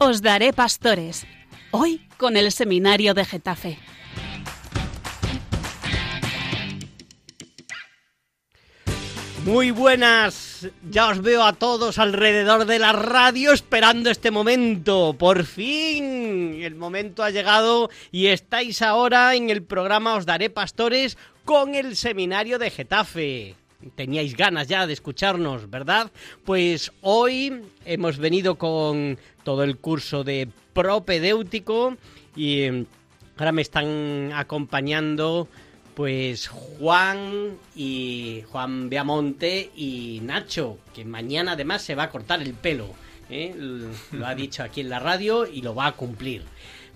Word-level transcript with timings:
Os 0.00 0.22
daré 0.22 0.52
pastores. 0.52 1.26
Hoy 1.72 2.06
con 2.18 2.36
el 2.36 2.52
seminario 2.52 3.14
de 3.14 3.24
Getafe. 3.24 3.78
Muy 9.44 9.72
buenas, 9.72 10.68
ya 10.88 11.08
os 11.08 11.20
veo 11.20 11.42
a 11.42 11.54
todos 11.54 11.98
alrededor 11.98 12.64
de 12.66 12.78
la 12.78 12.92
radio 12.92 13.52
esperando 13.52 14.08
este 14.10 14.30
momento. 14.30 15.16
Por 15.18 15.44
fin, 15.44 16.60
el 16.62 16.76
momento 16.76 17.24
ha 17.24 17.30
llegado 17.30 17.90
y 18.12 18.26
estáis 18.26 18.82
ahora 18.82 19.34
en 19.34 19.50
el 19.50 19.64
programa 19.64 20.14
Os 20.14 20.26
Daré 20.26 20.48
Pastores 20.48 21.18
con 21.44 21.74
el 21.74 21.96
seminario 21.96 22.60
de 22.60 22.70
Getafe. 22.70 23.56
Teníais 23.94 24.36
ganas 24.36 24.66
ya 24.66 24.86
de 24.86 24.92
escucharnos, 24.92 25.70
¿verdad? 25.70 26.10
Pues 26.44 26.92
hoy 27.00 27.62
hemos 27.84 28.18
venido 28.18 28.56
con 28.58 29.18
todo 29.48 29.64
el 29.64 29.78
curso 29.78 30.24
de 30.24 30.46
propedéutico 30.74 31.96
y 32.36 32.60
eh, 32.64 32.84
ahora 33.38 33.50
me 33.50 33.62
están 33.62 34.30
acompañando 34.34 35.48
pues 35.94 36.48
Juan 36.48 37.56
y 37.74 38.44
Juan 38.50 38.90
Beamonte 38.90 39.70
y 39.74 40.20
Nacho, 40.22 40.76
que 40.94 41.06
mañana 41.06 41.52
además 41.52 41.80
se 41.80 41.94
va 41.94 42.02
a 42.02 42.10
cortar 42.10 42.42
el 42.42 42.52
pelo. 42.52 42.90
¿eh? 43.30 43.54
Lo 44.12 44.26
ha 44.26 44.34
dicho 44.34 44.62
aquí 44.62 44.82
en 44.82 44.90
la 44.90 44.98
radio 44.98 45.46
y 45.46 45.62
lo 45.62 45.74
va 45.74 45.86
a 45.86 45.92
cumplir. 45.92 46.42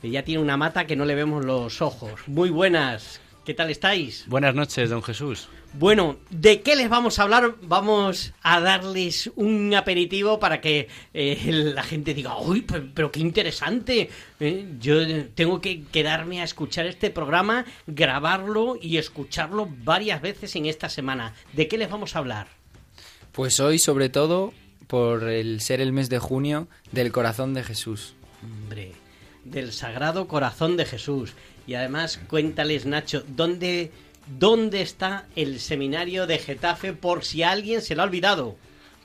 Ya 0.03 0.23
tiene 0.23 0.43
una 0.43 0.59
mata 0.59 0.87
que 0.87 0.95
no 0.95 1.07
le 1.07 1.15
vemos 1.15 1.47
los 1.47 1.81
ojos. 1.81 2.21
Muy 2.27 2.51
buenas, 2.51 3.23
¿qué 3.47 3.55
tal 3.55 3.71
estáis? 3.71 4.27
Buenas 4.29 4.55
noches, 4.55 4.91
don 4.91 5.03
Jesús. 5.03 5.49
Bueno, 5.75 6.19
¿de 6.29 6.61
qué 6.61 6.77
les 6.77 6.91
vamos 6.91 7.19
a 7.19 7.23
hablar? 7.23 7.55
Vamos 7.63 8.35
a 8.43 8.61
darles 8.61 9.31
un 9.37 9.73
aperitivo 9.75 10.39
para 10.39 10.61
que 10.61 10.89
eh, 11.15 11.73
la 11.75 11.83
gente 11.83 12.13
diga, 12.13 12.39
uy, 12.39 12.61
pero, 12.63 12.89
pero 12.93 13.11
qué 13.11 13.21
interesante. 13.21 14.11
¿eh? 14.39 14.67
Yo 14.79 15.27
tengo 15.35 15.61
que 15.63 15.85
quedarme 15.85 16.43
a 16.43 16.45
escuchar 16.45 16.87
este 16.87 17.11
programa, 17.11 17.65
grabarlo 17.87 18.77
y 18.81 18.99
escucharlo 18.99 19.67
varias 19.83 20.21
veces 20.21 20.55
en 20.57 20.67
esta 20.67 20.91
semana. 20.91 21.35
¿De 21.55 21.69
qué 21.69 21.79
les 21.79 21.91
vamos 21.91 22.17
a 22.17 22.19
hablar? 22.19 22.49
Pues 23.33 23.59
hoy, 23.59 23.79
sobre 23.79 24.11
todo, 24.11 24.53
por 24.89 25.25
el 25.31 25.63
ser 25.63 25.81
el 25.81 25.93
mes 25.93 26.11
de 26.11 26.19
junio 26.19 26.69
del 26.93 27.13
corazón 27.13 27.55
de 27.55 27.65
Jesús. 27.65 28.15
Hombre, 28.43 28.93
del 29.45 29.73
Sagrado 29.73 30.29
Corazón 30.29 30.77
de 30.77 30.85
Jesús. 30.85 31.33
Y 31.67 31.75
además, 31.75 32.21
cuéntales, 32.29 32.85
Nacho, 32.85 33.25
¿dónde 33.27 33.91
¿Dónde 34.27 34.83
está 34.83 35.27
el 35.37 35.61
seminario 35.61 36.27
de 36.27 36.39
Getafe 36.39 36.93
por 36.93 37.25
si 37.25 37.43
alguien 37.43 37.83
se 37.83 37.95
lo 37.95 38.03
ha 38.03 38.07
olvidado? 38.07 38.57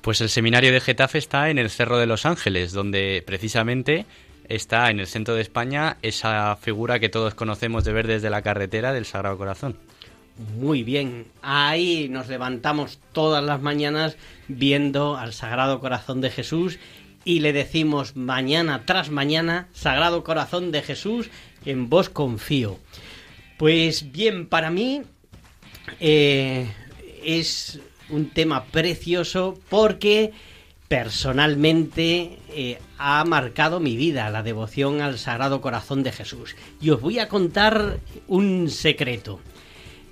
Pues 0.02 0.22
el 0.22 0.30
seminario 0.30 0.72
de 0.72 0.80
Getafe 0.80 1.18
está 1.18 1.50
en 1.50 1.58
el 1.58 1.70
Cerro 1.70 1.98
de 1.98 2.06
los 2.06 2.26
Ángeles, 2.26 2.72
donde 2.72 3.24
precisamente 3.26 4.06
está 4.48 4.90
en 4.90 5.00
el 5.00 5.08
centro 5.08 5.36
de 5.36 5.42
España 5.42 5.98
esa 6.02 6.56
figura 6.56 7.00
que 7.00 7.09
todos 7.09 7.34
conocemos 7.34 7.84
de 7.84 7.94
ver 7.94 8.08
desde 8.08 8.30
la 8.30 8.42
carretera 8.42 8.94
del 8.94 9.06
Sagrado 9.06 9.38
Corazón. 9.38 9.78
Muy 10.59 10.84
bien, 10.84 11.26
ahí 11.42 12.09
nos 12.09 12.28
levantamos 12.28 13.00
todas 13.12 13.44
las 13.44 13.62
mañanas 13.62 14.18
viendo 14.48 15.18
al 15.18 15.34
Sagrado 15.34 15.80
Corazón 15.80 16.22
de 16.22 16.30
Jesús 16.30 16.78
y 17.26 17.40
le 17.40 17.54
decimos 17.54 18.16
mañana 18.16 18.84
tras 18.86 19.09
mañana, 19.09 19.68
Sagrado 19.74 20.24
Corazón 20.24 20.72
de 20.72 20.84
Jesús, 20.84 21.30
en 21.66 21.90
vos 21.90 22.09
confío. 22.09 22.78
Pues 23.58 24.11
bien, 24.11 24.47
para 24.47 24.69
mí 24.69 25.02
eh, 26.00 26.67
es 27.23 27.80
un 28.09 28.30
tema 28.30 28.66
precioso 28.66 29.59
porque 29.69 30.31
personalmente 30.88 32.38
eh, 32.50 32.79
ha 32.97 33.23
marcado 33.25 33.79
mi 33.79 33.97
vida, 33.97 34.29
la 34.29 34.44
devoción 34.44 35.01
al 35.01 35.17
Sagrado 35.17 35.59
Corazón 35.59 36.03
de 36.03 36.12
Jesús. 36.12 36.56
Y 36.79 36.91
os 36.91 37.01
voy 37.01 37.19
a 37.19 37.28
contar 37.28 38.00
un 38.28 38.69
secreto. 38.69 39.40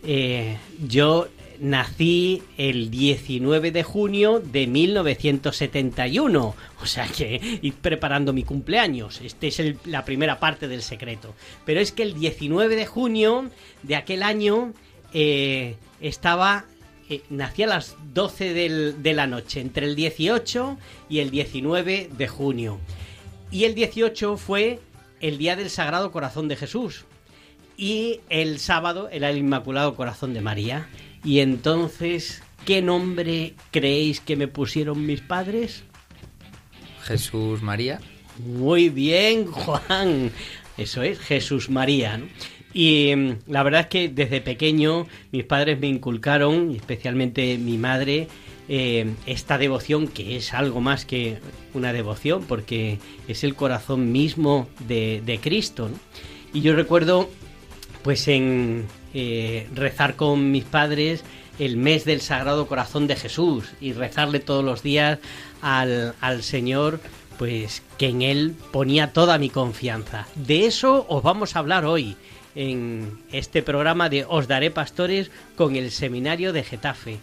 Eh, 0.03 0.57
yo 0.85 1.27
nací 1.59 2.43
el 2.57 2.89
19 2.89 3.71
de 3.71 3.83
junio 3.83 4.39
de 4.39 4.67
1971, 4.67 6.55
o 6.81 6.85
sea 6.85 7.07
que 7.07 7.59
ir 7.61 7.73
preparando 7.75 8.33
mi 8.33 8.43
cumpleaños. 8.43 9.21
Esta 9.21 9.47
es 9.47 9.61
la 9.85 10.05
primera 10.05 10.39
parte 10.39 10.67
del 10.67 10.81
secreto. 10.81 11.33
Pero 11.65 11.79
es 11.79 11.91
que 11.91 12.03
el 12.03 12.13
19 12.13 12.75
de 12.75 12.85
junio 12.85 13.49
de 13.83 13.95
aquel 13.95 14.23
año 14.23 14.73
eh, 15.13 15.75
estaba 16.01 16.65
eh, 17.07 17.21
nací 17.29 17.61
a 17.61 17.67
las 17.67 17.95
12 18.13 18.93
de 18.93 19.13
la 19.13 19.27
noche, 19.27 19.61
entre 19.61 19.85
el 19.85 19.95
18 19.95 20.77
y 21.07 21.19
el 21.19 21.29
19 21.29 22.09
de 22.11 22.27
junio. 22.27 22.79
Y 23.51 23.65
el 23.65 23.75
18 23.75 24.37
fue 24.37 24.79
el 25.21 25.37
día 25.37 25.55
del 25.55 25.69
Sagrado 25.69 26.11
Corazón 26.11 26.47
de 26.47 26.55
Jesús. 26.55 27.05
Y 27.77 28.21
el 28.29 28.59
sábado 28.59 29.09
era 29.11 29.29
el 29.29 29.37
Inmaculado 29.37 29.95
Corazón 29.95 30.33
de 30.33 30.41
María. 30.41 30.87
Y 31.25 31.39
entonces, 31.39 32.43
¿qué 32.65 32.81
nombre 32.81 33.55
creéis 33.71 34.21
que 34.21 34.35
me 34.35 34.47
pusieron 34.47 35.05
mis 35.05 35.21
padres? 35.21 35.83
Jesús 37.01 37.61
María. 37.61 37.99
Muy 38.45 38.89
bien, 38.89 39.47
Juan. 39.47 40.31
Eso 40.77 41.03
es, 41.03 41.19
Jesús 41.19 41.69
María. 41.69 42.21
Y 42.73 43.15
mm, 43.15 43.37
la 43.47 43.63
verdad 43.63 43.81
es 43.81 43.87
que 43.87 44.09
desde 44.09 44.41
pequeño 44.41 45.07
mis 45.31 45.45
padres 45.45 45.79
me 45.79 45.87
inculcaron, 45.87 46.75
especialmente 46.75 47.57
mi 47.57 47.77
madre, 47.77 48.27
eh, 48.67 49.13
esta 49.25 49.57
devoción 49.57 50.07
que 50.07 50.35
es 50.35 50.53
algo 50.53 50.81
más 50.81 51.05
que 51.05 51.37
una 51.73 51.93
devoción 51.93 52.43
porque 52.43 52.99
es 53.27 53.43
el 53.43 53.55
corazón 53.55 54.11
mismo 54.11 54.67
de, 54.87 55.39
Cristo. 55.41 55.89
Y 56.53 56.61
yo 56.61 56.75
recuerdo 56.75 57.29
pues 58.03 58.27
en 58.27 58.85
eh, 59.17 59.67
rezar 59.73 60.17
con 60.17 60.51
mis 60.51 60.65
padres 60.65 61.23
el 61.57 61.77
mes 61.77 62.03
del 62.03 62.19
Sagrado 62.19 62.67
Corazón 62.67 63.07
de 63.07 63.15
Jesús 63.15 63.71
y 63.79 63.93
rezarle 63.93 64.41
todos 64.41 64.63
los 64.63 64.83
días 64.83 65.19
al, 65.61 66.13
al 66.19 66.43
Señor 66.43 66.99
pues 67.37 67.81
que 67.97 68.09
en 68.09 68.21
Él 68.21 68.55
ponía 68.73 69.13
toda 69.13 69.37
mi 69.37 69.49
confianza. 69.49 70.27
De 70.35 70.65
eso 70.65 71.05
os 71.07 71.23
vamos 71.23 71.55
a 71.55 71.59
hablar 71.59 71.85
hoy 71.85 72.17
en 72.55 73.17
este 73.31 73.63
programa 73.63 74.09
de 74.09 74.25
Os 74.27 74.49
Daré 74.49 74.69
Pastores 74.69 75.31
con 75.55 75.77
el 75.77 75.91
Seminario 75.91 76.51
de 76.51 76.63
Getafe. 76.63 77.19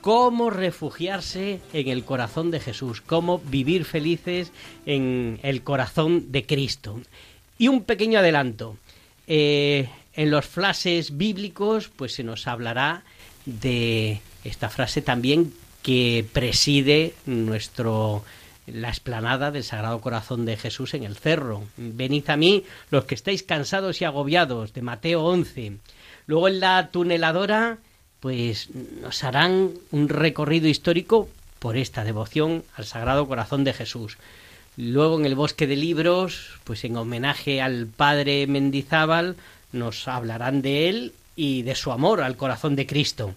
Cómo 0.00 0.48
refugiarse 0.48 1.60
en 1.74 1.88
el 1.88 2.04
corazón 2.04 2.50
de 2.50 2.60
Jesús, 2.60 3.02
cómo 3.02 3.40
vivir 3.40 3.84
felices 3.84 4.52
en 4.86 5.38
el 5.42 5.62
corazón 5.62 6.32
de 6.32 6.46
Cristo. 6.46 6.98
Y 7.58 7.68
un 7.68 7.82
pequeño 7.82 8.20
adelanto. 8.20 8.76
Eh, 9.26 9.88
en 10.16 10.30
los 10.30 10.46
flashes 10.46 11.16
bíblicos, 11.16 11.88
pues 11.94 12.14
se 12.14 12.24
nos 12.24 12.46
hablará 12.46 13.04
de 13.44 14.20
esta 14.44 14.68
frase 14.70 15.02
también 15.02 15.52
que 15.82 16.26
preside 16.32 17.14
nuestro 17.26 18.24
la 18.66 18.88
explanada 18.88 19.52
del 19.52 19.62
Sagrado 19.62 20.00
Corazón 20.00 20.44
de 20.44 20.56
Jesús 20.56 20.94
en 20.94 21.04
el 21.04 21.16
cerro. 21.16 21.62
Venid 21.76 22.28
a 22.28 22.36
mí 22.36 22.64
los 22.90 23.04
que 23.04 23.14
estáis 23.14 23.44
cansados 23.44 24.00
y 24.00 24.04
agobiados, 24.04 24.72
de 24.72 24.82
Mateo 24.82 25.22
11. 25.22 25.76
Luego 26.26 26.48
en 26.48 26.58
la 26.58 26.88
tuneladora, 26.90 27.78
pues 28.18 28.70
nos 28.74 29.22
harán 29.22 29.70
un 29.92 30.08
recorrido 30.08 30.66
histórico 30.66 31.28
por 31.60 31.76
esta 31.76 32.02
devoción 32.02 32.64
al 32.74 32.86
Sagrado 32.86 33.28
Corazón 33.28 33.62
de 33.62 33.72
Jesús. 33.72 34.18
Luego 34.76 35.18
en 35.18 35.26
el 35.26 35.36
bosque 35.36 35.66
de 35.66 35.76
libros, 35.76 36.58
pues 36.64 36.84
en 36.84 36.96
homenaje 36.96 37.62
al 37.62 37.86
padre 37.86 38.46
Mendizábal, 38.46 39.36
nos 39.72 40.08
hablarán 40.08 40.62
de 40.62 40.88
él 40.88 41.12
y 41.34 41.62
de 41.62 41.74
su 41.74 41.92
amor 41.92 42.22
al 42.22 42.36
corazón 42.36 42.76
de 42.76 42.86
Cristo. 42.86 43.34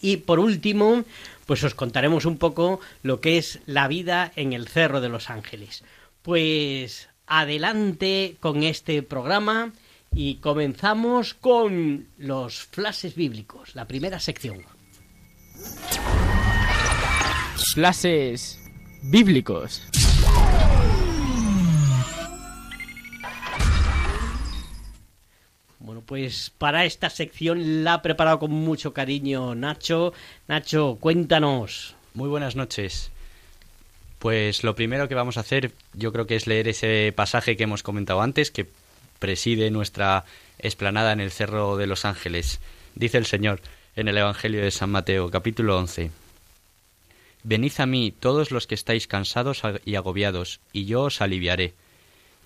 Y 0.00 0.18
por 0.18 0.38
último, 0.38 1.04
pues 1.46 1.64
os 1.64 1.74
contaremos 1.74 2.24
un 2.24 2.38
poco 2.38 2.80
lo 3.02 3.20
que 3.20 3.38
es 3.38 3.60
la 3.66 3.88
vida 3.88 4.32
en 4.36 4.52
el 4.52 4.68
Cerro 4.68 5.00
de 5.00 5.08
los 5.08 5.28
Ángeles. 5.28 5.84
Pues 6.22 7.08
adelante 7.26 8.36
con 8.40 8.62
este 8.62 9.02
programa 9.02 9.72
y 10.14 10.36
comenzamos 10.36 11.34
con 11.34 12.08
los 12.18 12.62
flashes 12.66 13.14
bíblicos, 13.14 13.74
la 13.74 13.86
primera 13.86 14.18
sección. 14.18 14.64
Flashes 17.74 18.58
bíblicos. 19.02 19.82
Bueno, 25.80 26.02
pues 26.04 26.52
para 26.58 26.84
esta 26.84 27.08
sección 27.08 27.84
la 27.84 27.94
ha 27.94 28.02
preparado 28.02 28.38
con 28.38 28.50
mucho 28.50 28.92
cariño 28.92 29.54
Nacho. 29.54 30.12
Nacho, 30.46 30.98
cuéntanos. 31.00 31.94
Muy 32.12 32.28
buenas 32.28 32.54
noches. 32.54 33.10
Pues 34.18 34.62
lo 34.62 34.74
primero 34.74 35.08
que 35.08 35.14
vamos 35.14 35.38
a 35.38 35.40
hacer 35.40 35.72
yo 35.94 36.12
creo 36.12 36.26
que 36.26 36.36
es 36.36 36.46
leer 36.46 36.68
ese 36.68 37.14
pasaje 37.16 37.56
que 37.56 37.64
hemos 37.64 37.82
comentado 37.82 38.20
antes, 38.20 38.50
que 38.50 38.66
preside 39.18 39.70
nuestra 39.70 40.26
esplanada 40.58 41.12
en 41.12 41.20
el 41.20 41.30
Cerro 41.30 41.78
de 41.78 41.86
los 41.86 42.04
Ángeles. 42.04 42.60
Dice 42.94 43.16
el 43.16 43.24
Señor 43.24 43.62
en 43.96 44.08
el 44.08 44.18
Evangelio 44.18 44.62
de 44.62 44.70
San 44.70 44.90
Mateo, 44.90 45.30
capítulo 45.30 45.78
11. 45.78 46.10
Venid 47.42 47.72
a 47.78 47.86
mí 47.86 48.12
todos 48.12 48.50
los 48.50 48.66
que 48.66 48.74
estáis 48.74 49.06
cansados 49.06 49.62
y 49.86 49.94
agobiados, 49.94 50.60
y 50.74 50.84
yo 50.84 51.04
os 51.04 51.22
aliviaré. 51.22 51.72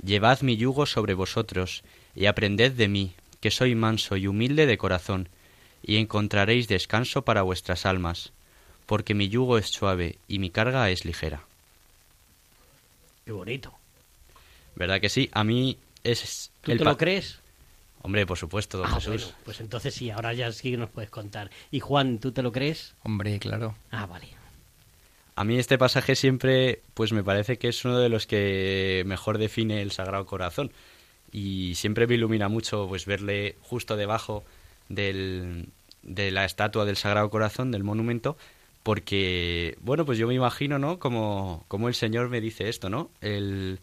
Llevad 0.05 0.43
mi 0.43 0.57
yugo 0.57 0.87
sobre 0.87 1.15
vosotros, 1.15 1.83
y 2.15 2.27
aprended 2.27 2.73
de 2.73 2.87
mí, 2.87 3.15
que 3.45 3.51
soy 3.51 3.75
manso 3.75 4.17
y 4.17 4.27
humilde 4.27 4.65
de 4.65 4.79
corazón, 4.79 5.29
y 5.83 5.99
encontraréis 5.99 6.67
descanso 6.67 7.27
para 7.27 7.43
vuestras 7.43 7.85
almas, 7.85 8.33
porque 8.87 9.13
mi 9.13 9.29
yugo 9.29 9.59
es 9.59 9.67
suave 9.67 10.17
y 10.27 10.39
mi 10.39 10.49
carga 10.49 10.89
es 10.89 11.05
ligera. 11.05 11.43
Qué 13.27 13.33
bonito. 13.33 13.75
¿Verdad 14.77 14.99
que 14.99 15.11
sí? 15.11 15.29
A 15.33 15.45
mí 15.45 15.77
es... 16.05 16.53
¿Tú 16.63 16.75
te 16.75 16.83
lo 16.83 16.97
crees? 16.97 17.39
Hombre, 18.01 18.25
por 18.25 18.39
supuesto, 18.39 18.79
don 18.79 18.87
ah, 18.87 18.95
Jesús. 18.95 19.35
pues 19.45 19.61
entonces 19.61 19.93
sí, 19.93 20.09
ahora 20.09 20.33
ya 20.33 20.51
sí 20.51 20.71
que 20.71 20.79
nos 20.79 20.89
puedes 20.89 21.11
contar. 21.11 21.51
Y 21.71 21.81
Juan, 21.81 22.21
¿tú 22.21 22.33
te 22.33 22.41
lo 22.41 22.51
crees? 22.51 22.95
Hombre, 23.03 23.39
claro. 23.41 23.77
Ah, 23.91 24.07
vale. 24.07 24.29
A 25.37 25.45
mí 25.45 25.59
este 25.59 25.77
pasaje 25.77 26.17
siempre, 26.17 26.81
pues 26.95 27.13
me 27.13 27.23
parece 27.23 27.59
que 27.59 27.69
es 27.69 27.85
uno 27.85 27.99
de 27.99 28.09
los 28.09 28.27
que 28.27 29.03
mejor 29.05 29.37
define 29.37 29.83
el 29.83 29.93
Sagrado 29.93 30.25
Corazón. 30.25 30.73
Y 31.35 31.75
siempre 31.75 32.07
me 32.07 32.15
ilumina 32.15 32.49
mucho 32.49 32.87
pues 32.89 33.07
verle 33.07 33.57
justo 33.61 33.97
debajo 33.97 34.45
del, 34.89 35.67
de 36.05 36.31
la 36.31 36.45
estatua 36.45 36.85
del 36.85 36.97
Sagrado 36.97 37.29
Corazón, 37.29 37.73
del 37.73 37.83
monumento, 37.83 38.37
porque, 38.85 39.77
bueno, 39.81 40.07
pues 40.07 40.17
yo 40.17 40.29
me 40.29 40.35
imagino, 40.35 40.79
¿no? 40.79 41.01
Como, 41.01 41.65
como 41.67 41.89
el 41.89 41.95
Señor 41.97 42.29
me 42.29 42.41
dice 42.41 42.69
esto, 42.69 42.89
¿no? 42.89 43.11
El, 43.21 43.81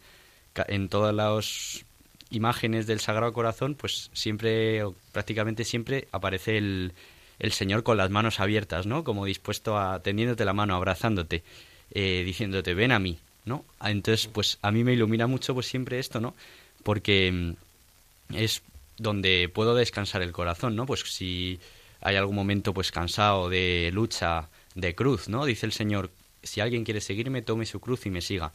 en 0.66 0.88
todas 0.88 1.14
las 1.14 1.84
imágenes 2.30 2.86
del 2.86 3.00
Sagrado 3.00 3.34
Corazón, 3.34 3.74
pues 3.74 4.08
siempre, 4.14 4.82
o 4.84 4.94
prácticamente 5.12 5.64
siempre, 5.64 6.08
aparece 6.10 6.56
el, 6.56 6.94
el 7.38 7.52
Señor 7.52 7.82
con 7.82 7.98
las 7.98 8.08
manos 8.08 8.40
abiertas, 8.40 8.86
¿no? 8.86 9.04
Como 9.04 9.26
dispuesto 9.26 9.76
a, 9.76 10.00
tendiéndote 10.02 10.46
la 10.46 10.54
mano, 10.54 10.74
abrazándote, 10.74 11.42
eh, 11.90 12.22
diciéndote, 12.24 12.72
ven 12.72 12.92
a 12.92 12.98
mí, 12.98 13.18
¿no? 13.44 13.66
Entonces, 13.84 14.26
pues 14.26 14.58
a 14.62 14.70
mí 14.70 14.84
me 14.84 14.94
ilumina 14.94 15.26
mucho 15.26 15.52
pues 15.52 15.66
siempre 15.66 15.98
esto, 15.98 16.18
¿no? 16.18 16.34
Porque 16.82 17.30
mm, 17.32 18.34
es 18.34 18.62
donde 18.98 19.50
puedo 19.52 19.74
descansar 19.74 20.22
el 20.22 20.32
corazón, 20.32 20.76
¿no? 20.76 20.86
Pues 20.86 21.00
si 21.00 21.58
hay 22.00 22.16
algún 22.16 22.36
momento 22.36 22.74
pues 22.74 22.90
cansado 22.90 23.48
de 23.48 23.90
lucha, 23.92 24.48
de 24.74 24.94
cruz, 24.94 25.28
¿no? 25.28 25.44
Dice 25.44 25.66
el 25.66 25.72
Señor, 25.72 26.10
si 26.42 26.60
alguien 26.60 26.84
quiere 26.84 27.00
seguirme, 27.00 27.42
tome 27.42 27.66
su 27.66 27.80
cruz 27.80 28.06
y 28.06 28.10
me 28.10 28.20
siga. 28.20 28.52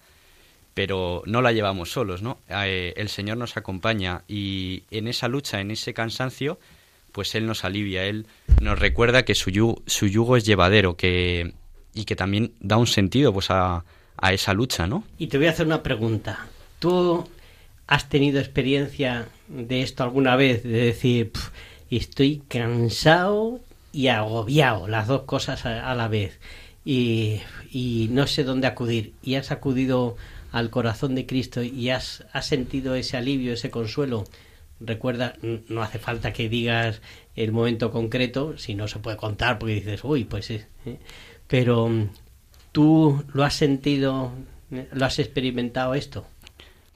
Pero 0.73 1.23
no 1.25 1.41
la 1.41 1.51
llevamos 1.51 1.91
solos, 1.91 2.21
¿no? 2.21 2.39
Eh, 2.49 2.93
el 2.97 3.09
Señor 3.09 3.37
nos 3.37 3.57
acompaña 3.57 4.23
y 4.27 4.83
en 4.91 5.07
esa 5.07 5.27
lucha, 5.27 5.59
en 5.59 5.71
ese 5.71 5.93
cansancio, 5.93 6.59
pues 7.11 7.33
Él 7.35 7.47
nos 7.47 7.63
alivia, 7.63 8.03
Él 8.03 8.27
nos 8.61 8.77
recuerda 8.77 9.25
que 9.25 9.33
su 9.33 9.49
yugo, 9.49 9.81
su 9.87 10.07
yugo 10.07 10.37
es 10.37 10.45
llevadero 10.45 10.95
que, 10.95 11.53
y 11.93 12.05
que 12.05 12.15
también 12.15 12.53
da 12.59 12.77
un 12.77 12.85
sentido 12.85 13.33
pues 13.33 13.49
a, 13.49 13.83
a 14.17 14.33
esa 14.33 14.53
lucha, 14.53 14.85
¿no? 14.85 15.03
Y 15.17 15.27
te 15.27 15.37
voy 15.37 15.47
a 15.47 15.51
hacer 15.51 15.65
una 15.65 15.81
pregunta. 15.81 16.45
¿Tú 16.77 17.27
has 17.87 18.09
tenido 18.09 18.39
experiencia 18.39 19.27
de 19.47 19.81
esto 19.81 20.03
alguna 20.03 20.35
vez? 20.35 20.63
De 20.63 20.69
decir, 20.69 21.31
estoy 21.89 22.43
cansado 22.47 23.59
y 23.91 24.07
agobiado, 24.07 24.87
las 24.87 25.07
dos 25.07 25.23
cosas 25.23 25.65
a, 25.65 25.95
la 25.95 26.07
vez. 26.07 26.39
Y, 26.85 27.39
no 28.11 28.27
sé 28.27 28.43
dónde 28.43 28.67
acudir. 28.67 29.13
Y 29.23 29.35
has 29.35 29.51
acudido 29.51 30.15
al 30.51 30.69
corazón 30.69 31.15
de 31.15 31.25
Cristo 31.25 31.63
y 31.63 31.89
has, 31.89 32.25
has 32.31 32.45
sentido 32.45 32.95
ese 32.95 33.17
alivio, 33.17 33.53
ese 33.53 33.69
consuelo 33.69 34.25
recuerda, 34.79 35.35
no 35.41 35.81
hace 35.81 35.99
falta 35.99 36.33
que 36.33 36.49
digas 36.49 37.01
el 37.35 37.51
momento 37.51 37.91
concreto, 37.91 38.57
si 38.57 38.75
no 38.75 38.87
se 38.87 38.99
puede 38.99 39.17
contar 39.17 39.59
porque 39.59 39.75
dices, 39.75 40.03
uy, 40.03 40.25
pues 40.25 40.49
¿eh? 40.51 40.65
pero 41.47 41.87
mm, 41.87 42.09
tú 42.71 43.23
lo 43.33 43.43
has 43.43 43.55
sentido, 43.55 44.31
lo 44.69 45.05
has 45.05 45.19
experimentado 45.19 45.93
esto. 45.93 46.25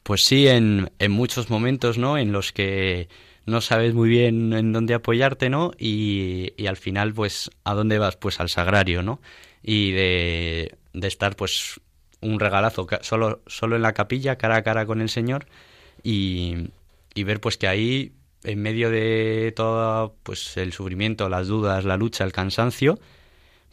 Pues 0.04 0.24
sí, 0.26 0.48
en, 0.48 0.92
en 1.00 1.12
muchos 1.12 1.50
momentos, 1.50 1.98
¿no? 1.98 2.18
En 2.18 2.32
los 2.32 2.52
que 2.52 3.08
no 3.46 3.62
sabes 3.62 3.94
muy 3.94 4.10
bien 4.10 4.54
en 4.54 4.74
dónde 4.74 4.94
apoyarte, 4.94 5.50
¿no? 5.50 5.72
Y, 5.78 6.54
y 6.58 6.68
al 6.68 6.78
final, 6.78 7.14
pues, 7.14 7.52
¿a 7.64 7.74
dónde 7.74 8.00
vas? 8.00 8.16
Pues 8.18 8.40
al 8.40 8.50
sagrario, 8.50 9.04
¿no? 9.04 9.22
Y 9.64 9.92
de, 9.92 10.76
de 10.94 11.08
estar, 11.08 11.36
pues, 11.36 11.80
un 12.22 12.40
regalazo 12.40 12.88
solo, 13.02 13.42
solo 13.48 13.76
en 13.76 13.82
la 13.84 13.94
capilla, 13.94 14.38
cara 14.38 14.58
a 14.58 14.64
cara 14.64 14.86
con 14.86 15.02
el 15.02 15.10
Señor 15.10 15.48
y, 16.04 16.70
y 17.16 17.24
ver 17.24 17.42
pues 17.42 17.58
que 17.58 17.68
ahí 17.68 18.14
en 18.44 18.62
medio 18.62 18.90
de 18.90 19.54
todo 19.56 20.16
pues 20.24 20.56
el 20.58 20.72
sufrimiento, 20.74 21.30
las 21.30 21.48
dudas, 21.48 21.84
la 21.86 21.98
lucha, 21.98 22.24
el 22.24 22.32
cansancio, 22.32 23.00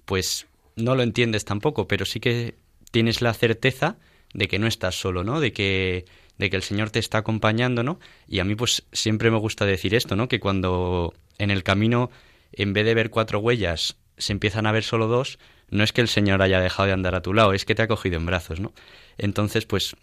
pues 0.04 0.46
no 0.76 0.94
lo 0.94 1.02
entiendes 1.02 1.44
tampoco, 1.44 1.88
pero 1.88 2.04
sí 2.06 2.20
que 2.20 2.54
tienes 2.90 3.22
la 3.22 3.34
certeza 3.34 3.96
de 4.34 4.48
que 4.48 4.58
no 4.58 4.66
estás 4.66 4.98
solo, 4.98 5.25
¿no? 5.25 5.40
De 5.40 5.52
que 5.52 6.04
de 6.38 6.50
que 6.50 6.56
el 6.56 6.62
Señor 6.62 6.90
te 6.90 7.00
está 7.00 7.19
acompañando, 7.19 7.82
¿no? 7.82 7.98
Y 8.28 8.38
a 8.38 8.44
mí 8.44 8.54
pues 8.54 8.84
siempre 8.92 9.30
me 9.30 9.38
gusta 9.38 9.66
decir 9.66 9.94
esto, 9.94 10.14
¿no? 10.14 10.28
Que 10.28 10.38
cuando 10.38 11.12
en 11.38 11.50
el 11.50 11.64
camino 11.64 12.10
en 12.52 12.72
vez 12.72 12.84
de 12.84 12.94
ver 12.94 13.10
cuatro 13.10 13.40
huellas 13.40 13.96
se 14.16 14.32
empiezan 14.32 14.66
a 14.66 14.72
ver 14.72 14.84
solo 14.84 15.06
dos, 15.06 15.38
no 15.70 15.84
es 15.84 15.92
que 15.92 16.00
el 16.00 16.08
Señor 16.08 16.42
haya 16.42 16.60
dejado 16.60 16.86
de 16.86 16.92
andar 16.92 17.14
a 17.14 17.22
tu 17.22 17.34
lado, 17.34 17.52
es 17.52 17.64
que 17.64 17.75
te 17.75 17.82
ha 17.82 17.88
cogido 17.88 18.16
en 18.16 18.26
brazos, 18.26 18.60
¿no? 18.60 18.72
Entonces, 19.16 19.66
pues 19.66 19.96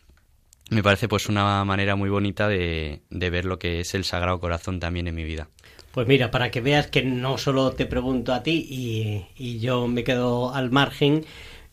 me 0.70 0.84
parece 0.84 1.08
pues 1.08 1.28
una 1.28 1.64
manera 1.66 1.96
muy 1.96 2.10
bonita 2.10 2.48
de, 2.48 3.02
de, 3.10 3.30
ver 3.30 3.46
lo 3.46 3.60
que 3.60 3.82
es 3.82 3.94
el 3.94 4.04
Sagrado 4.04 4.40
Corazón 4.40 4.80
también 4.80 5.08
en 5.08 5.16
mi 5.16 5.24
vida. 5.24 5.50
Pues 5.92 6.08
mira, 6.08 6.32
para 6.32 6.52
que 6.52 6.62
veas 6.62 6.88
que 6.88 7.04
no 7.04 7.38
solo 7.38 7.72
te 7.72 7.86
pregunto 7.86 8.34
a 8.34 8.44
ti 8.44 8.66
y, 8.70 9.26
y 9.36 9.60
yo 9.60 9.88
me 9.88 10.04
quedo 10.04 10.54
al 10.54 10.72
margen, 10.72 11.26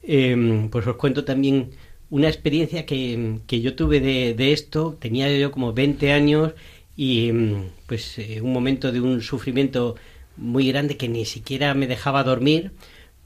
eh, 0.03 0.69
pues 0.71 0.87
os 0.87 0.97
cuento 0.97 1.25
también 1.25 1.71
una 2.13 2.29
experiencia 2.29 2.85
que, 2.85 3.39
que 3.47 3.63
yo 3.63 3.75
tuve 3.75 3.99
de, 4.01 4.35
de, 4.35 4.53
esto. 4.53 4.99
Tenía 5.01 5.35
yo 5.35 5.51
como 5.51 5.73
20 5.73 6.13
años 6.13 6.53
y 6.95 7.33
pues 7.87 8.19
eh, 8.19 8.43
un 8.43 8.53
momento 8.53 8.93
de 8.93 9.01
un 9.01 9.23
sufrimiento 9.23 9.97
muy 10.37 10.69
grande 10.69 10.99
que 10.99 11.09
ni 11.09 11.25
siquiera 11.25 11.73
me 11.73 11.87
dejaba 11.87 12.23
dormir. 12.23 12.73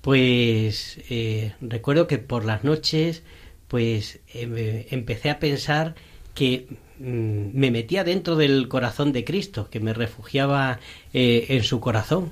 Pues 0.03 1.00
eh, 1.11 1.53
recuerdo 1.61 2.06
que 2.06 2.19
por 2.19 2.44
las 2.44 2.62
noches 2.62 3.25
pues 3.67 4.21
em, 4.33 4.55
empecé 4.91 5.31
a 5.31 5.41
pensar 5.41 5.97
que 6.35 6.69
mm, 7.00 7.59
me 7.59 7.73
metía 7.73 8.05
dentro 8.05 8.37
del 8.37 8.69
corazón 8.69 9.12
de 9.12 9.25
Cristo, 9.25 9.69
que 9.69 9.81
me 9.81 9.94
refugiaba 9.94 10.79
eh, 11.12 11.47
en 11.49 11.65
su 11.65 11.81
corazón. 11.81 12.31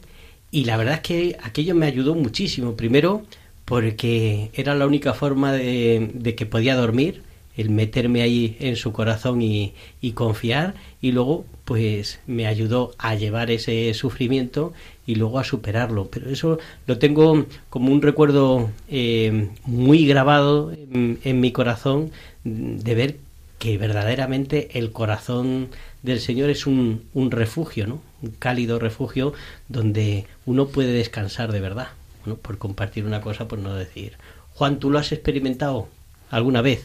Y 0.52 0.66
la 0.66 0.76
verdad 0.76 0.94
es 0.94 1.00
que 1.00 1.36
aquello 1.42 1.74
me 1.74 1.86
ayudó 1.86 2.14
muchísimo. 2.14 2.76
Primero, 2.76 3.24
porque 3.64 4.50
era 4.54 4.74
la 4.74 4.86
única 4.86 5.14
forma 5.14 5.52
de, 5.52 6.34
que 6.36 6.46
podía 6.46 6.76
dormir, 6.76 7.22
el 7.56 7.70
meterme 7.70 8.22
ahí 8.22 8.56
en 8.60 8.76
su 8.76 8.92
corazón 8.92 9.40
y, 9.40 9.74
y, 10.00 10.12
confiar. 10.12 10.74
Y 11.00 11.12
luego, 11.12 11.44
pues 11.64 12.18
me 12.26 12.46
ayudó 12.46 12.92
a 12.98 13.14
llevar 13.14 13.50
ese 13.50 13.94
sufrimiento 13.94 14.72
y 15.06 15.14
luego 15.14 15.38
a 15.38 15.44
superarlo. 15.44 16.08
Pero 16.10 16.30
eso 16.30 16.58
lo 16.86 16.98
tengo 16.98 17.46
como 17.70 17.92
un 17.92 18.02
recuerdo 18.02 18.70
eh, 18.88 19.50
muy 19.64 20.06
grabado 20.06 20.72
en, 20.72 21.20
en, 21.22 21.40
mi 21.40 21.52
corazón 21.52 22.10
de 22.42 22.94
ver 22.94 23.16
que 23.58 23.78
verdaderamente 23.78 24.78
el 24.78 24.90
corazón 24.90 25.68
del 26.02 26.20
Señor 26.20 26.50
es 26.50 26.66
un, 26.66 27.04
un 27.14 27.30
refugio, 27.30 27.86
¿no? 27.86 28.02
un 28.20 28.30
cálido 28.32 28.78
refugio 28.78 29.32
donde 29.68 30.26
uno 30.44 30.66
puede 30.66 30.92
descansar 30.92 31.52
de 31.52 31.60
verdad. 31.60 31.88
Por 32.24 32.58
compartir 32.58 33.04
una 33.04 33.20
cosa, 33.20 33.48
por 33.48 33.58
no 33.58 33.74
decir. 33.74 34.16
Juan, 34.54 34.78
¿tú 34.78 34.90
lo 34.90 34.98
has 34.98 35.12
experimentado 35.12 35.88
alguna 36.30 36.62
vez? 36.62 36.84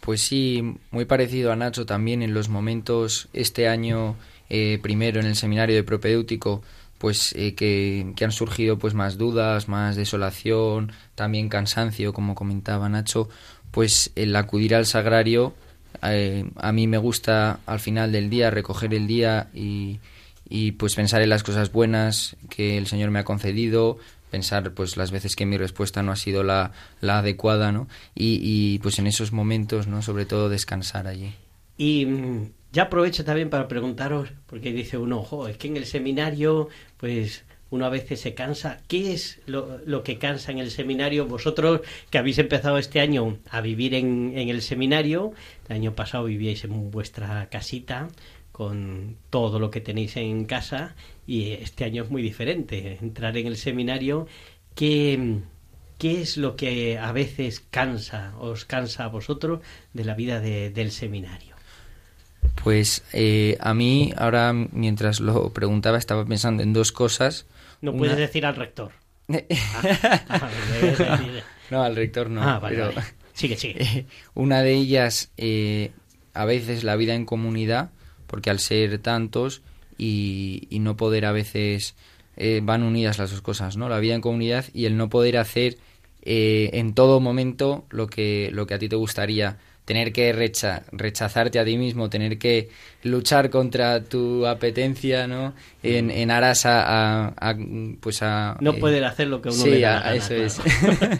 Pues 0.00 0.20
sí, 0.22 0.76
muy 0.90 1.04
parecido 1.04 1.52
a 1.52 1.56
Nacho 1.56 1.86
también 1.86 2.22
en 2.22 2.34
los 2.34 2.48
momentos 2.48 3.28
este 3.32 3.68
año 3.68 4.16
eh, 4.48 4.78
primero 4.82 5.20
en 5.20 5.26
el 5.26 5.36
seminario 5.36 5.76
de 5.76 5.82
propedéutico 5.82 6.62
pues 6.98 7.32
eh, 7.36 7.54
que, 7.54 8.12
que, 8.16 8.24
han 8.24 8.32
surgido 8.32 8.78
pues 8.78 8.94
más 8.94 9.18
dudas, 9.18 9.68
más 9.68 9.94
desolación, 9.94 10.92
también 11.14 11.48
cansancio, 11.48 12.12
como 12.12 12.34
comentaba 12.34 12.88
Nacho, 12.88 13.28
pues 13.70 14.10
el 14.16 14.34
acudir 14.34 14.74
al 14.74 14.86
sagrario 14.86 15.54
eh, 16.02 16.48
a 16.56 16.72
mí 16.72 16.86
me 16.86 16.98
gusta 16.98 17.60
al 17.66 17.80
final 17.80 18.12
del 18.12 18.30
día 18.30 18.50
recoger 18.50 18.94
el 18.94 19.06
día 19.06 19.48
y, 19.54 20.00
y 20.48 20.72
pues 20.72 20.94
pensar 20.94 21.22
en 21.22 21.30
las 21.30 21.42
cosas 21.42 21.72
buenas 21.72 22.36
que 22.48 22.78
el 22.78 22.86
Señor 22.86 23.10
me 23.10 23.18
ha 23.18 23.24
concedido, 23.24 23.98
pensar 24.30 24.72
pues 24.72 24.96
las 24.96 25.10
veces 25.10 25.36
que 25.36 25.46
mi 25.46 25.56
respuesta 25.56 26.02
no 26.02 26.12
ha 26.12 26.16
sido 26.16 26.42
la, 26.42 26.72
la 27.00 27.18
adecuada, 27.18 27.72
¿no? 27.72 27.88
Y, 28.14 28.40
y, 28.42 28.78
pues 28.78 28.98
en 28.98 29.06
esos 29.06 29.32
momentos, 29.32 29.86
¿no? 29.86 30.02
Sobre 30.02 30.26
todo 30.26 30.48
descansar 30.48 31.06
allí. 31.06 31.32
Y 31.76 32.06
mm, 32.06 32.50
ya 32.72 32.84
aprovecho 32.84 33.24
también 33.24 33.50
para 33.50 33.68
preguntaros, 33.68 34.30
porque 34.46 34.72
dice 34.72 34.98
uno, 34.98 35.20
ojo, 35.20 35.48
es 35.48 35.56
que 35.56 35.68
en 35.68 35.76
el 35.76 35.86
seminario, 35.86 36.68
pues 36.96 37.44
uno 37.70 37.86
a 37.86 37.90
veces 37.90 38.20
se 38.20 38.34
cansa. 38.34 38.78
¿Qué 38.88 39.12
es 39.12 39.40
lo, 39.46 39.78
lo, 39.84 40.02
que 40.02 40.18
cansa 40.18 40.52
en 40.52 40.58
el 40.58 40.70
seminario? 40.70 41.26
Vosotros 41.26 41.80
que 42.10 42.18
habéis 42.18 42.38
empezado 42.38 42.78
este 42.78 43.00
año 43.00 43.38
a 43.50 43.60
vivir 43.60 43.94
en, 43.94 44.32
en 44.36 44.48
el 44.48 44.62
seminario, 44.62 45.32
el 45.68 45.76
año 45.76 45.94
pasado 45.94 46.24
vivíais 46.24 46.64
en 46.64 46.90
vuestra 46.90 47.48
casita, 47.50 48.08
con 48.52 49.16
todo 49.30 49.60
lo 49.60 49.70
que 49.70 49.80
tenéis 49.80 50.16
en 50.16 50.44
casa 50.44 50.96
y 51.28 51.52
este 51.52 51.84
año 51.84 52.02
es 52.04 52.10
muy 52.10 52.22
diferente. 52.22 52.96
Entrar 53.02 53.36
en 53.36 53.46
el 53.46 53.58
seminario, 53.58 54.26
¿qué, 54.74 55.40
¿qué 55.98 56.22
es 56.22 56.38
lo 56.38 56.56
que 56.56 56.96
a 56.98 57.12
veces 57.12 57.62
cansa, 57.70 58.32
os 58.38 58.64
cansa 58.64 59.04
a 59.04 59.08
vosotros 59.08 59.60
de 59.92 60.04
la 60.06 60.14
vida 60.14 60.40
del 60.40 60.90
seminario? 60.90 61.54
Pues 62.64 63.04
eh, 63.12 63.58
a 63.60 63.74
mí, 63.74 64.10
ahora 64.16 64.54
mientras 64.54 65.20
lo 65.20 65.52
preguntaba, 65.52 65.98
estaba 65.98 66.24
pensando 66.24 66.62
en 66.62 66.72
dos 66.72 66.92
cosas. 66.92 67.44
No 67.82 67.94
puedes 67.94 68.16
decir 68.16 68.46
al 68.46 68.56
rector. 68.56 68.92
Ah, 70.30 70.48
no, 71.70 71.82
al 71.82 71.94
rector 71.94 72.30
no. 72.30 72.42
Ah, 72.42 72.58
vale, 72.58 72.94
Sigue, 73.34 73.58
sigue. 73.58 74.06
Una 74.34 74.62
de 74.62 74.72
ellas, 74.72 75.30
eh, 75.36 75.90
a 76.32 76.46
veces 76.46 76.84
la 76.84 76.96
vida 76.96 77.14
en 77.14 77.26
comunidad, 77.26 77.90
porque 78.26 78.48
al 78.48 78.58
ser 78.58 78.98
tantos 79.00 79.60
y, 79.98 80.68
no 80.80 80.96
poder 80.96 81.26
a 81.26 81.32
veces 81.32 81.94
eh, 82.36 82.60
van 82.62 82.82
unidas 82.82 83.18
las 83.18 83.30
dos 83.30 83.42
cosas, 83.42 83.76
¿no? 83.76 83.88
La 83.88 83.98
vida 83.98 84.14
en 84.14 84.20
comunidad 84.20 84.64
y 84.72 84.86
el 84.86 84.96
no 84.96 85.10
poder 85.10 85.36
hacer 85.36 85.76
en 86.30 86.92
todo 86.94 87.20
momento 87.20 87.86
lo 87.90 88.06
que, 88.06 88.50
lo 88.52 88.66
que 88.66 88.74
a 88.74 88.78
ti 88.78 88.88
te 88.88 88.96
gustaría 88.96 89.56
tener 89.88 90.12
que 90.12 90.34
rechazarte 90.92 91.58
a 91.58 91.64
ti 91.64 91.78
mismo, 91.78 92.10
tener 92.10 92.36
que 92.36 92.68
luchar 93.04 93.48
contra 93.48 94.04
tu 94.04 94.46
apetencia, 94.46 95.26
¿no? 95.26 95.54
En, 95.82 96.10
en 96.10 96.30
aras 96.30 96.64
a, 96.66 97.56
pues 97.98 98.20
a 98.20 98.58
no 98.60 98.74
poder 98.74 99.02
hacer 99.06 99.28
lo 99.28 99.40
que 99.40 99.48
uno 99.48 99.56
sí, 99.56 99.70
le 99.70 99.80
da 99.80 100.14
eso 100.14 100.34
es. 100.34 100.60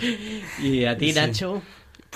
y 0.62 0.85
a 0.85 0.99
ti, 0.99 1.14
Nacho. 1.14 1.62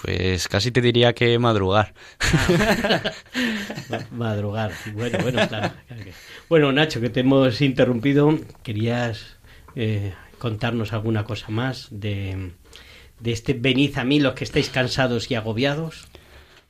Pues 0.01 0.49
casi 0.49 0.71
te 0.71 0.81
diría 0.81 1.13
que 1.13 1.39
madrugar. 1.39 1.95
madrugar. 4.11 4.73
Bueno, 4.95 5.19
bueno, 5.23 5.49
claro. 5.49 5.75
Bueno, 6.49 6.73
Nacho, 6.73 7.01
que 7.01 7.11
te 7.11 7.21
hemos 7.21 7.61
interrumpido, 7.61 8.39
querías 8.63 9.37
eh, 9.77 10.15
contarnos 10.39 10.93
alguna 10.93 11.25
cosa 11.25 11.51
más 11.51 11.89
de, 11.91 12.53
de 13.21 13.33
este 13.33 13.53
venid 13.53 13.97
a 13.99 14.05
mí 14.05 14.19
los 14.19 14.35
que 14.35 14.45
estáis 14.45 14.71
cansados 14.71 15.31
y 15.31 15.35
agobiados. 15.35 16.09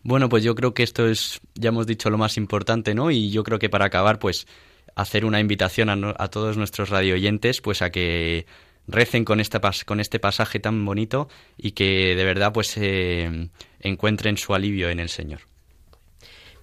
Bueno, 0.03 0.29
pues 0.29 0.43
yo 0.43 0.55
creo 0.55 0.75
que 0.75 0.83
esto 0.83 1.09
es, 1.09 1.41
ya 1.55 1.69
hemos 1.69 1.87
dicho 1.87 2.11
lo 2.11 2.19
más 2.19 2.37
importante, 2.37 2.95
¿no? 2.95 3.11
Y 3.11 3.31
yo 3.31 3.45
creo 3.45 3.59
que 3.59 3.71
para 3.71 3.87
acabar, 3.87 4.19
pues 4.19 4.47
hacer 4.95 5.25
una 5.25 5.41
invitación 5.41 5.89
a, 5.91 6.29
todos 6.29 6.57
nuestros 6.57 6.91
radioyentes, 6.91 7.61
pues 7.61 7.83
a 7.83 7.91
que 7.91 8.47
recen 8.87 9.25
con, 9.25 9.41
esta 9.41 9.61
con 9.87 10.01
este 10.01 10.19
pasaje 10.19 10.61
tan 10.61 10.85
bonito 10.85 11.29
y 11.57 11.73
que 11.73 12.15
de 12.17 12.25
verdad 12.25 12.53
pues 12.53 12.77
eh, 12.77 13.49
encuentren 13.81 14.37
su 14.37 14.55
alivio 14.55 14.91
en 14.91 15.01
el 15.01 15.09
Señor. 15.09 15.41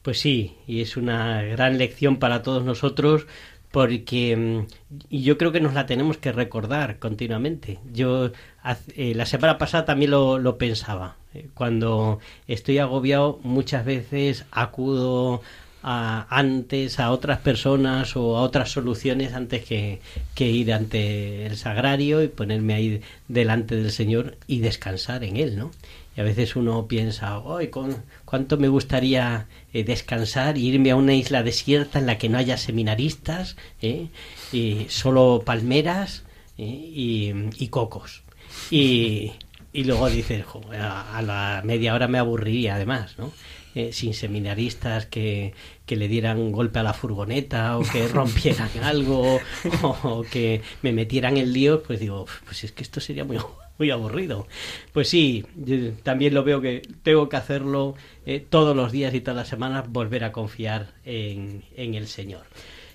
Pues 0.02 0.20
sí, 0.20 0.56
y 0.66 0.82
es 0.82 0.98
una 0.98 1.42
gran 1.44 1.78
lección 1.78 2.18
para 2.18 2.42
todos 2.42 2.64
nosotros 2.64 3.28
porque 3.72 4.36
mm, 4.36 4.68
y 5.10 5.24
yo 5.24 5.38
creo 5.38 5.52
que 5.52 5.62
nos 5.62 5.74
la 5.74 5.86
tenemos 5.86 6.18
que 6.18 6.32
recordar 6.32 7.00
continuamente. 7.00 7.80
Yo 7.92 8.32
eh, 8.96 9.14
la 9.16 9.26
semana 9.26 9.58
pasada 9.58 9.86
también 9.86 10.12
lo, 10.12 10.40
lo 10.40 10.58
pensaba. 10.58 11.18
Eh, 11.34 11.50
cuando 11.54 12.20
estoy 12.48 12.80
agobiado 12.80 13.40
muchas 13.44 13.86
veces 13.86 14.46
acudo 14.52 15.42
a, 15.84 16.28
antes 16.30 17.00
a 17.00 17.12
otras 17.12 17.40
personas 17.40 18.16
o 18.16 18.38
a 18.38 18.42
otras 18.42 18.72
soluciones 18.72 19.34
antes 19.34 19.64
que, 19.64 20.00
que, 20.36 20.50
ir 20.50 20.74
ante 20.74 21.46
el 21.46 21.58
sagrario 21.58 22.22
y 22.22 22.28
ponerme 22.28 22.74
ahí 22.74 23.02
delante 23.28 23.76
del 23.76 23.92
Señor 23.92 24.38
y 24.48 24.60
descansar 24.60 25.24
en 25.24 25.38
Él, 25.38 25.58
¿no? 25.58 25.72
Y 26.18 26.22
a 26.22 26.24
veces 26.24 26.56
uno 26.56 26.88
piensa, 26.88 27.42
¡ay, 27.48 27.70
cuánto 28.26 28.58
me 28.58 28.68
gustaría 28.68 29.48
eh, 29.74 29.84
descansar 29.84 30.58
e 30.58 30.60
irme 30.60 30.92
a 30.92 30.96
una 30.96 31.14
isla 31.14 31.44
desierta 31.44 32.00
en 32.00 32.08
la 32.08 32.18
que 32.18 32.30
no 32.30 32.38
haya 32.38 32.58
seminaristas, 32.58 33.56
¿eh? 33.82 34.08
y 34.52 34.86
solo 34.90 35.44
palmeras 35.46 36.24
y, 36.58 37.32
y, 37.58 37.68
cocos? 37.70 38.24
Y, 38.70 39.32
y 39.72 39.84
luego 39.84 40.10
dices, 40.10 40.44
a, 40.78 41.22
la 41.22 41.62
media 41.64 41.94
hora 41.94 42.08
me 42.08 42.18
aburriría 42.18 42.76
además, 42.76 43.16
¿no? 43.18 43.32
Eh, 43.76 43.94
sin 43.94 44.16
seminaristas 44.16 45.06
que, 45.06 45.54
que, 45.86 45.96
le 45.96 46.08
dieran 46.08 46.40
un 46.40 46.52
golpe 46.52 46.80
a 46.80 46.84
la 46.84 46.94
furgoneta 46.94 47.78
o 47.78 47.84
que 47.84 48.08
rompieran 48.14 48.72
algo 48.82 49.40
o, 49.84 50.24
que 50.24 50.64
me 50.82 50.92
metieran 50.92 51.38
en 51.38 51.54
lío, 51.54 51.84
pues 51.84 52.00
digo, 52.00 52.26
pues 52.46 52.64
es 52.64 52.72
que 52.72 52.82
esto 52.82 53.00
sería 53.00 53.26
muy, 53.26 53.38
muy 53.78 53.92
aburrido. 53.92 54.48
Pues 54.92 55.08
sí, 55.08 55.46
también 56.02 56.34
lo 56.34 56.44
veo 56.44 56.62
que 56.62 56.82
tengo 57.04 57.30
que 57.30 57.38
hacerlo 57.38 57.94
eh, 58.26 58.44
todos 58.48 58.76
los 58.76 58.92
días 58.92 59.14
y 59.14 59.22
todas 59.22 59.38
las 59.38 59.48
semanas, 59.50 59.88
volver 59.88 60.24
a 60.24 60.32
confiar 60.32 60.94
en, 61.06 61.64
en 61.78 61.94
el 61.94 62.08
Señor. 62.08 62.46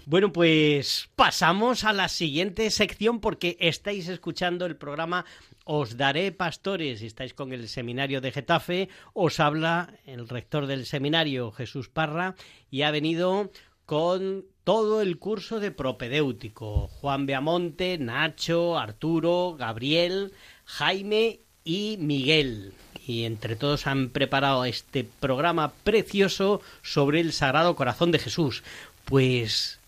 Bueno, 0.06 0.32
pues 0.32 1.08
pasamos 1.16 1.84
a 1.84 1.94
la 1.94 2.08
siguiente 2.08 2.70
sección 2.70 3.20
porque 3.20 3.56
estáis 3.58 4.08
escuchando 4.08 4.66
el 4.66 4.76
programa 4.76 5.24
os 5.64 5.96
daré 5.96 6.30
pastores, 6.30 7.00
estáis 7.00 7.32
con 7.32 7.54
el 7.54 7.68
seminario 7.68 8.20
de 8.20 8.30
Getafe, 8.30 8.90
os 9.14 9.40
habla 9.40 9.94
el 10.04 10.28
rector 10.28 10.66
del 10.66 10.84
seminario, 10.84 11.52
Jesús 11.52 11.88
Parra, 11.88 12.34
y 12.70 12.82
ha 12.82 12.90
venido 12.90 13.50
con 13.86 14.44
todo 14.62 15.00
el 15.00 15.18
curso 15.18 15.58
de 15.58 15.70
propedéutico, 15.70 16.88
Juan 16.88 17.24
Beamonte, 17.24 17.96
Nacho, 17.96 18.78
Arturo, 18.78 19.56
Gabriel, 19.58 20.32
Jaime 20.66 21.40
y 21.64 21.96
Miguel. 21.98 22.74
Y 23.06 23.24
entre 23.24 23.56
todos 23.56 23.86
han 23.86 24.10
preparado 24.10 24.66
este 24.66 25.04
programa 25.04 25.72
precioso 25.82 26.60
sobre 26.82 27.20
el 27.20 27.32
Sagrado 27.32 27.74
Corazón 27.74 28.12
de 28.12 28.18
Jesús. 28.18 28.62
Pues 29.06 29.78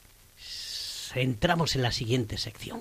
entramos 1.14 1.76
en 1.76 1.82
la 1.82 1.92
siguiente 1.92 2.38
sección. 2.38 2.80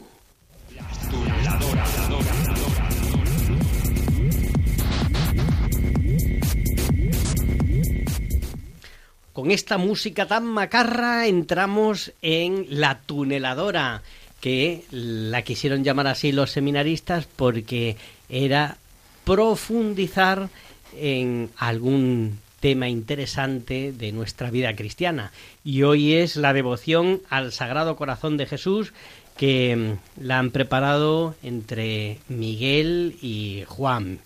Con 9.33 9.51
esta 9.51 9.77
música 9.77 10.27
tan 10.27 10.45
macarra 10.45 11.27
entramos 11.27 12.13
en 12.21 12.67
la 12.69 13.01
tuneladora, 13.01 14.01
que 14.39 14.85
la 14.91 15.41
quisieron 15.41 15.83
llamar 15.83 16.07
así 16.07 16.31
los 16.31 16.51
seminaristas 16.51 17.25
porque 17.35 17.97
era 18.29 18.77
profundizar 19.25 20.49
en 20.97 21.49
algún 21.57 22.39
tema 22.65 22.89
interesante 22.89 23.93
de 23.95 24.11
nuestra 24.11 24.49
vida 24.49 24.75
cristiana. 24.75 25.31
Y 25.63 25.83
hoy 25.83 26.13
es 26.13 26.35
la 26.35 26.51
devoción 26.51 27.21
al 27.29 27.51
Sagrado 27.51 27.95
Corazón 27.95 28.37
de 28.37 28.47
Jesús 28.47 28.91
que 29.37 29.75
mm, 29.75 30.23
la 30.23 30.39
han 30.39 30.49
preparado 30.49 31.35
entre 31.43 32.17
Miguel 32.27 33.17
y 33.21 33.65
Juan. 33.67 34.17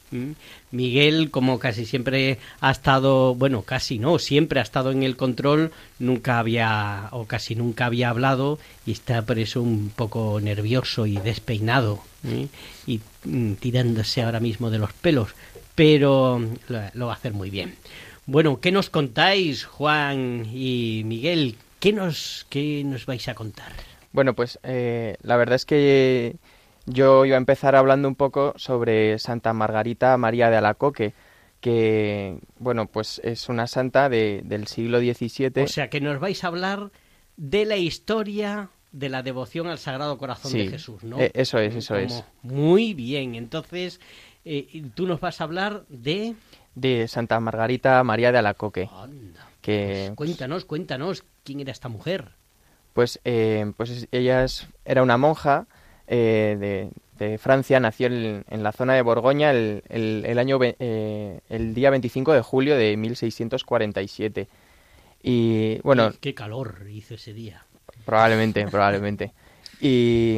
Miguel, 0.72 1.31
como 1.31 1.60
casi 1.60 1.86
siempre 1.86 2.38
ha 2.62 2.72
estado, 2.72 3.36
bueno, 3.36 3.63
casi 3.63 4.00
no, 4.00 4.19
siempre 4.19 4.62
ha 4.62 4.63
estado 4.63 4.91
en 4.91 5.03
el 5.03 5.17
control, 5.17 5.74
nunca 6.00 6.39
había 6.39 7.10
o 7.12 7.25
casi 7.25 7.55
nunca 7.55 7.88
había 7.88 8.10
hablado 8.10 8.58
y 8.86 8.93
está 8.93 9.24
por 9.24 9.38
eso 9.38 9.62
un 9.62 9.91
poco 9.93 10.39
nervioso 10.39 11.05
y 11.05 11.17
despeinado 11.17 12.00
y 12.88 13.01
mm, 13.25 13.55
tirándose 13.55 14.22
ahora 14.22 14.39
mismo 14.39 14.69
de 14.69 14.79
los 14.79 14.93
pelos, 14.93 15.31
pero 15.75 16.41
lo 16.93 17.05
va 17.05 17.12
a 17.12 17.15
hacer 17.17 17.34
muy 17.34 17.50
bien. 17.50 17.75
Bueno, 18.29 18.62
¿qué 18.62 18.71
nos 18.71 18.91
contáis, 18.91 19.65
Juan 19.65 20.45
y 20.53 21.01
Miguel? 21.03 21.55
¿Qué 21.79 21.91
nos, 21.91 22.45
qué 22.51 22.83
nos 22.86 23.07
vais 23.07 23.27
a 23.27 23.33
contar? 23.33 23.71
Bueno, 24.12 24.36
pues 24.36 24.59
eh, 24.62 25.17
la 25.24 25.36
verdad 25.36 25.55
es 25.55 25.65
que 25.65 26.36
yo 26.86 27.25
iba 27.25 27.38
a 27.38 27.39
empezar 27.39 27.75
hablando 27.75 28.07
un 28.07 28.13
poco 28.13 28.53
sobre 28.55 29.17
Santa 29.17 29.51
Margarita 29.53 30.15
María 30.17 30.51
de 30.51 30.57
Alacoque, 30.57 31.13
que, 31.59 32.38
bueno, 32.59 32.86
pues 32.86 33.19
es 33.24 33.50
una 33.50 33.65
santa 33.65 34.09
de, 34.09 34.41
del 34.43 34.67
siglo 34.67 35.00
XVII. 35.00 35.63
O 35.63 35.67
sea, 35.67 35.89
que 35.89 36.00
nos 36.00 36.19
vais 36.19 36.43
a 36.43 36.48
hablar 36.50 36.91
de 37.36 37.65
la 37.65 37.77
historia 37.77 38.69
de 38.91 39.09
la 39.09 39.24
devoción 39.24 39.65
al 39.65 39.79
Sagrado 39.79 40.19
Corazón 40.19 40.53
de 40.53 40.67
Jesús, 40.67 41.03
¿no? 41.03 41.19
Eh, 41.19 41.31
eso 41.33 41.57
es, 41.57 41.75
eso 41.75 41.95
es. 41.95 42.24
Muy 42.43 42.93
bien, 42.93 43.33
entonces 43.33 44.00
eh, 44.45 44.83
tú 44.93 45.07
nos 45.07 45.19
vas 45.19 45.41
a 45.41 45.45
hablar 45.45 45.86
de... 45.89 46.36
De 46.79 47.07
Santa 47.07 47.39
Margarita 47.39 48.03
María 48.03 48.31
de 48.31 48.38
Alacoque. 48.38 48.89
Que... 49.62 50.13
Pues 50.15 50.29
cuéntanos, 50.29 50.65
cuéntanos, 50.65 51.24
¿quién 51.43 51.59
era 51.59 51.71
esta 51.71 51.89
mujer? 51.89 52.39
pues, 53.00 53.19
eh, 53.24 53.71
pues 53.77 54.09
ella 54.12 54.45
era 54.83 55.03
una 55.03 55.17
monja 55.17 55.67
eh, 56.05 56.91
de, 57.17 57.38
Francia, 57.38 57.79
nació 57.79 58.07
en, 58.07 58.43
la 58.50 58.74
zona 58.74 58.93
de 58.93 59.01
Borgoña 59.01 59.51
el, 59.51 59.83
el, 59.89 60.38
año, 60.38 60.59
eh, 60.62 61.39
el 61.50 61.74
día 61.74 61.89
25 61.91 62.33
de 62.33 62.41
julio 62.41 62.77
de 62.77 62.98
1647. 62.98 64.48
Y 65.24 65.79
bueno... 65.81 66.12
Qué, 66.19 66.33
calor 66.33 66.88
hizo 66.89 67.15
ese 67.15 67.33
día. 67.33 67.63
Probablemente, 68.05 68.67
probablemente. 68.67 69.31
Y 69.81 70.38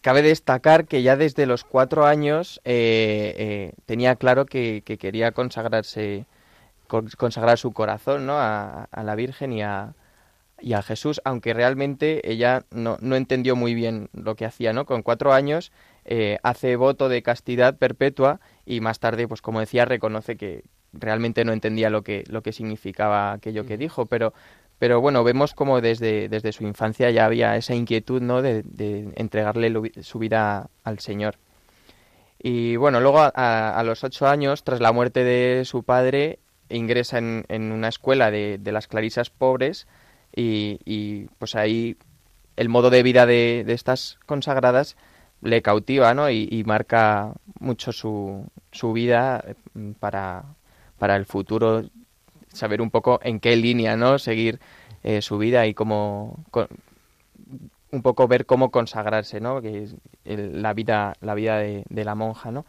cabe 0.00 0.22
destacar 0.22 0.86
que 0.86 1.02
ya 1.02 1.16
desde 1.16 1.46
los 1.46 1.64
cuatro 1.64 2.06
años 2.06 2.60
tenía 2.64 4.16
claro 4.16 4.46
que, 4.46 4.82
quería 4.98 5.32
consagrarse, 5.32 6.26
consagrar 6.86 7.58
su 7.58 7.72
corazón 7.72 8.26
¿no? 8.26 8.34
a 8.38 8.88
la 8.92 9.14
Virgen 9.14 9.52
y 9.52 9.62
a, 9.62 9.94
y 10.60 10.72
a 10.72 10.82
Jesús, 10.82 11.20
aunque 11.24 11.54
realmente 11.54 12.30
ella 12.30 12.64
no, 12.70 12.98
no 13.00 13.16
entendió 13.16 13.56
muy 13.56 13.74
bien 13.74 14.08
lo 14.12 14.34
que 14.34 14.44
hacía, 14.44 14.72
¿no? 14.72 14.86
Con 14.86 15.02
cuatro 15.02 15.32
años 15.32 15.72
eh, 16.04 16.38
hace 16.42 16.76
voto 16.76 17.08
de 17.08 17.22
castidad 17.22 17.76
perpetua 17.76 18.40
y 18.66 18.80
más 18.80 18.98
tarde, 18.98 19.28
pues 19.28 19.42
como 19.42 19.60
decía, 19.60 19.84
reconoce 19.84 20.36
que 20.36 20.64
realmente 20.92 21.44
no 21.44 21.52
entendía 21.52 21.90
lo 21.90 22.02
que, 22.02 22.24
lo 22.28 22.42
que 22.42 22.52
significaba 22.52 23.32
aquello 23.32 23.66
que 23.66 23.76
dijo, 23.76 24.06
pero, 24.06 24.32
pero 24.78 25.00
bueno, 25.00 25.24
vemos 25.24 25.54
como 25.54 25.80
desde, 25.80 26.28
desde 26.28 26.52
su 26.52 26.64
infancia 26.64 27.10
ya 27.10 27.24
había 27.24 27.56
esa 27.56 27.74
inquietud 27.74 28.22
¿no? 28.22 28.42
de, 28.42 28.64
entregarle 29.16 29.92
su 30.02 30.18
vida 30.18 30.68
al 30.84 30.98
Señor. 31.00 31.36
Y 32.40 32.76
bueno, 32.76 33.00
luego 33.00 33.18
a, 33.34 33.82
los 33.84 34.04
ocho 34.04 34.28
años, 34.28 34.62
tras 34.62 34.80
la 34.80 34.92
muerte 34.92 35.24
de 35.24 35.64
su 35.64 35.82
padre, 35.82 36.38
ingresa 36.68 37.18
en, 37.18 37.72
una 37.72 37.88
escuela 37.88 38.30
de, 38.30 38.58
de, 38.58 38.72
las 38.72 38.86
clarisas 38.86 39.30
pobres 39.30 39.88
y, 40.34 40.78
y, 40.84 41.26
pues 41.38 41.56
ahí 41.56 41.96
el 42.56 42.68
modo 42.68 42.90
de 42.90 43.02
vida 43.02 43.26
de, 43.26 43.64
de 43.66 43.72
estas 43.72 44.18
consagradas 44.26 44.96
le 45.40 45.62
cautiva 45.62 46.14
¿no? 46.14 46.30
y, 46.30 46.62
marca 46.66 47.32
mucho 47.60 47.92
su, 47.92 48.46
su 48.72 48.92
vida 48.92 49.44
mm, 49.74 49.92
para, 49.92 50.44
para 50.98 51.16
el 51.16 51.26
futuro, 51.26 51.82
saber 52.58 52.82
un 52.82 52.90
poco 52.90 53.20
en 53.22 53.40
qué 53.40 53.56
línea 53.56 53.96
no 53.96 54.18
seguir 54.18 54.60
eh, 55.02 55.22
su 55.22 55.38
vida 55.38 55.66
y 55.66 55.74
cómo 55.74 56.44
un 57.90 58.02
poco 58.02 58.28
ver 58.28 58.46
cómo 58.46 58.70
consagrarse, 58.70 59.40
¿no? 59.40 59.62
Que 59.62 59.84
es 59.84 59.94
la 60.24 60.74
vida, 60.74 61.14
la 61.20 61.34
vida 61.34 61.58
de, 61.58 61.84
la 62.04 62.14
monja, 62.14 62.50
¿no? 62.50 62.66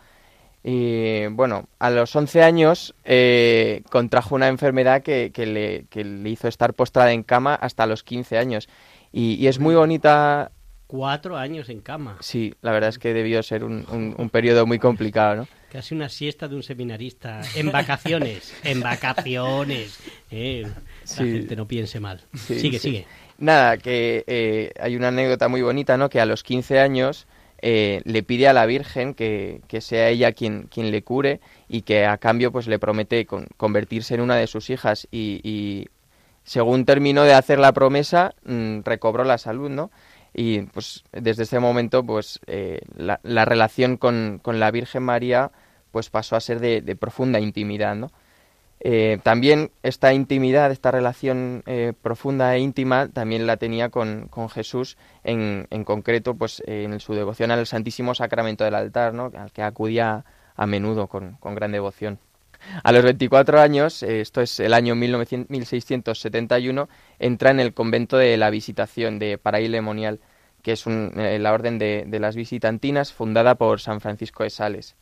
Y 0.64 1.28
bueno, 1.28 1.68
a 1.80 1.90
los 1.90 2.16
11 2.16 2.44
años 2.44 2.94
eh, 3.06 3.84
contrajo 3.90 4.36
una 4.36 4.50
enfermedad 4.50 5.02
que, 5.02 5.32
que, 5.34 5.46
le, 5.46 5.86
que, 5.90 6.04
le, 6.04 6.30
hizo 6.30 6.48
estar 6.48 6.74
postrada 6.74 7.12
en 7.14 7.24
cama 7.24 7.56
hasta 7.56 7.86
los 7.86 8.04
15 8.04 8.38
años. 8.38 8.68
Y, 9.12 9.48
es 9.48 9.60
muy 9.60 9.76
bonita. 9.76 10.52
Cuatro 10.88 11.38
años 11.38 11.70
en 11.70 11.82
cama. 11.82 12.18
Sí, 12.20 12.54
la 12.62 12.72
verdad 12.72 12.90
es 12.90 13.00
que 13.00 13.14
debió 13.14 13.42
ser 13.42 13.64
un, 13.64 14.16
un, 14.18 14.30
periodo 14.30 14.66
muy 14.66 14.80
complicado, 14.80 15.36
¿no? 15.36 15.48
Casi 15.72 15.94
una 15.94 16.10
siesta 16.10 16.48
de 16.48 16.56
un 16.56 16.64
seminarista. 16.64 17.42
En 17.56 17.72
vacaciones, 17.72 18.54
en 18.64 18.80
vacaciones. 18.82 20.00
Eh, 20.32 20.64
la 20.66 21.16
gente 21.16 21.56
no 21.56 21.68
piense 21.68 22.00
mal. 22.00 22.22
sigue, 22.34 22.80
sigue. 22.80 23.06
Nada, 23.38 23.78
que 23.78 24.24
eh, 24.28 24.72
hay 24.80 24.96
una 24.96 25.10
anécdota 25.10 25.48
muy 25.48 25.62
bonita, 25.62 25.98
¿no? 25.98 26.10
Que 26.10 26.20
a 26.20 26.26
los 26.26 26.44
15 26.44 26.80
años 26.80 27.28
eh, 27.62 28.02
le 28.06 28.24
pide 28.24 28.48
a 28.48 28.54
la 28.54 28.66
Virgen 28.66 29.14
que, 29.14 29.62
que, 29.68 29.82
sea 29.82 30.10
ella 30.10 30.32
quien, 30.32 30.64
quien 30.64 30.92
le 30.92 31.04
cure 31.04 31.40
y 31.68 31.82
que 31.84 32.06
a 32.06 32.18
cambio 32.18 32.52
pues 32.52 32.68
le 32.68 32.80
promete 32.80 33.26
convertirse 33.26 34.16
en 34.16 34.22
una 34.22 34.36
de 34.36 34.48
sus 34.48 34.70
hijas 34.70 35.08
y, 35.12 35.42
y 35.44 35.88
según 36.44 36.86
terminó 36.86 37.24
de 37.24 37.34
hacer 37.34 37.60
la 37.60 37.74
promesa 37.74 38.34
mm, 38.46 38.80
recobró 38.84 39.24
la 39.24 39.38
salud, 39.38 39.70
¿no? 39.70 39.92
Y 40.34 40.62
pues 40.62 41.04
desde 41.12 41.44
ese 41.44 41.60
momento 41.60 42.04
pues 42.04 42.40
eh, 42.48 42.82
la, 42.96 43.20
la, 43.24 43.46
relación 43.46 43.98
con, 43.98 44.40
con, 44.42 44.60
la 44.60 44.72
Virgen 44.72 45.04
María 45.04 45.52
pues 45.92 46.10
pasó 46.10 46.36
a 46.36 46.40
ser 46.40 46.60
de, 46.60 46.82
de 46.82 46.96
profunda 46.96 47.40
intimidad, 47.40 47.96
¿no? 47.96 48.12
Eh, 48.82 49.20
también 49.24 49.72
esta 49.84 50.14
intimidad, 50.14 50.72
esta 50.72 50.92
relación 50.92 51.64
eh, 51.66 51.94
profunda 52.02 52.56
e 52.56 52.60
íntima, 52.60 53.10
también 53.10 53.46
la 53.46 53.58
tenía 53.58 53.90
con, 53.90 54.30
Jesús, 54.50 54.98
en, 55.24 55.68
en, 55.70 55.84
concreto, 55.84 56.36
pues 56.36 56.64
en 56.66 56.98
su 57.02 57.14
devoción 57.14 57.52
al 57.52 57.68
Santísimo 57.68 58.16
Sacramento 58.16 58.64
del 58.64 58.76
altar, 58.76 59.14
¿no? 59.14 59.32
al 59.36 59.52
que 59.52 59.64
acudía 59.64 60.24
a 60.56 60.66
menudo 60.66 61.08
con, 61.08 61.38
gran 61.42 61.72
devoción. 61.72 62.20
A 62.84 62.92
los 62.92 63.04
24 63.04 63.60
años, 63.60 64.04
eh, 64.04 64.22
esto 64.22 64.42
es 64.42 64.60
el 64.60 64.74
año 64.74 64.96
1671, 64.96 66.90
entra 67.20 67.52
en 67.52 67.60
el 67.60 67.74
convento 67.74 68.18
de 68.18 68.38
la 68.38 68.50
Visitación 68.50 69.20
de 69.20 69.38
Paraílemonial, 69.38 70.20
que 70.62 70.74
es 70.74 70.86
la 70.86 71.54
orden 71.54 71.80
de, 71.80 72.04
de 72.08 72.20
las 72.20 72.36
visitantinas 72.36 73.14
fundada 73.14 73.56
por 73.56 73.80
San 73.80 74.02
Francisco 74.02 74.44
de 74.44 74.50
Sales. 74.50 74.96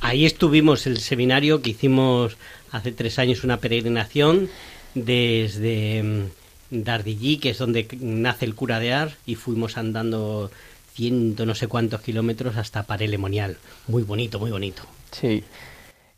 Ahí 0.00 0.26
estuvimos 0.26 0.86
el 0.86 0.98
seminario 0.98 1.62
que 1.62 1.70
hicimos 1.70 2.36
hace 2.70 2.92
tres 2.92 3.18
años 3.18 3.44
una 3.44 3.58
peregrinación 3.58 4.48
desde 4.94 6.02
mm, 6.02 6.82
Dardillí, 6.82 7.38
que 7.38 7.50
es 7.50 7.58
donde 7.58 7.86
nace 8.00 8.44
el 8.44 8.54
cura 8.54 8.78
de 8.78 8.92
Ar, 8.92 9.16
y 9.26 9.34
fuimos 9.36 9.76
andando 9.76 10.50
ciento 10.94 11.44
no 11.44 11.54
sé 11.54 11.68
cuántos 11.68 12.00
kilómetros 12.00 12.56
hasta 12.56 12.84
Parelemonial. 12.84 13.58
Muy 13.86 14.02
bonito, 14.02 14.38
muy 14.38 14.50
bonito. 14.50 14.82
Sí. 15.12 15.44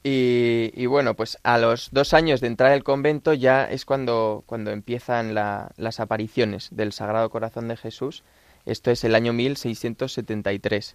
Y, 0.03 0.87
bueno, 0.87 1.15
pues 1.15 1.39
a 1.43 1.59
los 1.59 1.91
dos 1.93 2.15
años 2.15 2.41
de 2.41 2.47
entrar 2.47 2.73
al 2.73 2.85
convento 2.85 3.35
ya 3.35 3.65
es 3.65 3.85
cuando, 3.85 4.43
cuando 4.47 4.71
empiezan 4.71 5.35
las 5.35 6.01
apariciones 6.01 6.69
del 6.71 6.93
Sagrado 6.93 7.29
Corazón 7.31 7.69
de 7.69 7.77
Jesús. 7.77 8.23
Esto 8.65 8.91
es 8.91 9.05
el 9.05 9.15
año 9.15 9.33
1673. 9.33 10.95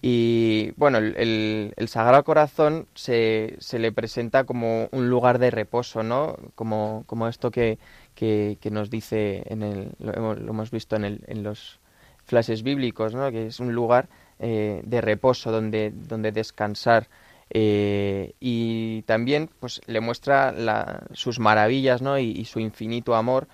Y 0.00 0.72
bueno, 0.76 0.98
el, 0.98 1.72
Sagrado 1.88 2.22
Corazón 2.24 2.86
se, 2.94 3.56
se, 3.58 3.78
le 3.78 3.92
presenta 3.92 4.44
como 4.44 4.88
un 4.92 5.08
lugar 5.08 5.38
de 5.38 5.50
reposo, 5.50 6.02
¿no? 6.02 6.36
Como, 6.54 7.04
como 7.06 7.28
esto 7.28 7.50
que, 7.50 7.78
que, 8.14 8.58
nos 8.70 8.90
dice, 8.90 9.42
en 9.46 9.62
el, 9.62 9.92
lo, 9.98 10.12
hemos, 10.12 10.70
visto 10.70 10.96
en, 10.96 11.04
el, 11.04 11.24
en 11.26 11.42
los 11.42 11.80
flashes 12.24 12.62
bíblicos, 12.62 13.14
¿no? 13.14 13.30
Que 13.30 13.46
es 13.46 13.58
un 13.58 13.74
lugar 13.74 14.08
eh, 14.38 14.82
de 14.84 15.00
reposo 15.00 15.50
donde, 15.50 15.92
donde 15.94 16.30
descansar. 16.32 17.08
Eh, 17.50 18.34
y 18.40 19.02
también 19.02 19.48
pues 19.60 19.80
le 19.86 20.00
muestra 20.00 20.52
la, 20.52 21.04
sus 21.12 21.38
maravillas 21.38 22.02
¿no? 22.02 22.18
y, 22.18 22.30
y 22.30 22.44
su 22.44 22.58
infinito 22.58 23.14
amor 23.14 23.46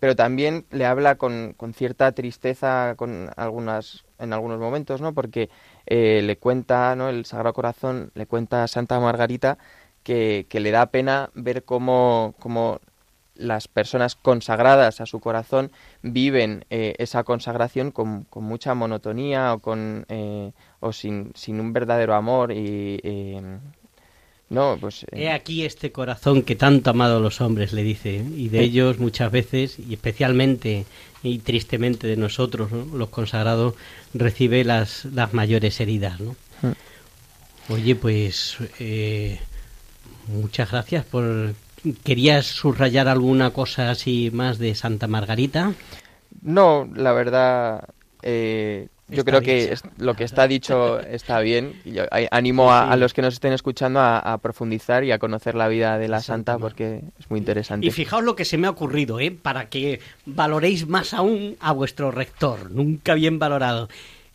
pero 0.00 0.16
también 0.16 0.64
le 0.70 0.86
habla 0.86 1.16
con, 1.16 1.52
con, 1.56 1.74
cierta 1.74 2.12
tristeza 2.12 2.94
con 2.96 3.30
algunas, 3.36 4.04
en 4.18 4.32
algunos 4.32 4.58
momentos, 4.58 5.02
¿no? 5.02 5.12
Porque 5.12 5.50
eh, 5.84 6.22
le 6.22 6.38
cuenta, 6.38 6.96
¿no? 6.96 7.10
El 7.10 7.26
Sagrado 7.26 7.52
Corazón 7.52 8.10
le 8.14 8.26
cuenta 8.26 8.64
a 8.64 8.68
Santa 8.68 8.98
Margarita 8.98 9.58
que, 10.02 10.46
que 10.48 10.60
le 10.60 10.70
da 10.70 10.86
pena 10.86 11.30
ver 11.34 11.64
cómo, 11.64 12.34
cómo, 12.38 12.80
las 13.38 13.68
personas 13.68 14.16
consagradas 14.16 15.00
a 15.00 15.06
su 15.06 15.20
corazón 15.20 15.70
viven 16.02 16.64
eh, 16.70 16.94
esa 16.98 17.24
consagración 17.24 17.90
con, 17.90 18.24
con, 18.24 18.44
mucha 18.44 18.74
monotonía 18.74 19.54
o, 19.54 19.58
con, 19.58 20.06
eh, 20.08 20.52
o 20.80 20.92
sin, 20.92 21.32
sin, 21.34 21.60
un 21.60 21.72
verdadero 21.72 22.14
amor 22.14 22.52
y, 22.52 23.36
no, 24.48 24.78
pues... 24.80 25.04
Eh, 25.10 25.24
He 25.24 25.30
aquí 25.30 25.64
este 25.64 25.90
corazón 25.92 26.42
que 26.42 26.54
tanto 26.54 26.90
ha 26.90 26.92
amado 26.92 27.16
a 27.16 27.20
los 27.20 27.40
hombres, 27.40 27.72
le 27.72 27.82
dice, 27.82 28.24
y 28.36 28.48
de 28.48 28.62
ellos 28.62 28.98
muchas 28.98 29.30
veces, 29.32 29.78
y 29.78 29.94
especialmente 29.94 30.86
y 31.22 31.38
tristemente 31.38 32.06
de 32.06 32.16
nosotros, 32.16 32.70
los 32.70 33.08
consagrados, 33.08 33.74
recibe 34.14 34.64
las, 34.64 35.04
las 35.06 35.34
mayores 35.34 35.80
heridas, 35.80 36.20
¿no? 36.20 36.36
Mm. 36.62 37.72
Oye, 37.72 37.96
pues 37.96 38.58
muchas 40.28 40.70
gracias 40.70 41.04
por... 41.04 41.54
¿Querías 42.04 42.46
subrayar 42.46 43.08
alguna 43.08 43.50
cosa 43.50 43.90
así 43.90 44.30
más 44.32 44.58
de 44.58 44.74
Santa 44.74 45.06
Margarita? 45.06 45.74
No, 46.42 46.88
la 46.94 47.12
verdad, 47.12 47.88
eh, 48.22 48.88
yo 49.08 49.24
creo 49.24 49.40
que 49.40 49.76
lo 49.98 50.14
que 50.14 50.24
está 50.24 50.48
dicho 50.48 51.00
está 51.00 51.38
bien. 51.40 51.80
Yo 51.84 52.04
animo 52.30 52.72
a, 52.72 52.96
los 52.96 53.14
que 53.14 53.22
nos 53.22 53.34
estén 53.34 53.52
escuchando 53.52 54.00
a, 54.00 54.38
profundizar 54.38 55.04
y 55.04 55.12
a 55.12 55.18
conocer 55.18 55.54
la 55.54 55.68
vida 55.68 55.98
de 55.98 56.08
la 56.08 56.20
santa 56.20 56.58
porque 56.58 57.02
es 57.18 57.30
muy 57.30 57.38
interesante. 57.38 57.86
Y 57.86 57.90
fijaos 57.90 58.24
lo 58.24 58.34
que 58.34 58.44
se 58.44 58.58
me 58.58 58.66
ha 58.66 58.70
ocurrido, 58.70 59.20
¿eh? 59.20 59.30
para 59.30 59.68
que 59.68 60.00
valoréis 60.24 60.88
más 60.88 61.14
aún 61.14 61.56
a 61.60 61.72
vuestro 61.72 62.10
rector, 62.10 62.70
nunca 62.70 63.14
bien 63.14 63.38
valorado. 63.38 63.88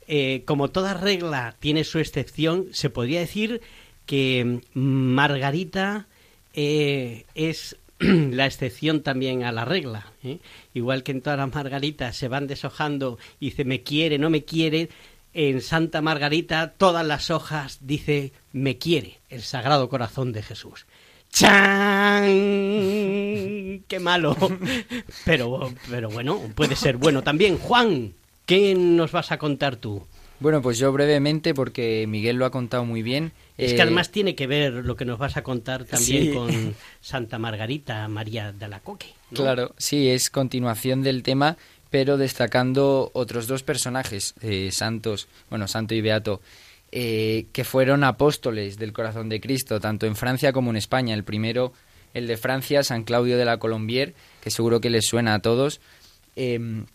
Eh, 0.07 0.43
como 0.45 0.69
toda 0.69 0.93
regla 0.93 1.55
tiene 1.59 1.83
su 1.83 1.99
excepción, 1.99 2.67
se 2.71 2.89
podría 2.89 3.19
decir 3.19 3.61
que 4.05 4.61
Margarita 4.73 6.07
eh, 6.53 7.25
es 7.35 7.77
la 7.99 8.45
excepción 8.45 9.01
también 9.01 9.43
a 9.43 9.51
la 9.51 9.65
regla. 9.65 10.11
¿eh? 10.23 10.39
Igual 10.73 11.03
que 11.03 11.11
en 11.11 11.21
todas 11.21 11.37
las 11.37 11.53
margaritas 11.53 12.15
se 12.15 12.27
van 12.27 12.47
deshojando 12.47 13.17
y 13.39 13.49
dice 13.49 13.65
me 13.65 13.83
quiere, 13.83 14.17
no 14.17 14.29
me 14.29 14.43
quiere, 14.43 14.89
en 15.33 15.61
Santa 15.61 16.01
Margarita 16.01 16.73
todas 16.77 17.05
las 17.05 17.29
hojas 17.29 17.79
dice 17.81 18.33
me 18.51 18.77
quiere, 18.77 19.19
el 19.29 19.41
Sagrado 19.41 19.89
Corazón 19.89 20.33
de 20.33 20.43
Jesús. 20.43 20.85
¡Chan! 21.31 22.23
¡Qué 23.87 23.99
malo! 24.01 24.35
Pero, 25.25 25.73
pero 25.89 26.09
bueno, 26.09 26.41
puede 26.55 26.75
ser 26.75 26.97
bueno 26.97 27.21
también. 27.21 27.57
Juan, 27.57 28.13
¿qué 28.45 28.75
nos 28.75 29.13
vas 29.13 29.31
a 29.31 29.37
contar 29.37 29.77
tú? 29.77 30.05
Bueno, 30.41 30.63
pues 30.63 30.79
yo 30.79 30.91
brevemente, 30.91 31.53
porque 31.53 32.05
Miguel 32.07 32.37
lo 32.37 32.47
ha 32.47 32.49
contado 32.49 32.83
muy 32.83 33.03
bien. 33.03 33.31
Es 33.59 33.73
que 33.73 33.77
eh, 33.77 33.83
además 33.83 34.09
tiene 34.09 34.33
que 34.33 34.47
ver 34.47 34.73
lo 34.73 34.95
que 34.95 35.05
nos 35.05 35.19
vas 35.19 35.37
a 35.37 35.43
contar 35.43 35.85
también 35.85 36.33
con 36.33 36.75
Santa 36.99 37.37
Margarita 37.37 38.07
María 38.07 38.51
de 38.51 38.67
la 38.67 38.79
Coque. 38.79 39.05
Claro, 39.31 39.75
sí, 39.77 40.09
es 40.09 40.31
continuación 40.31 41.03
del 41.03 41.21
tema, 41.21 41.57
pero 41.91 42.17
destacando 42.17 43.11
otros 43.13 43.45
dos 43.45 43.61
personajes 43.61 44.33
eh, 44.41 44.69
santos, 44.71 45.27
bueno, 45.51 45.67
santo 45.67 45.93
y 45.93 46.01
beato, 46.01 46.41
eh, 46.91 47.45
que 47.53 47.63
fueron 47.63 48.03
apóstoles 48.03 48.79
del 48.79 48.93
corazón 48.93 49.29
de 49.29 49.39
Cristo, 49.41 49.79
tanto 49.79 50.07
en 50.07 50.15
Francia 50.15 50.51
como 50.53 50.71
en 50.71 50.77
España. 50.77 51.13
El 51.13 51.23
primero, 51.23 51.71
el 52.15 52.25
de 52.25 52.37
Francia, 52.37 52.81
San 52.81 53.03
Claudio 53.03 53.37
de 53.37 53.45
la 53.45 53.59
Colombier, 53.59 54.15
que 54.41 54.49
seguro 54.49 54.81
que 54.81 54.89
les 54.89 55.05
suena 55.05 55.35
a 55.35 55.39
todos. 55.39 55.81
Em, 56.35 56.87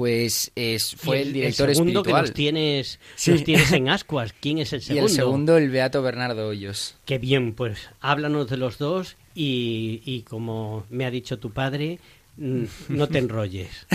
Pues 0.00 0.50
es, 0.54 0.96
fue 0.96 1.20
el, 1.20 1.34
director 1.34 1.68
el 1.68 1.74
segundo 1.74 2.00
espiritual. 2.00 2.22
que 2.22 2.28
los 2.28 2.34
tienes, 2.34 3.00
los 3.26 3.44
tienes 3.44 3.70
en 3.72 3.90
ascuas. 3.90 4.32
¿Quién 4.40 4.56
es 4.56 4.72
el 4.72 4.80
segundo? 4.80 5.02
Y 5.06 5.10
el 5.10 5.14
segundo, 5.14 5.58
el 5.58 5.68
Beato 5.68 6.00
Bernardo 6.00 6.48
Hoyos. 6.48 6.94
Qué 7.04 7.18
bien, 7.18 7.52
pues 7.52 7.90
háblanos 8.00 8.48
de 8.48 8.56
los 8.56 8.78
dos 8.78 9.18
y, 9.34 10.00
y 10.06 10.22
como 10.22 10.86
me 10.88 11.04
ha 11.04 11.10
dicho 11.10 11.38
tu 11.38 11.50
padre, 11.50 11.98
mm, 12.38 12.64
no 12.88 13.08
te 13.08 13.18
enrolles. 13.18 13.86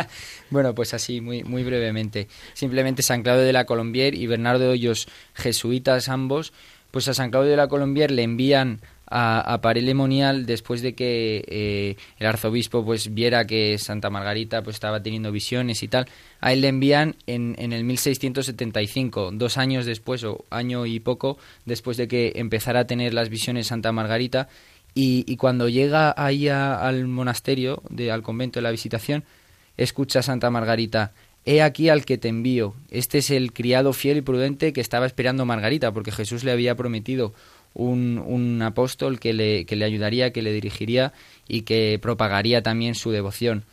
bueno, 0.48 0.74
pues 0.74 0.94
así, 0.94 1.20
muy, 1.20 1.44
muy 1.44 1.64
brevemente. 1.64 2.28
Simplemente 2.54 3.02
San 3.02 3.22
Claudio 3.22 3.44
de 3.44 3.52
la 3.52 3.66
Colombier 3.66 4.14
y 4.14 4.26
Bernardo 4.26 4.70
Hoyos, 4.70 5.06
jesuitas 5.34 6.08
ambos, 6.08 6.54
pues 6.90 7.08
a 7.08 7.12
San 7.12 7.30
Claudio 7.30 7.50
de 7.50 7.58
la 7.58 7.68
Colombier 7.68 8.10
le 8.10 8.22
envían 8.22 8.80
a, 9.12 9.40
a 9.40 9.60
Parelemonial 9.60 10.46
después 10.46 10.80
de 10.80 10.94
que 10.94 11.44
eh, 11.46 11.96
el 12.18 12.26
arzobispo 12.26 12.84
pues 12.84 13.12
viera 13.12 13.46
que 13.46 13.76
Santa 13.78 14.08
Margarita 14.08 14.62
pues 14.62 14.76
estaba 14.76 15.02
teniendo 15.02 15.30
visiones 15.30 15.82
y 15.82 15.88
tal. 15.88 16.06
A 16.40 16.52
él 16.52 16.62
le 16.62 16.68
envían 16.68 17.14
en, 17.26 17.54
en 17.58 17.72
el 17.72 17.84
1675, 17.84 19.30
dos 19.34 19.58
años 19.58 19.84
después 19.84 20.24
o 20.24 20.44
año 20.50 20.86
y 20.86 20.98
poco 20.98 21.38
después 21.66 21.96
de 21.96 22.08
que 22.08 22.32
empezara 22.36 22.80
a 22.80 22.86
tener 22.86 23.12
las 23.12 23.28
visiones 23.28 23.66
Santa 23.66 23.92
Margarita. 23.92 24.48
Y, 24.94 25.24
y 25.26 25.36
cuando 25.36 25.68
llega 25.68 26.14
ahí 26.16 26.48
a, 26.48 26.74
al 26.74 27.06
monasterio, 27.06 27.82
de, 27.90 28.10
al 28.10 28.22
convento 28.22 28.58
de 28.58 28.62
la 28.62 28.70
visitación, 28.70 29.24
escucha 29.76 30.20
a 30.20 30.22
Santa 30.22 30.50
Margarita, 30.50 31.12
He 31.44 31.60
aquí 31.60 31.88
al 31.88 32.04
que 32.04 32.18
te 32.18 32.28
envío. 32.28 32.74
Este 32.90 33.18
es 33.18 33.30
el 33.30 33.52
criado 33.52 33.92
fiel 33.92 34.18
y 34.18 34.20
prudente 34.20 34.72
que 34.72 34.80
estaba 34.80 35.06
esperando 35.06 35.44
Margarita, 35.44 35.90
porque 35.92 36.12
Jesús 36.12 36.44
le 36.44 36.52
había 36.52 36.76
prometido 36.76 37.34
un, 37.74 38.18
un 38.18 38.62
apóstol 38.62 39.18
que 39.18 39.32
le, 39.32 39.64
que 39.64 39.76
le 39.76 39.84
ayudaría, 39.84 40.32
que 40.32 40.42
le 40.42 40.52
dirigiría 40.52 41.12
y 41.48 41.62
que 41.62 41.98
propagaría 42.00 42.62
también 42.62 42.94
su 42.94 43.10
devoción. 43.10 43.64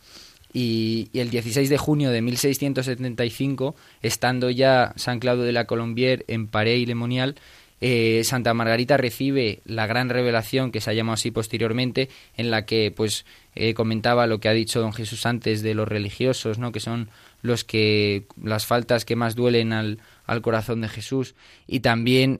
Y, 0.52 1.08
el 1.14 1.30
16 1.30 1.68
de 1.68 1.78
junio 1.78 2.10
de 2.10 2.22
1675, 2.22 3.76
estando 4.02 4.50
ya 4.50 4.92
San 4.96 5.20
Claudio 5.20 5.44
de 5.44 5.52
la 5.52 5.66
Colombier 5.66 6.24
en 6.28 6.48
Paré 6.48 6.78
y 6.78 6.86
Lemonial, 6.86 7.36
eh, 7.80 8.22
Santa 8.24 8.52
Margarita 8.52 8.96
recibe 8.96 9.60
la 9.64 9.86
gran 9.86 10.10
revelación 10.10 10.70
que 10.70 10.80
se 10.80 10.90
ha 10.90 10.94
llamado 10.94 11.14
así 11.14 11.30
posteriormente, 11.30 12.10
en 12.36 12.50
la 12.50 12.66
que 12.66 12.92
pues 12.94 13.24
eh, 13.54 13.74
comentaba 13.74 14.26
lo 14.26 14.38
que 14.38 14.48
ha 14.48 14.52
dicho 14.52 14.80
don 14.80 14.92
Jesús 14.92 15.24
antes 15.24 15.62
de 15.62 15.74
los 15.74 15.88
religiosos, 15.88 16.58
¿no? 16.58 16.72
que 16.72 16.80
son 16.80 17.08
los 17.42 17.64
que 17.64 18.24
las 18.42 18.66
faltas 18.66 19.04
que 19.04 19.16
más 19.16 19.34
duelen 19.34 19.72
al, 19.72 19.98
al 20.30 20.42
corazón 20.42 20.80
de 20.80 20.88
Jesús 20.88 21.34
y 21.66 21.80
también 21.80 22.38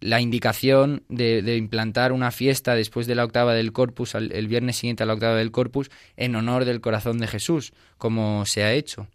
la 0.00 0.20
indicación 0.20 1.04
de, 1.08 1.40
de, 1.40 1.56
implantar 1.56 2.12
una 2.12 2.30
fiesta 2.30 2.74
después 2.74 3.06
de 3.06 3.14
la 3.14 3.24
octava 3.24 3.54
del 3.54 3.72
Corpus, 3.72 4.14
el, 4.14 4.30
el 4.32 4.46
viernes 4.46 4.76
siguiente 4.76 5.02
a 5.02 5.06
la 5.06 5.14
octava 5.14 5.36
del 5.36 5.52
Corpus, 5.52 5.90
en 6.16 6.36
honor 6.36 6.66
del 6.66 6.82
corazón 6.82 7.18
de 7.18 7.28
Jesús, 7.28 7.72
como 7.96 8.44
se 8.44 8.62
ha 8.62 8.74
hecho. 8.74 9.08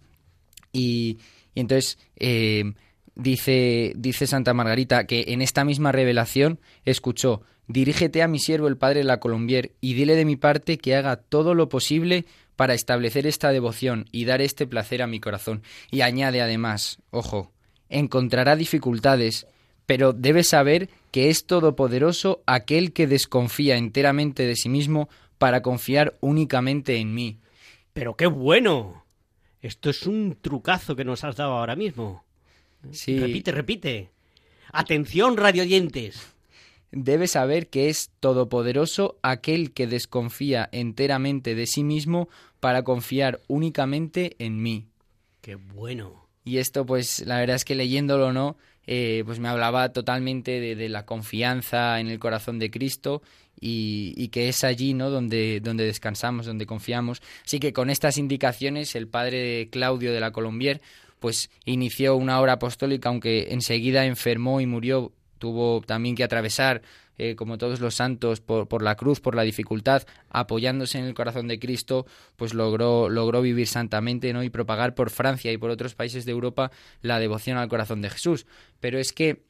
Y, 0.74 1.20
entonces 1.54 2.00
eh, 2.18 2.74
dice, 3.16 3.94
dice 3.96 4.28
Santa 4.28 4.54
Margarita 4.54 5.06
que 5.06 5.26
en 5.28 5.42
esta 5.42 5.66
misma 5.66 5.92
revelación 5.92 6.60
escuchó, 6.84 7.42
dirígete 7.68 8.22
a 8.22 8.28
mi 8.28 8.40
siervo 8.40 8.68
el 8.68 8.78
padre 8.78 9.04
la 9.04 9.20
Colombier 9.20 9.74
y 9.82 9.94
dile 9.94 10.16
de 10.16 10.26
mi 10.26 10.36
parte 10.36 10.78
que 10.78 10.96
haga 10.96 11.18
todo 11.18 11.54
lo 11.54 11.70
posible 11.70 12.26
para 12.56 12.74
establecer 12.74 13.28
esta 13.28 13.52
devoción 13.52 14.06
y 14.12 14.26
dar 14.26 14.42
este 14.42 14.68
placer 14.68 15.02
a 15.02 15.08
mi 15.08 15.20
corazón. 15.20 15.64
Y 15.90 16.02
añade 16.02 16.42
además, 16.42 17.00
ojo, 17.10 17.52
encontrará 17.90 18.56
dificultades, 18.56 19.48
pero 19.86 20.14
debe 20.14 20.44
saber 20.44 20.90
que 21.12 21.30
es 21.30 21.46
todopoderoso 21.46 22.42
aquel 22.46 22.94
que 22.94 23.08
desconfía 23.08 23.78
enteramente 23.78 24.46
de 24.46 24.56
sí 24.56 24.70
mismo 24.70 25.10
para 25.38 25.62
confiar 25.62 26.16
únicamente 26.22 26.98
en 26.98 27.14
mí. 27.14 27.40
Pero 27.94 28.16
qué 28.16 28.28
bueno. 28.28 29.06
Esto 29.62 29.90
es 29.90 30.08
un 30.08 30.38
trucazo 30.42 30.96
que 30.96 31.06
nos 31.06 31.24
has 31.24 31.36
dado 31.36 31.54
ahora 31.54 31.76
mismo. 31.76 32.24
Sí. 32.92 33.20
Repite, 33.20 33.52
repite. 33.52 34.10
Atención, 34.72 35.38
radioyentes. 35.38 36.31
Debe 36.92 37.28
saber 37.28 37.70
que 37.70 37.90
es 37.90 38.12
todopoderoso 38.20 39.18
aquel 39.22 39.72
que 39.72 39.88
desconfía 39.88 40.68
enteramente 40.72 41.56
de 41.56 41.66
sí 41.66 41.84
mismo 41.84 42.28
para 42.60 42.84
confiar 42.84 43.40
únicamente 43.48 44.36
en 44.40 44.62
mí. 44.62 44.88
Qué 45.42 45.56
bueno. 45.56 46.28
Y 46.44 46.58
esto, 46.58 46.86
pues, 46.86 47.26
la 47.26 47.40
verdad 47.40 47.56
es 47.56 47.66
que 47.66 47.76
leyéndolo, 47.76 48.34
¿no? 48.34 48.58
Eh, 48.88 49.24
pues 49.26 49.40
me 49.40 49.48
hablaba 49.48 49.94
totalmente 49.94 50.60
de, 50.60 50.76
de, 50.76 50.90
la 50.90 51.06
confianza 51.06 52.00
en 52.00 52.08
el 52.08 52.18
corazón 52.18 52.58
de 52.58 52.72
Cristo 52.72 53.22
y, 53.60 54.14
y, 54.18 54.30
que 54.30 54.50
es 54.50 54.64
allí, 54.64 54.94
¿no? 54.94 55.12
Donde, 55.12 55.60
donde 55.62 55.86
descansamos, 55.86 56.48
donde 56.48 56.66
confiamos. 56.66 57.22
Así 57.46 57.60
que 57.60 57.74
con 57.74 57.92
estas 57.92 58.18
indicaciones, 58.18 58.96
el 58.96 59.08
padre 59.08 59.70
Claudio 59.72 60.12
de 60.12 60.20
la 60.20 60.32
Colombier, 60.32 60.82
pues 61.20 61.52
inició 61.66 62.16
una 62.16 62.42
obra 62.42 62.54
apostólica, 62.54 63.10
aunque 63.10 63.54
enseguida 63.54 64.06
enfermó 64.06 64.62
y 64.62 64.66
murió 64.66 65.12
tuvo 65.42 65.82
también 65.82 66.16
que 66.16 66.24
atravesar, 66.24 66.84
eh, 67.18 67.36
como 67.36 67.58
todos 67.58 67.82
los 67.82 67.96
santos, 67.96 68.40
por, 68.40 68.68
por, 68.68 68.84
la 68.84 68.96
cruz, 68.96 69.20
por 69.20 69.36
la 69.36 69.42
dificultad, 69.42 70.04
apoyándose 70.30 71.00
en 71.00 71.06
el 71.06 71.16
corazón 71.16 71.48
de 71.48 71.60
Cristo, 71.60 72.06
pues 72.38 72.54
logró, 72.54 73.10
logró 73.10 73.42
vivir 73.42 73.68
santamente 73.68 74.32
¿no? 74.34 74.44
y 74.44 74.52
propagar 74.52 74.94
por 74.94 75.10
Francia 75.10 75.52
y 75.52 75.58
por 75.58 75.72
otros 75.72 75.96
países 75.96 76.26
de 76.26 76.32
Europa 76.32 76.72
la 77.02 77.20
devoción 77.20 77.58
al 77.58 77.70
corazón 77.70 78.02
de 78.02 78.12
Jesús. 78.12 78.46
Pero 78.80 79.00
es 79.00 79.12
que 79.12 79.42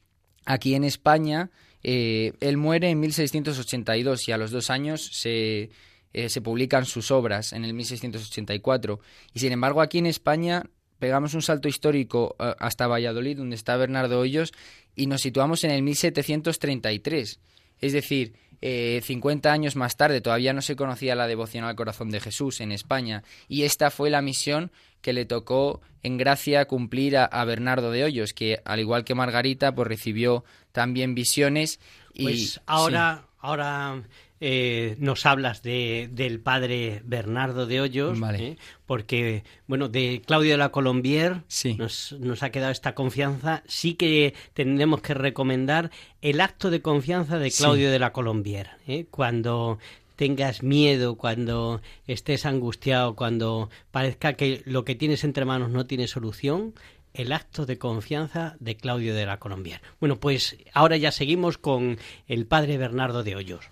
aquí 0.46 0.76
en 0.76 0.86
España, 0.86 1.52
eh, 1.84 2.34
él 2.40 2.56
muere 2.56 2.90
en 2.90 3.02
1682 3.02 4.30
y 4.30 4.32
a 4.32 4.38
los 4.38 4.52
dos 4.52 4.70
años 4.70 5.06
se, 5.12 5.72
eh, 6.14 6.30
se 6.30 6.42
publican 6.42 6.86
sus 6.86 7.12
obras 7.12 7.52
en 7.52 7.66
el 7.66 7.74
1684. 7.74 9.02
Y 9.34 9.40
sin 9.40 9.52
embargo, 9.52 9.82
aquí 9.82 9.98
en 9.98 10.06
España 10.06 10.64
pegamos 11.02 11.34
un 11.34 11.42
salto 11.42 11.68
histórico 11.68 12.36
hasta 12.38 12.86
Valladolid, 12.86 13.38
donde 13.38 13.56
está 13.56 13.76
Bernardo 13.76 14.20
Hoyos, 14.20 14.54
y 14.96 15.08
nos 15.08 15.22
situamos 15.22 15.64
en 15.64 15.72
el 15.72 15.82
1733. 15.82 17.40
Es 17.80 17.94
decir, 17.94 18.34
eh, 18.62 19.02
50 19.04 19.52
años 19.52 19.76
más 19.76 19.98
tarde 19.98 20.22
todavía 20.22 20.54
no 20.54 20.62
se 20.62 20.76
conocía 20.76 21.16
la 21.16 21.28
devoción 21.28 21.64
al 21.64 21.76
corazón 21.76 22.12
de 22.12 22.20
Jesús 22.20 22.62
en 22.62 22.72
España, 22.72 23.24
y 23.48 23.64
esta 23.64 23.90
fue 23.90 24.10
la 24.10 24.22
misión 24.22 24.72
que 25.02 25.14
le 25.14 25.26
tocó 25.26 25.82
en 26.04 26.18
gracia 26.18 26.66
cumplir 26.66 27.18
a, 27.18 27.26
a 27.26 27.44
Bernardo 27.46 27.92
de 27.92 28.04
Hoyos, 28.04 28.34
que 28.34 28.62
al 28.66 28.80
igual 28.80 29.04
que 29.04 29.16
Margarita, 29.16 29.74
pues 29.74 29.88
recibió 29.88 30.44
también 30.72 31.16
visiones. 31.16 31.80
Y, 32.14 32.24
pues 32.24 32.62
ahora, 32.68 33.22
sí. 33.22 33.28
ahora 33.40 34.04
eh, 34.44 34.96
nos 34.98 35.28
hablas 35.28 35.62
de, 35.62 36.10
del 36.12 36.40
padre 36.40 37.04
Bernardo 37.06 37.68
de 37.68 37.80
Hoyos, 37.80 38.20
vale. 38.20 38.48
¿eh? 38.48 38.58
porque, 38.88 39.44
bueno, 39.68 39.88
de 39.88 40.24
Claudio 40.26 40.54
de 40.54 40.58
la 40.58 40.70
Colombier 40.70 41.44
sí. 41.48 41.76
nos, 41.76 42.14
nos, 42.20 42.42
ha 42.42 42.50
quedado 42.50 42.72
esta 42.72 42.96
confianza. 42.96 43.62
Sí 43.68 43.94
que 43.94 44.34
tendremos 44.56 45.02
que 45.02 45.14
recomendar 45.14 45.92
el 46.24 46.42
acto 46.42 46.72
de 46.72 46.82
confianza 46.82 47.38
de 47.38 47.52
Claudio 47.52 47.88
sí. 47.88 47.92
de 47.92 48.00
la 48.00 48.14
Colombier. 48.14 48.72
¿eh? 48.88 49.06
Cuando 49.12 49.78
tengas 50.16 50.64
miedo, 50.64 51.18
cuando 51.18 51.80
estés 52.08 52.48
angustiado, 52.48 53.16
cuando 53.16 53.70
parezca 53.92 54.34
que 54.34 54.64
lo 54.66 54.86
que 54.86 54.96
tienes 54.96 55.24
entre 55.24 55.46
manos 55.46 55.70
no 55.70 55.86
tiene 55.86 56.08
solución, 56.08 56.74
el 57.14 57.32
acto 57.32 57.68
de 57.68 57.78
confianza 57.78 58.56
de 58.60 58.76
Claudio 58.76 59.14
de 59.14 59.28
la 59.28 59.38
Colombier. 59.38 59.82
Bueno, 60.00 60.20
pues 60.20 60.58
ahora 60.74 60.98
ya 60.98 61.12
seguimos 61.12 61.60
con 61.60 62.00
el 62.28 62.48
padre 62.48 62.80
Bernardo 62.80 63.24
de 63.24 63.36
Hoyos. 63.36 63.70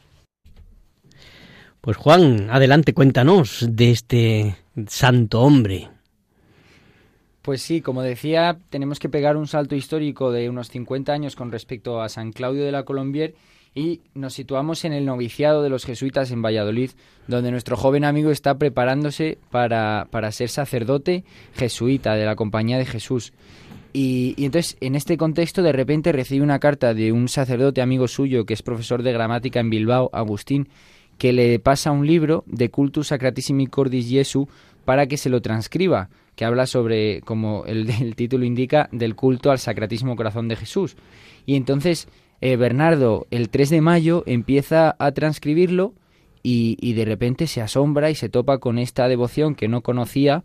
Pues 1.81 1.95
Juan, 1.95 2.49
adelante, 2.49 2.93
cuéntanos 2.93 3.65
de 3.69 3.91
este 3.91 4.55
santo 4.87 5.41
hombre. 5.41 5.89
Pues 7.41 7.61
sí, 7.61 7.81
como 7.81 8.01
decía, 8.01 8.57
tenemos 8.69 8.99
que 8.99 9.07
pegar 9.07 9.37
un 9.37 9.47
salto 9.47 9.75
histórico 9.75 10.31
de 10.31 10.49
unos 10.49 10.69
50 10.69 11.13
años 11.13 11.35
con 11.37 11.51
respecto 11.51 12.01
a 12.01 12.09
San 12.09 12.33
Claudio 12.33 12.65
de 12.65 12.73
la 12.73 12.83
Colombier 12.83 13.33
y 13.73 14.01
nos 14.13 14.33
situamos 14.33 14.83
en 14.83 14.91
el 14.91 15.05
noviciado 15.05 15.63
de 15.63 15.69
los 15.69 15.85
jesuitas 15.85 16.31
en 16.31 16.41
Valladolid, 16.41 16.91
donde 17.27 17.51
nuestro 17.51 17.77
joven 17.77 18.03
amigo 18.03 18.29
está 18.29 18.57
preparándose 18.57 19.37
para, 19.51 20.07
para 20.11 20.31
ser 20.33 20.49
sacerdote 20.49 21.23
jesuita 21.55 22.15
de 22.15 22.25
la 22.25 22.35
Compañía 22.35 22.77
de 22.77 22.85
Jesús. 22.85 23.31
Y, 23.93 24.35
y, 24.37 24.45
entonces, 24.45 24.77
en 24.81 24.95
este 24.95 25.17
contexto, 25.17 25.63
de 25.63 25.71
repente 25.71 26.11
recibe 26.11 26.43
una 26.43 26.59
carta 26.59 26.93
de 26.93 27.11
un 27.11 27.29
sacerdote 27.29 27.81
amigo 27.81 28.07
suyo 28.07 28.45
que 28.45 28.53
es 28.53 28.61
profesor 28.61 29.01
de 29.01 29.13
gramática 29.13 29.59
en 29.59 29.69
Bilbao, 29.69 30.09
Agustín, 30.13 30.69
que 31.19 31.33
le 31.33 31.59
pasa 31.59 31.91
un 31.91 32.07
libro 32.07 32.43
de 32.47 32.71
Cultus 32.71 33.09
Sacratissimi 33.09 33.67
Cordis 33.67 34.09
Jesu 34.09 34.47
para 34.85 35.05
que 35.05 35.17
se 35.17 35.29
lo 35.29 35.41
transcriba, 35.41 36.09
que 36.35 36.45
habla 36.45 36.65
sobre, 36.65 37.21
como 37.21 37.65
el, 37.65 38.15
título 38.15 38.45
indica, 38.45 38.89
del 38.91 39.15
culto 39.15 39.51
al 39.51 39.59
Sacratísimo 39.59 40.15
Corazón 40.15 40.47
de 40.47 40.55
Jesús. 40.55 40.95
Y 41.45 41.55
entonces 41.55 42.07
eh, 42.41 42.55
Bernardo, 42.55 43.27
el 43.29 43.49
3 43.49 43.69
de 43.69 43.81
mayo, 43.81 44.23
empieza 44.25 44.95
a 44.97 45.11
transcribirlo 45.11 45.93
y, 46.41 46.93
de 46.93 47.05
repente 47.05 47.47
se 47.47 47.61
asombra 47.61 48.09
y 48.09 48.15
se 48.15 48.29
topa 48.29 48.59
con 48.59 48.79
esta 48.79 49.09
devoción 49.09 49.55
que 49.55 49.67
no 49.67 49.81
conocía 49.81 50.43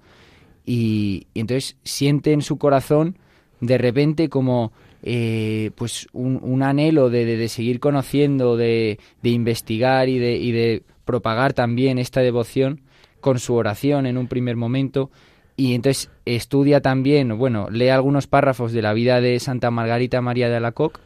y 0.66 1.28
entonces 1.34 1.76
siente 1.84 2.32
en 2.32 2.42
su 2.42 2.58
corazón 2.58 3.16
de 3.60 3.78
repente 3.78 4.28
como 4.28 4.72
eh, 5.06 5.70
pues 5.74 6.08
un, 6.14 6.40
un 6.42 6.62
anhelo 6.62 7.10
de, 7.10 7.26
de, 7.26 7.48
seguir 7.48 7.78
conociendo, 7.78 8.56
de, 8.56 8.98
de 9.22 9.28
investigar 9.28 10.08
y 10.08 10.18
de, 10.18 10.36
y 10.36 10.50
de 10.50 10.82
propagar 11.04 11.52
también 11.52 11.98
esta 11.98 12.22
devoción 12.22 12.80
con 13.20 13.38
su 13.38 13.54
oración 13.54 14.06
en 14.06 14.16
un 14.16 14.28
primer 14.28 14.56
momento. 14.56 15.10
Y 15.56 15.74
entonces 15.74 16.10
estudia 16.24 16.80
también, 16.80 17.36
bueno, 17.36 17.68
lee 17.70 17.90
algunos 17.90 18.26
párrafos 18.26 18.72
de 18.72 18.80
la 18.80 18.94
vida 18.94 19.20
de 19.20 19.38
Santa 19.40 19.70
Margarita 19.70 20.22
María 20.22 20.48
de 20.48 20.56
Alacoque 20.56 21.00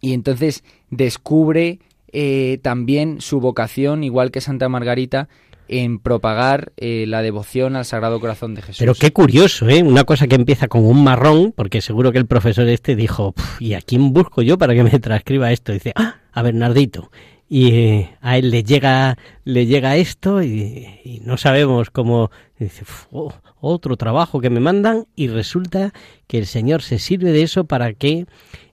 y 0.00 0.14
entonces 0.14 0.64
descubre 0.88 1.80
eh, 2.12 2.60
también 2.62 3.20
su 3.20 3.40
vocación, 3.40 4.04
igual 4.04 4.30
que 4.30 4.40
Santa 4.40 4.70
Margarita, 4.70 5.28
en 5.68 5.98
propagar 5.98 6.72
eh, 6.76 7.04
la 7.08 7.22
devoción 7.22 7.76
al 7.76 7.84
Sagrado 7.84 8.20
Corazón 8.20 8.54
de 8.54 8.62
Jesús. 8.62 8.78
Pero 8.78 8.94
qué 8.94 9.12
curioso, 9.12 9.68
¿eh? 9.68 9.82
Una 9.82 10.04
cosa 10.04 10.26
que 10.26 10.34
empieza 10.34 10.68
con 10.68 10.84
un 10.84 11.02
marrón, 11.02 11.52
porque 11.56 11.80
seguro 11.80 12.12
que 12.12 12.18
el 12.18 12.26
profesor 12.26 12.68
este 12.68 12.96
dijo, 12.96 13.34
¿y 13.58 13.74
a 13.74 13.80
quién 13.80 14.12
busco 14.12 14.42
yo 14.42 14.58
para 14.58 14.74
que 14.74 14.82
me 14.82 14.90
transcriba 15.00 15.52
esto? 15.52 15.72
dice, 15.72 15.92
ah, 15.96 16.16
a 16.32 16.42
Bernardito. 16.42 17.10
Y 17.48 17.74
eh, 17.74 18.16
a 18.22 18.38
él 18.38 18.50
le 18.50 18.64
llega, 18.64 19.18
le 19.44 19.66
llega 19.66 19.96
esto 19.96 20.42
y, 20.42 21.20
no 21.24 21.36
sabemos 21.36 21.90
cómo... 21.90 22.30
Dice, 22.58 22.84
oh, 23.10 23.34
otro 23.60 23.96
trabajo 23.96 24.40
que 24.40 24.50
me 24.50 24.60
mandan 24.60 25.06
y 25.16 25.28
resulta 25.28 25.92
que 26.26 26.38
el 26.38 26.46
Señor 26.46 26.82
se 26.82 26.98
sirve 26.98 27.32
de 27.32 27.42
eso 27.42 27.64
para 27.64 27.92
que 27.92 28.26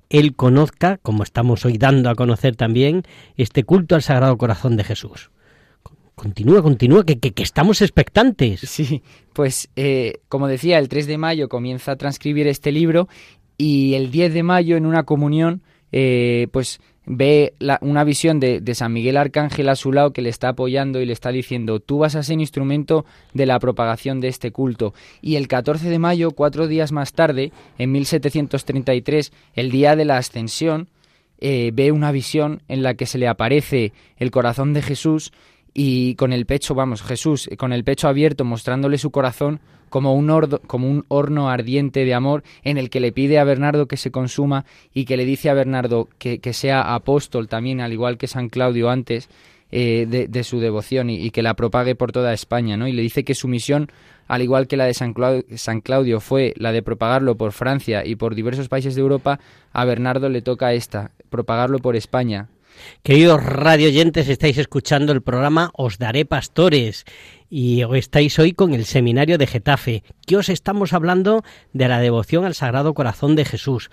él 0.10 0.36
conozca, 0.36 0.98
como 0.98 1.24
estamos 1.24 1.66
hoy 1.66 1.78
dando 1.78 2.10
a 2.10 2.16
conocer 2.16 2.56
también, 2.56 3.04
este 3.38 3.64
culto 3.64 3.96
al 3.96 4.02
Sagrado 4.02 4.38
Corazón 4.38 4.78
de 4.78 4.84
Jesús. 4.84 5.30
Continúa, 6.20 6.62
continúa, 6.62 7.06
que, 7.06 7.18
que, 7.18 7.42
estamos 7.42 7.82
expectantes. 7.82 8.60
Sí, 8.60 9.02
pues 9.32 9.70
eh, 9.78 10.20
como 10.28 10.50
decía, 10.50 10.78
el 10.78 10.90
3 10.90 11.08
de 11.08 11.18
mayo 11.18 11.48
comienza 11.48 11.94
a 11.94 11.96
transcribir 11.96 12.46
este 12.48 12.74
libro 12.74 13.08
y 13.58 13.94
el 13.94 14.12
10 14.12 14.34
de 14.34 14.44
mayo 14.44 14.76
en 14.76 14.86
una 14.86 15.04
comunión, 15.04 15.62
eh, 15.94 16.48
pues 16.52 16.82
ve 17.06 17.54
una 17.80 18.04
visión 18.04 18.42
de, 18.42 18.62
San 18.76 18.92
Miguel 18.92 19.16
Arcángel 19.16 19.70
a 19.70 19.78
su 19.78 19.94
lado 19.94 20.12
que 20.12 20.22
le 20.22 20.28
está 20.28 20.50
apoyando 20.50 21.00
y 21.00 21.06
le 21.06 21.14
está 21.14 21.32
diciendo, 21.32 21.80
tú 21.80 22.00
vas 22.00 22.16
a 22.16 22.24
ser 22.24 22.38
instrumento 22.38 23.06
de 23.34 23.46
la 23.46 23.58
propagación 23.58 24.20
de 24.20 24.28
este 24.28 24.52
culto. 24.52 24.94
Y 25.22 25.38
el 25.38 25.48
14 25.48 25.90
de 25.90 26.00
mayo, 26.00 26.32
cuatro 26.32 26.68
días 26.68 26.92
más 26.92 27.14
tarde, 27.14 27.54
en 27.78 27.94
1733, 27.94 29.32
el 29.54 29.72
día 29.72 29.96
de 29.96 30.04
la 30.04 30.18
ascensión, 30.18 30.90
eh, 31.42 31.72
ve 31.74 31.94
una 31.94 32.12
visión 32.12 32.62
en 32.68 32.84
la 32.84 32.96
que 32.96 33.06
se 33.06 33.18
le 33.18 33.30
aparece 33.30 33.94
el 34.18 34.32
corazón 34.32 34.74
de 34.74 34.82
Jesús 34.82 35.32
y 35.82 36.16
con 36.16 36.34
el 36.34 36.46
pecho, 36.46 36.76
vamos, 36.76 37.02
Jesús, 37.02 37.50
con 37.58 37.72
el 37.72 37.86
pecho 37.86 38.10
abierto, 38.10 38.44
mostrándole 38.44 38.98
su 38.98 39.12
corazón, 39.12 39.62
como 39.88 40.14
un, 40.14 40.28
como 40.68 40.90
un 40.90 41.06
horno 41.08 41.50
ardiente 41.50 42.04
de 42.04 42.14
amor 42.14 42.44
en 42.66 42.78
el 42.78 42.90
que 42.90 43.00
le 43.00 43.14
pide 43.14 43.40
a 43.40 43.46
Bernardo 43.46 43.88
que 43.88 43.96
se 43.96 44.12
consuma 44.12 44.66
y 44.94 45.06
que 45.06 45.16
le 45.16 45.24
dice 45.24 45.50
a 45.50 45.54
Bernardo 45.54 46.10
que, 46.18 46.42
sea 46.52 46.94
apóstol 46.94 47.48
también, 47.48 47.80
al 47.80 47.94
igual 47.94 48.18
que 48.18 48.28
San 48.28 48.50
Claudio 48.50 48.90
antes, 48.90 49.30
eh, 49.72 50.06
de, 50.30 50.44
su 50.44 50.60
devoción 50.60 51.10
y, 51.10 51.32
que 51.32 51.42
la 51.42 51.54
propague 51.54 51.96
por 51.96 52.12
toda 52.12 52.34
España, 52.34 52.76
¿no? 52.76 52.86
Y 52.86 52.92
le 52.92 53.02
dice 53.02 53.24
que 53.24 53.34
su 53.34 53.48
misión, 53.48 53.90
al 54.28 54.42
igual 54.42 54.68
que 54.68 54.76
la 54.76 54.84
de 54.84 54.94
San 54.94 55.14
Claudio, 55.14 55.46
San 55.56 55.80
Claudio 55.80 56.20
fue 56.20 56.54
la 56.58 56.74
de 56.74 56.82
propagarlo 56.82 57.38
por 57.38 57.54
Francia 57.54 58.06
y 58.06 58.18
por 58.18 58.36
diversos 58.36 58.68
países 58.68 58.96
de 58.96 59.02
Europa, 59.02 59.40
a 59.72 59.86
Bernardo 59.86 60.28
le 60.28 60.42
toca 60.42 60.74
esta, 60.74 61.12
propagarlo 61.30 61.80
por 61.80 61.96
España, 61.96 62.50
Queridos 63.04 63.44
radioyentes, 63.44 64.30
estáis 64.30 64.58
escuchando 64.58 65.12
el 65.12 65.22
programa 65.22 65.72
Os 65.74 65.98
Daré 65.98 66.26
Pastores 66.26 67.06
y 67.50 67.82
estáis 67.96 68.38
hoy 68.40 68.54
con 68.54 68.74
el 68.74 68.86
seminario 68.86 69.38
de 69.38 69.48
Getafe, 69.48 70.04
que 70.28 70.38
os 70.38 70.50
estamos 70.50 70.94
hablando 70.94 71.44
de 71.74 71.88
la 71.88 72.00
devoción 72.00 72.46
al 72.46 72.56
Sagrado 72.56 72.94
Corazón 72.94 73.36
de 73.36 73.46
Jesús. 73.46 73.90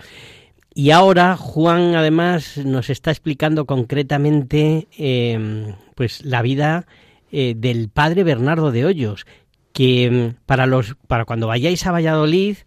Y 0.73 0.91
ahora 0.91 1.35
Juan 1.37 1.95
además 1.95 2.57
nos 2.57 2.91
está 2.91 3.09
explicando 3.09 3.65
concretamente 3.65 4.87
em, 4.95 5.73
pues 5.95 6.23
la 6.23 6.43
vida 6.43 6.85
eh, 7.31 7.55
del 7.57 7.89
padre 7.89 8.23
Bernardo 8.23 8.71
de 8.71 8.85
Hoyos, 8.85 9.25
que 9.73 10.05
em, 10.05 10.33
para 10.45 10.67
los 10.67 10.95
para 11.07 11.25
cuando 11.25 11.47
vayáis 11.47 11.85
a 11.87 11.91
Valladolid 11.91 12.57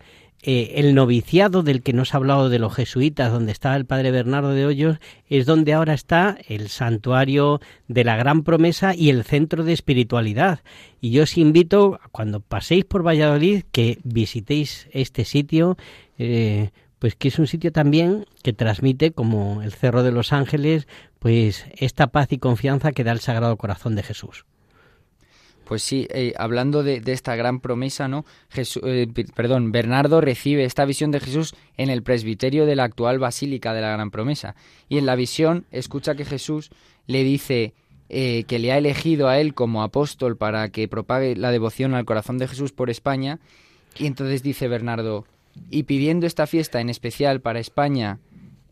eh, 0.42 0.72
el 0.76 0.94
noviciado 0.94 1.62
del 1.62 1.82
que 1.82 1.92
nos 1.92 2.14
ha 2.14 2.16
hablado 2.16 2.48
de 2.48 2.58
los 2.58 2.74
jesuitas, 2.74 3.30
donde 3.30 3.52
estaba 3.52 3.76
el 3.76 3.84
padre 3.84 4.10
Bernardo 4.10 4.50
de 4.50 4.64
Hoyos, 4.64 4.98
es 5.28 5.44
donde 5.44 5.74
ahora 5.74 5.92
está 5.92 6.38
el 6.48 6.68
santuario 6.68 7.60
de 7.88 8.04
la 8.04 8.16
Gran 8.16 8.42
Promesa 8.42 8.94
y 8.94 9.10
el 9.10 9.24
centro 9.24 9.64
de 9.64 9.74
espiritualidad. 9.74 10.60
Y 11.00 11.10
yo 11.10 11.24
os 11.24 11.36
invito, 11.36 12.00
cuando 12.10 12.40
paséis 12.40 12.86
por 12.86 13.06
Valladolid, 13.06 13.64
que 13.70 13.98
visitéis 14.02 14.88
este 14.92 15.26
sitio, 15.26 15.76
eh, 16.18 16.70
pues 16.98 17.16
que 17.16 17.28
es 17.28 17.38
un 17.38 17.46
sitio 17.46 17.70
también 17.70 18.24
que 18.42 18.54
transmite, 18.54 19.12
como 19.12 19.60
el 19.62 19.72
Cerro 19.72 20.02
de 20.02 20.12
los 20.12 20.32
Ángeles, 20.32 20.88
pues 21.18 21.66
esta 21.76 22.06
paz 22.06 22.32
y 22.32 22.38
confianza 22.38 22.92
que 22.92 23.04
da 23.04 23.12
el 23.12 23.20
Sagrado 23.20 23.56
Corazón 23.58 23.94
de 23.94 24.02
Jesús. 24.02 24.46
Pues 25.70 25.84
sí, 25.84 26.08
eh, 26.10 26.32
hablando 26.36 26.82
de, 26.82 27.00
esta 27.06 27.36
gran 27.36 27.60
promesa, 27.60 28.08
¿no? 28.08 28.24
Eh, 28.56 29.06
perdón, 29.36 29.70
Bernardo 29.70 30.20
recibe 30.20 30.64
esta 30.64 30.84
visión 30.84 31.12
de 31.12 31.20
Jesús 31.20 31.54
en 31.76 31.90
el 31.90 32.02
presbiterio 32.02 32.66
de 32.66 32.74
la 32.74 32.82
actual 32.82 33.20
Basílica 33.20 33.72
de 33.72 33.80
la 33.80 33.92
Gran 33.92 34.10
Promesa. 34.10 34.56
Y 34.88 34.98
en 34.98 35.06
la 35.06 35.14
visión 35.14 35.66
escucha 35.70 36.16
que 36.16 36.24
Jesús 36.24 36.70
le 37.06 37.22
dice 37.22 37.74
eh, 38.08 38.42
que 38.48 38.58
le 38.58 38.72
ha 38.72 38.78
elegido 38.78 39.28
a 39.28 39.38
él 39.38 39.54
como 39.54 39.84
apóstol 39.84 40.36
para 40.36 40.70
que 40.70 40.88
propague 40.88 41.36
la 41.36 41.52
devoción 41.52 41.94
al 41.94 42.04
corazón 42.04 42.38
de 42.38 42.48
Jesús 42.48 42.72
por 42.72 42.90
España. 42.90 43.38
Y 43.96 44.06
entonces 44.06 44.42
dice 44.42 44.66
Bernardo, 44.66 45.24
y 45.70 45.84
pidiendo 45.84 46.26
esta 46.26 46.48
fiesta 46.48 46.80
en 46.80 46.90
especial 46.90 47.42
para 47.42 47.60
España, 47.60 48.18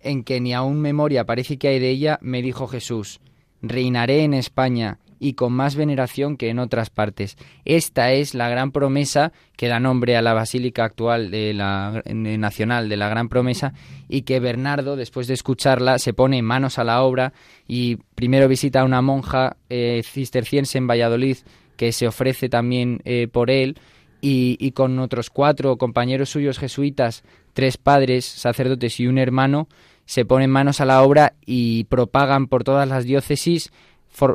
en 0.00 0.24
que 0.24 0.40
ni 0.40 0.52
aún 0.52 0.80
memoria 0.80 1.26
parece 1.26 1.58
que 1.58 1.68
hay 1.68 1.78
de 1.78 1.90
ella, 1.90 2.18
me 2.22 2.42
dijo 2.42 2.66
Jesús, 2.66 3.20
reinaré 3.62 4.24
en 4.24 4.34
España 4.34 4.98
y 5.18 5.34
con 5.34 5.52
más 5.52 5.76
veneración 5.76 6.36
que 6.36 6.50
en 6.50 6.58
otras 6.58 6.90
partes. 6.90 7.36
Esta 7.64 8.12
es 8.12 8.34
la 8.34 8.48
gran 8.48 8.72
promesa 8.72 9.32
que 9.56 9.68
da 9.68 9.80
nombre 9.80 10.16
a 10.16 10.22
la 10.22 10.34
basílica 10.34 10.84
actual 10.84 11.30
de 11.30 11.52
la 11.54 12.02
nacional 12.12 12.88
de 12.88 12.96
la 12.96 13.08
Gran 13.08 13.28
Promesa 13.28 13.74
y 14.08 14.22
que 14.22 14.40
Bernardo 14.40 14.96
después 14.96 15.26
de 15.26 15.34
escucharla 15.34 15.98
se 15.98 16.14
pone 16.14 16.40
manos 16.42 16.78
a 16.78 16.84
la 16.84 17.02
obra 17.02 17.32
y 17.66 17.96
primero 18.14 18.48
visita 18.48 18.80
a 18.80 18.84
una 18.84 19.02
monja 19.02 19.56
eh, 19.68 20.02
cisterciense 20.04 20.78
en 20.78 20.86
Valladolid 20.86 21.38
que 21.76 21.92
se 21.92 22.06
ofrece 22.06 22.48
también 22.48 23.00
eh, 23.04 23.28
por 23.30 23.50
él 23.50 23.78
y, 24.20 24.56
y 24.60 24.72
con 24.72 24.98
otros 24.98 25.30
cuatro 25.30 25.76
compañeros 25.76 26.30
suyos 26.30 26.58
jesuitas, 26.58 27.22
tres 27.52 27.76
padres, 27.76 28.24
sacerdotes 28.24 28.98
y 29.00 29.06
un 29.06 29.18
hermano, 29.18 29.68
se 30.04 30.24
ponen 30.24 30.50
manos 30.50 30.80
a 30.80 30.86
la 30.86 31.02
obra 31.02 31.34
y 31.44 31.84
propagan 31.84 32.46
por 32.46 32.64
todas 32.64 32.88
las 32.88 33.04
diócesis 33.04 33.70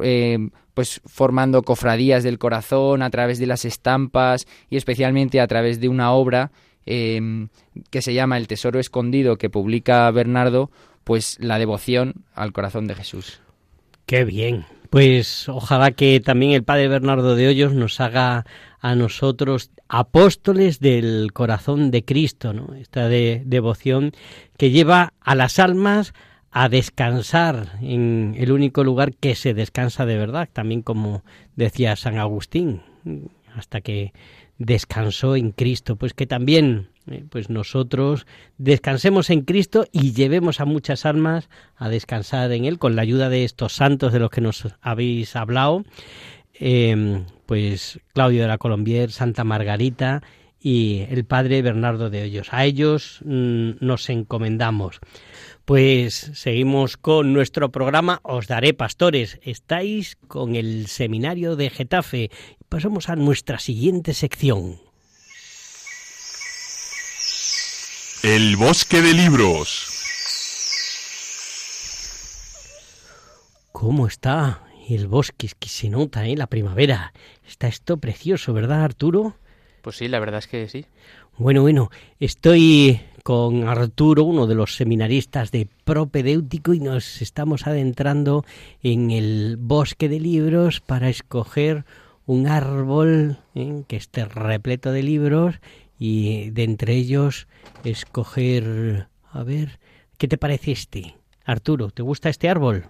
eh, 0.04 0.50
pues 0.74 1.02
formando 1.06 1.62
cofradías 1.64 2.24
del 2.24 2.40
corazón 2.40 3.02
a 3.02 3.10
través 3.10 3.40
de 3.40 3.48
las 3.48 3.66
estampas 3.66 4.48
y 4.70 4.78
especialmente 4.78 5.40
a 5.40 5.48
través 5.48 5.80
de 5.80 5.90
una 5.90 6.12
obra 6.12 6.52
em, 6.86 7.50
que 7.90 8.02
se 8.02 8.14
llama 8.14 8.38
El 8.38 8.48
Tesoro 8.48 8.80
Escondido 8.80 9.38
que 9.38 9.50
publica 9.50 10.10
Bernardo, 10.12 10.72
pues 11.04 11.38
la 11.40 11.60
devoción 11.60 12.26
al 12.34 12.54
corazón 12.54 12.88
de 12.88 12.96
Jesús. 12.96 13.42
Qué 14.06 14.26
bien. 14.26 14.66
Pues 14.90 15.50
ojalá 15.50 15.92
que 15.92 16.20
también 16.20 16.52
el 16.52 16.64
Padre 16.64 16.88
Bernardo 16.88 17.36
de 17.36 17.48
Hoyos 17.48 17.74
nos 17.74 18.00
haga 18.00 18.46
a 18.80 18.96
nosotros 18.96 19.72
apóstoles 19.88 20.80
del 20.80 21.32
corazón 21.34 21.90
de 21.90 22.06
Cristo, 22.06 22.54
¿no? 22.54 22.76
Esta 22.76 23.08
de, 23.08 23.42
devoción 23.46 24.12
que 24.58 24.70
lleva 24.70 25.14
a 25.22 25.36
las 25.36 25.58
almas 25.58 26.14
a 26.56 26.70
descansar 26.70 27.80
en 27.82 28.36
el 28.38 28.52
único 28.52 28.84
lugar 28.84 29.16
que 29.16 29.34
se 29.34 29.56
descansa 29.56 30.06
de 30.06 30.18
verdad, 30.18 30.48
también 30.54 30.84
como 30.84 31.24
decía 31.56 31.96
San 31.96 32.20
Agustín, 32.20 32.84
hasta 33.56 33.82
que 33.82 34.14
descansó 34.60 35.36
en 35.36 35.52
Cristo, 35.52 35.96
pues 35.96 36.14
que 36.14 36.28
también 36.28 36.90
eh, 37.10 37.26
pues 37.28 37.50
nosotros 37.50 38.28
descansemos 38.60 39.32
en 39.32 39.42
Cristo 39.42 39.86
y 39.92 40.14
llevemos 40.14 40.60
a 40.60 40.66
muchas 40.66 41.08
almas 41.08 41.50
a 41.76 41.90
descansar 41.90 42.52
en 42.52 42.66
Él 42.66 42.78
con 42.78 42.96
la 42.96 43.02
ayuda 43.02 43.30
de 43.30 43.46
estos 43.46 43.74
santos 43.74 44.14
de 44.14 44.20
los 44.20 44.30
que 44.30 44.42
nos 44.42 44.68
habéis 44.80 45.36
hablado, 45.36 45.84
em, 46.54 47.26
pues 47.48 48.00
Claudio 48.14 48.44
de 48.44 48.48
la 48.48 48.60
Colombier, 48.60 49.12
Santa 49.12 49.44
Margarita 49.44 50.22
y 50.62 51.06
el 51.10 51.26
Padre 51.26 51.62
Bernardo 51.62 52.10
de 52.10 52.24
Hoyos. 52.24 52.48
A 52.54 52.64
ellos 52.64 53.20
mm, 53.26 53.72
nos 53.82 54.10
encomendamos. 54.10 55.02
Pues 55.66 56.32
seguimos 56.34 56.98
con 56.98 57.32
nuestro 57.32 57.72
programa 57.72 58.20
Os 58.24 58.48
Daré 58.48 58.74
Pastores. 58.74 59.40
Estáis 59.44 60.18
con 60.28 60.58
el 60.58 60.88
seminario 60.88 61.56
de 61.56 61.70
Getafe. 61.70 62.32
Pasamos 62.68 63.08
a 63.08 63.16
nuestra 63.16 63.60
siguiente 63.60 64.14
sección. 64.14 64.82
El 68.24 68.58
bosque 68.58 69.02
de 69.02 69.14
libros. 69.14 69.88
¿Cómo 73.72 74.08
está 74.08 74.64
el 74.90 75.08
bosque? 75.08 75.46
Es 75.46 75.56
que 75.56 75.70
se 75.70 75.88
nota, 75.88 76.28
¿eh? 76.28 76.36
La 76.36 76.48
primavera. 76.48 77.14
Está 77.48 77.70
esto 77.70 77.96
precioso, 77.96 78.52
¿verdad, 78.52 78.84
Arturo? 78.84 79.38
Pues 79.82 79.96
sí, 79.96 80.10
la 80.10 80.20
verdad 80.20 80.40
es 80.40 80.48
que 80.48 80.68
sí. 80.68 80.86
Bueno, 81.38 81.62
bueno, 81.62 81.90
estoy 82.20 83.02
con 83.24 83.68
Arturo, 83.68 84.26
uno 84.26 84.48
de 84.48 84.56
los 84.56 84.76
seminaristas 84.76 85.52
de 85.52 85.68
propedéutico, 85.86 86.74
y 86.74 86.80
nos 86.80 87.22
estamos 87.22 87.66
adentrando 87.66 88.46
en 88.84 89.12
el 89.12 89.58
bosque 89.58 90.10
de 90.10 90.20
libros 90.20 90.82
para 90.82 91.10
escoger 91.10 91.86
un 92.26 92.48
árbol 92.48 93.38
¿eh? 93.56 93.84
que 93.88 93.96
esté 93.96 94.26
repleto 94.26 94.92
de 94.92 95.04
libros 95.04 95.56
y 95.98 96.50
de 96.50 96.64
entre 96.64 96.96
ellos 96.96 97.48
escoger, 97.86 99.08
a 99.32 99.44
ver, 99.44 99.80
¿qué 100.18 100.28
te 100.28 100.38
parece 100.38 100.74
este? 100.74 101.16
Arturo, 101.46 101.90
¿te 101.92 102.04
gusta 102.04 102.30
este 102.30 102.50
árbol? 102.50 102.86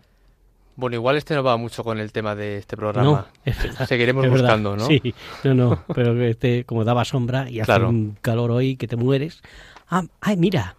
Bueno, 0.75 0.95
igual 0.95 1.17
este 1.17 1.36
no 1.36 1.43
va 1.43 1.55
mucho 1.57 1.83
con 1.83 1.99
el 1.99 2.12
tema 2.12 2.36
de 2.36 2.57
este 2.57 2.75
programa. 2.75 3.27
No, 3.45 3.86
Seguiremos 3.86 4.27
buscando, 4.27 4.75
¿no? 4.75 4.86
Sí, 4.88 5.13
no, 5.43 5.53
no, 5.53 5.83
pero 5.93 6.19
este 6.23 6.65
como 6.65 6.83
daba 6.83 7.05
sombra 7.05 7.49
y 7.49 7.59
hace 7.59 7.79
un 7.79 8.17
calor 8.21 8.51
hoy 8.51 8.75
que 8.75 8.88
te 8.88 8.95
mueres. 8.95 9.41
Ah, 9.88 10.03
ay, 10.21 10.38
mira, 10.38 10.75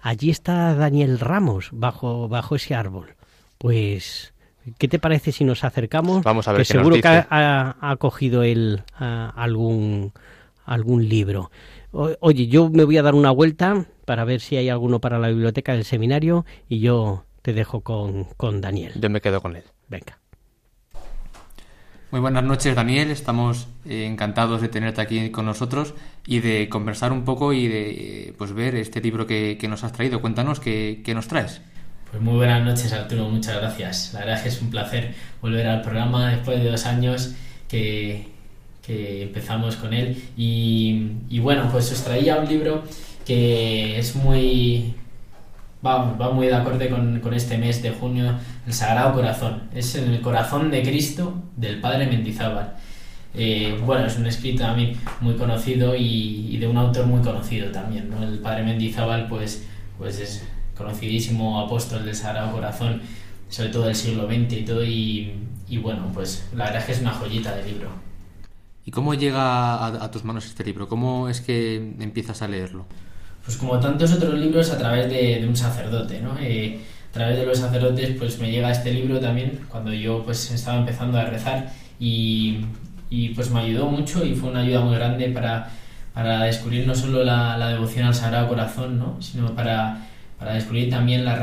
allí 0.00 0.30
está 0.30 0.74
Daniel 0.74 1.20
Ramos 1.20 1.68
bajo 1.72 2.28
bajo 2.28 2.56
ese 2.56 2.74
árbol. 2.74 3.14
Pues 3.58 4.34
¿qué 4.78 4.88
te 4.88 4.98
parece 4.98 5.32
si 5.32 5.44
nos 5.44 5.64
acercamos? 5.64 6.24
Vamos 6.24 6.48
a 6.48 6.52
ver 6.52 6.62
que 6.62 6.64
seguro 6.64 6.96
que 6.96 7.06
ha, 7.06 7.76
ha, 7.80 7.96
cogido 7.96 8.42
él 8.42 8.82
algún 8.98 10.12
algún 10.64 11.08
libro. 11.08 11.50
oye, 11.92 12.48
yo 12.48 12.68
me 12.68 12.84
voy 12.84 12.98
a 12.98 13.02
dar 13.02 13.14
una 13.14 13.30
vuelta 13.30 13.86
para 14.04 14.24
ver 14.24 14.40
si 14.40 14.56
hay 14.56 14.68
alguno 14.68 15.00
para 15.00 15.18
la 15.18 15.28
biblioteca 15.28 15.72
del 15.72 15.84
seminario 15.84 16.44
y 16.68 16.80
yo 16.80 17.25
te 17.46 17.52
dejo 17.52 17.82
con, 17.82 18.24
con 18.36 18.60
Daniel. 18.60 18.94
Yo 18.96 19.08
me 19.08 19.20
quedo 19.20 19.40
con 19.40 19.54
él. 19.54 19.62
Venga. 19.86 20.18
Muy 22.10 22.20
buenas 22.20 22.42
noches, 22.42 22.74
Daniel. 22.74 23.12
Estamos 23.12 23.68
eh, 23.84 24.04
encantados 24.04 24.60
de 24.60 24.68
tenerte 24.68 25.00
aquí 25.00 25.30
con 25.30 25.46
nosotros 25.46 25.94
y 26.26 26.40
de 26.40 26.68
conversar 26.68 27.12
un 27.12 27.24
poco 27.24 27.52
y 27.52 27.68
de 27.68 28.34
pues 28.36 28.52
ver 28.52 28.74
este 28.74 29.00
libro 29.00 29.28
que, 29.28 29.64
nos 29.68 29.84
has 29.84 29.92
traído. 29.92 30.20
Cuéntanos 30.20 30.58
qué, 30.58 31.00
nos 31.14 31.28
traes. 31.28 31.60
Pues 32.10 32.20
muy 32.20 32.34
buenas 32.34 32.64
noches, 32.64 32.92
Arturo. 32.92 33.28
Muchas 33.28 33.58
gracias. 33.58 34.10
La 34.12 34.20
verdad 34.20 34.38
es 34.38 34.42
que 34.42 34.48
es 34.48 34.60
un 34.60 34.70
placer 34.70 35.14
volver 35.40 35.68
al 35.68 35.82
programa 35.82 36.32
después 36.32 36.60
de 36.60 36.68
dos 36.68 36.84
años 36.84 37.32
que, 37.68 38.26
empezamos 38.88 39.76
con 39.76 39.94
él. 39.94 40.20
Y, 40.36 41.12
y 41.28 41.38
bueno, 41.38 41.68
pues 41.70 41.92
os 41.92 42.02
traía 42.02 42.38
un 42.38 42.48
libro 42.48 42.82
que 43.24 44.00
es 44.00 44.16
muy 44.16 44.96
va, 45.86 46.30
muy 46.32 46.48
de 46.48 46.54
acorde 46.54 46.90
con, 46.90 47.34
este 47.34 47.58
mes 47.58 47.82
de 47.82 47.90
junio, 47.90 48.34
el 48.66 48.72
Sagrado 48.72 49.14
Corazón. 49.14 49.62
Es 49.74 49.94
el 49.94 50.20
corazón 50.20 50.70
de 50.70 50.82
Cristo 50.82 51.42
del 51.56 51.80
Padre 51.80 52.06
Mendizábal. 52.06 52.74
Eh, 53.34 53.78
bueno, 53.84 54.06
es 54.06 54.16
un 54.18 54.26
escrito 54.26 54.64
a 54.64 54.74
mí 54.74 54.96
muy 55.20 55.34
conocido 55.34 55.94
y, 55.94 56.56
de 56.58 56.66
un 56.66 56.76
autor 56.76 57.06
muy 57.06 57.22
conocido 57.22 57.70
también. 57.70 58.12
El 58.20 58.38
Padre 58.38 58.64
Mendizábal, 58.64 59.28
pues, 59.28 59.66
pues 59.98 60.18
es 60.20 60.46
conocidísimo 60.76 61.60
apóstol 61.60 62.04
del 62.04 62.14
Sagrado 62.14 62.52
Corazón, 62.52 63.02
sobre 63.48 63.70
todo 63.70 63.84
del 63.84 63.94
siglo 63.94 64.26
XX 64.26 64.52
y 64.52 64.64
todo. 64.64 64.84
Y, 64.84 65.78
bueno, 65.82 66.10
pues 66.12 66.48
la 66.54 66.64
verdad 66.64 66.80
es 66.80 66.86
que 66.86 66.92
es 66.92 67.00
una 67.00 67.12
joyita 67.12 67.54
de 67.54 67.70
libro. 67.70 67.90
¿Y 68.84 68.90
cómo 68.90 69.14
llega 69.14 69.84
a 69.84 70.10
tus 70.10 70.24
manos 70.24 70.46
este 70.46 70.64
libro? 70.64 70.88
¿Cómo 70.88 71.28
es 71.28 71.40
que 71.40 71.76
empiezas 71.98 72.40
a 72.42 72.48
leerlo? 72.48 72.86
Pues 73.46 73.56
como 73.58 73.78
tantos 73.78 74.12
otros 74.12 74.34
libros, 74.34 74.70
a 74.72 74.76
través 74.76 75.08
de, 75.08 75.46
un 75.46 75.56
sacerdote, 75.56 76.20
¿no? 76.20 76.36
Eh, 76.40 76.80
a 77.10 77.12
través 77.12 77.38
de 77.38 77.46
los 77.46 77.56
sacerdotes, 77.56 78.10
pues 78.18 78.40
me 78.40 78.50
llega 78.50 78.72
este 78.72 78.92
libro 78.92 79.20
también, 79.20 79.60
cuando 79.68 79.92
yo 79.94 80.22
pues 80.24 80.50
estaba 80.50 80.78
empezando 80.78 81.16
a 81.16 81.24
rezar 81.24 81.72
y, 82.00 82.64
pues 83.36 83.50
me 83.52 83.60
ayudó 83.60 83.86
mucho 83.86 84.24
y 84.24 84.34
fue 84.34 84.50
una 84.50 84.60
ayuda 84.60 84.80
muy 84.80 84.96
grande 84.96 85.28
para, 85.28 85.70
para 86.12 86.42
descubrir 86.42 86.86
no 86.88 86.94
solo 86.94 87.22
la, 87.22 87.68
devoción 87.68 88.06
al 88.06 88.14
Sagrado 88.14 88.48
Corazón, 88.48 88.98
¿no? 88.98 89.22
sino 89.22 89.54
para, 89.54 90.08
para 90.40 90.54
descubrir 90.54 90.90
también 90.90 91.24
la, 91.24 91.36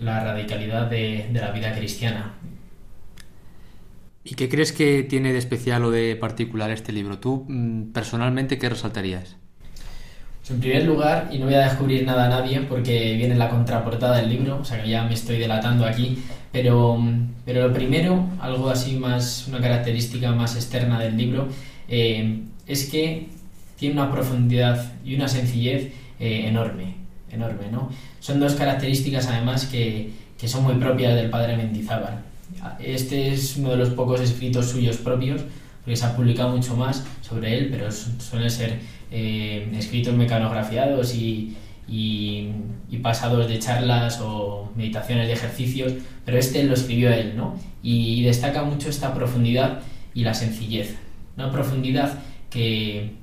la 0.00 0.24
radicalidad 0.24 0.86
de, 0.86 1.28
de, 1.30 1.40
la 1.40 1.50
vida 1.50 1.74
cristiana. 1.74 2.32
¿Y 4.24 4.36
qué 4.36 4.48
crees 4.48 4.72
que 4.72 5.02
tiene 5.02 5.32
de 5.32 5.38
especial 5.38 5.84
o 5.84 5.90
de 5.90 6.16
particular 6.16 6.70
este 6.70 6.92
libro? 6.92 7.18
¿Tú 7.18 7.44
mm, 7.46 7.92
personalmente 7.92 8.58
qué 8.58 8.70
resaltarías? 8.70 9.36
En 10.50 10.60
primer 10.60 10.84
lugar, 10.84 11.30
y 11.32 11.38
no 11.38 11.46
voy 11.46 11.54
a 11.54 11.60
descubrir 11.60 12.04
nada 12.04 12.26
a 12.26 12.28
nadie 12.28 12.60
porque 12.62 13.14
viene 13.16 13.36
la 13.36 13.48
contraportada 13.48 14.18
del 14.18 14.28
libro, 14.28 14.58
o 14.60 14.64
sea 14.64 14.82
que 14.82 14.90
ya 14.90 15.04
me 15.04 15.14
estoy 15.14 15.38
delatando 15.38 15.86
aquí, 15.86 16.18
pero, 16.50 17.00
pero 17.46 17.68
lo 17.68 17.72
primero, 17.72 18.26
algo 18.40 18.68
así 18.68 18.96
más, 18.96 19.46
una 19.48 19.60
característica 19.60 20.32
más 20.32 20.56
externa 20.56 20.98
del 20.98 21.16
libro, 21.16 21.48
eh, 21.88 22.40
es 22.66 22.90
que 22.90 23.28
tiene 23.78 23.94
una 23.94 24.10
profundidad 24.10 24.92
y 25.04 25.14
una 25.14 25.28
sencillez 25.28 25.92
eh, 26.20 26.46
enorme, 26.48 26.96
enorme, 27.30 27.70
¿no? 27.70 27.90
Son 28.20 28.38
dos 28.38 28.54
características 28.54 29.28
además 29.28 29.66
que, 29.66 30.10
que 30.38 30.48
son 30.48 30.64
muy 30.64 30.74
propias 30.74 31.14
del 31.14 31.30
padre 31.30 31.56
Mendizábal. 31.56 32.20
Este 32.78 33.32
es 33.32 33.56
uno 33.56 33.70
de 33.70 33.76
los 33.76 33.90
pocos 33.90 34.20
escritos 34.20 34.66
suyos 34.66 34.98
propios, 34.98 35.42
porque 35.82 35.96
se 35.96 36.04
ha 36.04 36.14
publicado 36.14 36.50
mucho 36.50 36.76
más 36.76 37.04
sobre 37.22 37.56
él, 37.56 37.68
pero 37.70 37.90
suele 37.90 38.50
ser 38.50 38.78
eh, 39.14 39.70
escritos 39.76 40.14
mecanografiados 40.14 41.14
y, 41.14 41.56
pasados 43.02 43.48
de 43.48 43.58
charlas 43.58 44.20
o 44.22 44.70
meditaciones 44.76 45.26
de 45.26 45.32
ejercicios, 45.32 45.92
pero 46.24 46.38
este 46.38 46.62
lo 46.62 46.74
escribió 46.74 47.12
él, 47.12 47.34
¿no? 47.36 47.58
Y, 47.82 48.22
destaca 48.22 48.62
mucho 48.62 48.88
esta 48.88 49.12
profundidad 49.12 49.80
y 50.14 50.22
la 50.22 50.32
sencillez. 50.32 50.96
Una 51.36 51.50
profundidad 51.50 52.20
que, 52.48 53.14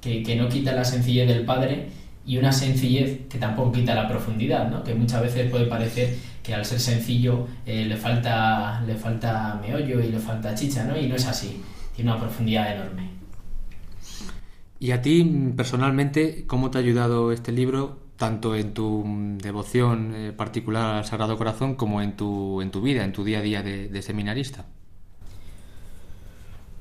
que, 0.00 0.36
no 0.36 0.48
quita 0.48 0.72
la 0.72 0.84
sencillez 0.84 1.26
del 1.28 1.44
Padre 1.44 1.88
y 2.24 2.38
una 2.38 2.52
sencillez 2.52 3.26
que 3.28 3.38
tampoco 3.38 3.72
quita 3.72 3.94
la 3.94 4.08
profundidad, 4.08 4.70
¿no? 4.70 4.84
Que 4.84 4.94
muchas 4.94 5.22
veces 5.22 5.50
puede 5.50 5.66
parecer 5.66 6.16
que 6.42 6.54
al 6.54 6.64
ser 6.64 6.80
sencillo 6.80 7.48
eh, 7.66 7.84
le, 7.84 7.96
falta, 7.96 8.80
le 8.86 8.94
falta 8.94 9.60
meollo 9.60 10.00
y 10.00 10.12
le 10.12 10.18
falta 10.18 10.54
chicha, 10.54 10.84
¿no? 10.84 10.96
Y 10.96 11.08
no 11.08 11.16
es 11.16 11.26
así. 11.26 11.60
Tiene 11.94 12.12
una 12.12 12.20
profundidad 12.20 12.74
enorme. 12.74 13.15
Y 14.78 14.90
a 14.90 15.00
ti, 15.00 15.52
personalmente, 15.56 16.44
¿cómo 16.46 16.70
te 16.70 16.78
ha 16.78 16.80
ayudado 16.82 17.32
este 17.32 17.50
libro, 17.50 17.98
tanto 18.16 18.54
en 18.54 18.74
tu 18.74 19.04
devoción 19.42 20.12
eh, 20.14 20.32
particular 20.32 20.96
al 20.96 21.04
Sagrado 21.04 21.38
Corazón 21.38 21.76
como 21.76 22.02
en 22.02 22.16
tu, 22.16 22.60
en 22.60 22.70
tu 22.70 22.82
vida, 22.82 23.04
en 23.04 23.12
tu 23.12 23.24
día 23.24 23.38
a 23.38 23.42
día 23.42 23.62
de, 23.62 24.02
seminarista? 24.02 24.66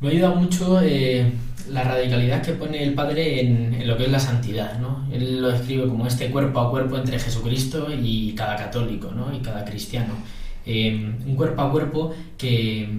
Me 0.02 0.10
ha 0.10 0.12
ayudado 0.12 0.36
mucho 0.36 0.82
eh, 0.82 1.32
la 1.70 1.84
radicalidad 1.84 2.42
que 2.42 2.52
pone 2.52 2.84
el 2.84 2.94
Padre 2.94 3.40
en, 3.40 3.88
lo 3.88 3.98
que 3.98 4.06
es 4.06 4.12
la 4.12 4.20
santidad, 4.20 4.78
¿no? 4.78 5.08
Él 5.10 5.42
lo 5.42 5.50
describe 5.50 5.88
como 5.88 6.06
este 6.06 6.30
cuerpo 6.30 6.60
a 6.60 6.70
cuerpo 6.70 6.98
entre 6.98 7.18
Jesucristo 7.18 7.88
y 7.98 8.36
cada 8.36 8.58
católico, 8.58 9.12
¿no? 9.12 9.34
Y 9.34 9.40
cada 9.40 9.64
cristiano. 9.64 10.16
Eh, 10.66 11.14
un 11.26 11.36
cuerpo 11.36 11.62
a 11.62 11.72
cuerpo 11.72 12.14
que, 12.38 12.90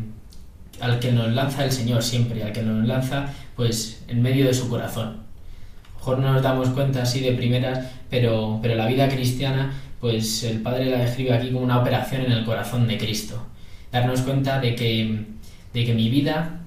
al 0.81 0.99
que 0.99 1.13
nos 1.13 1.31
lanza 1.33 1.65
el 1.65 1.73
Señor 1.73 2.03
siempre, 2.03 2.43
al 2.43 2.53
que 2.53 2.63
nos 2.63 2.87
lanza 2.87 3.31
pues 3.57 4.05
en 4.09 4.23
medio 4.23 4.47
de 4.47 4.55
su 4.55 4.69
corazón. 4.69 5.09
A 5.09 5.93
lo 5.93 5.99
mejor 5.99 6.19
no 6.19 6.33
nos 6.35 6.43
damos 6.43 6.69
cuenta 6.69 7.03
así 7.03 7.21
de 7.21 7.33
primeras, 7.33 7.87
pero, 8.11 8.61
pero 8.63 8.75
la 8.75 8.87
vida 8.87 9.09
cristiana, 9.09 9.73
pues 10.01 10.45
el 10.45 10.61
Padre 10.61 10.87
la 10.87 10.99
describe 10.99 11.33
aquí 11.33 11.51
como 11.51 11.65
una 11.65 11.81
operación 11.81 12.23
en 12.23 12.33
el 12.33 12.45
corazón 12.45 12.87
de 12.87 12.99
Cristo. 12.99 13.45
Darnos 13.91 14.21
cuenta 14.21 14.61
de 14.61 14.75
que, 14.75 15.25
de 15.73 15.85
que 15.85 15.95
mi 15.95 16.11
vida 16.11 16.61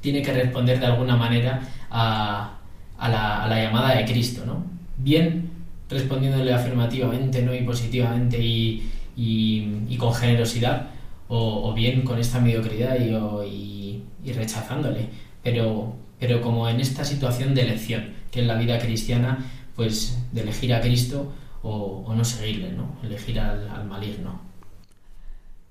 tiene 0.00 0.20
que 0.22 0.32
responder 0.32 0.80
de 0.80 0.86
alguna 0.86 1.16
manera 1.16 1.62
a, 1.90 2.58
a, 2.98 3.08
la, 3.08 3.62
llamada 3.62 3.94
de 3.96 4.04
Cristo, 4.04 4.44
¿no? 4.44 4.64
Bien 4.98 5.50
respondiéndole 5.88 6.52
afirmativamente 6.52 7.42
¿no? 7.42 7.54
y 7.54 7.60
positivamente 7.60 8.38
y, 8.38 8.82
y 9.16 9.96
con 9.96 10.12
generosidad, 10.12 10.88
o, 11.28 11.72
bien 11.74 12.02
con 12.02 12.18
esta 12.18 12.40
mediocridad 12.40 12.96
y, 13.00 14.02
y, 14.24 14.32
rechazándole. 14.32 15.08
Pero, 15.42 15.96
pero 16.18 16.40
como 16.40 16.68
en 16.68 16.80
esta 16.80 17.04
situación 17.04 17.54
de 17.54 17.62
elección, 17.62 18.14
que 18.30 18.40
en 18.40 18.48
la 18.48 18.56
vida 18.56 18.78
cristiana, 18.78 19.38
pues 19.74 20.18
de 20.32 20.42
elegir 20.42 20.72
a 20.74 20.80
Cristo 20.80 21.32
o, 21.62 22.14
no 22.14 22.24
seguirle, 22.24 22.72
¿no? 22.72 22.96
elegir 23.02 23.40
al, 23.40 23.86
maligno. 23.86 24.40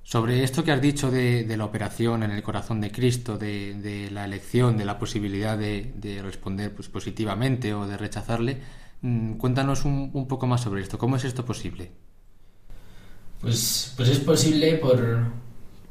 Sobre 0.01 0.43
esto 0.43 0.63
que 0.63 0.71
has 0.71 0.81
dicho 0.81 1.11
de, 1.11 1.45
la 1.55 1.65
operación 1.65 2.23
en 2.23 2.31
el 2.31 2.43
corazón 2.43 2.81
de 2.81 2.91
Cristo, 2.91 3.37
de, 3.37 4.09
la 4.11 4.25
elección, 4.25 4.77
de 4.77 4.85
la 4.85 4.99
posibilidad 4.99 5.57
de, 5.57 6.19
responder 6.21 6.73
pues, 6.73 6.89
positivamente 6.89 7.73
o 7.73 7.87
de 7.87 7.97
rechazarle, 7.97 8.57
mm, 9.01 9.33
cuéntanos 9.33 9.85
un, 9.85 10.09
un, 10.13 10.27
poco 10.27 10.47
más 10.47 10.61
sobre 10.61 10.81
esto. 10.81 10.97
¿Cómo 10.97 11.15
es 11.15 11.23
esto 11.23 11.45
posible? 11.45 11.91
Pues, 13.39 13.93
pues 13.95 14.09
es 14.09 14.19
posible 14.19 14.75
por, 14.75 15.25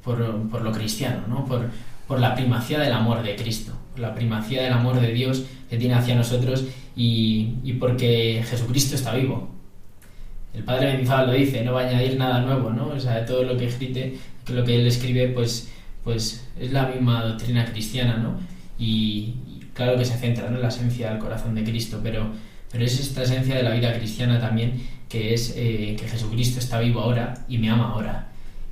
por, 0.03 0.49
por 0.49 0.63
lo 0.63 0.73
cristiano, 0.73 1.27
¿no? 1.29 1.45
Por, 1.45 1.71
por 2.13 2.21
la 2.21 2.35
primacía 2.35 2.79
del 2.79 2.93
amor 2.93 3.23
de 3.23 3.35
Cristo, 3.37 3.73
la 3.97 4.15
primacía 4.15 4.65
del 4.65 4.75
amor 4.75 5.01
de 5.01 5.15
Dios 5.15 5.45
que 5.71 5.79
tiene 5.79 5.95
hacia 5.95 6.15
nosotros 6.15 6.67
y, 6.95 7.55
y 7.65 7.73
porque 7.81 8.45
Jesucristo 8.47 8.97
está 8.97 9.15
vivo. 9.15 9.49
El 10.53 10.63
Padre 10.63 10.89
Mendizábal 10.89 11.29
lo 11.29 11.33
dice, 11.33 11.65
no 11.65 11.73
va 11.73 11.81
a 11.81 11.89
añadir 11.89 12.19
nada 12.19 12.43
nuevo, 12.43 12.69
¿no? 12.69 12.89
O 12.89 13.01
sea, 13.01 13.25
todo 13.25 13.45
lo 13.45 13.57
que 13.57 13.65
escribe, 13.65 14.19
lo 14.53 14.63
que 14.63 14.75
él 14.75 14.87
escribe, 14.87 15.29
pues, 15.29 15.73
pues 16.05 16.47
es 16.61 16.71
la 16.71 16.85
misma 16.85 17.25
doctrina 17.25 17.65
cristiana, 17.65 18.19
¿no? 18.19 18.39
Y, 18.79 19.37
claro 19.73 19.97
que 19.97 20.05
se 20.05 20.19
centra 20.19 20.49
en 20.49 20.61
la 20.61 20.69
esencia 20.69 21.09
del 21.09 21.19
corazón 21.19 21.55
de 21.55 21.65
Cristo, 21.65 21.99
pero, 22.03 22.27
pero 22.71 22.85
es 22.85 23.01
esta 23.01 23.23
esencia 23.23 23.57
de 23.57 23.63
la 23.63 23.71
vida 23.71 23.91
cristiana 23.95 24.39
también, 24.39 24.87
que 25.09 25.33
es 25.33 25.55
eh, 25.57 25.97
que 25.99 26.07
Jesucristo 26.07 26.59
está 26.59 26.79
vivo 26.79 27.01
ahora 27.01 27.33
y 27.49 27.57
me 27.57 27.71
ama 27.71 27.89
ahora. 27.89 28.29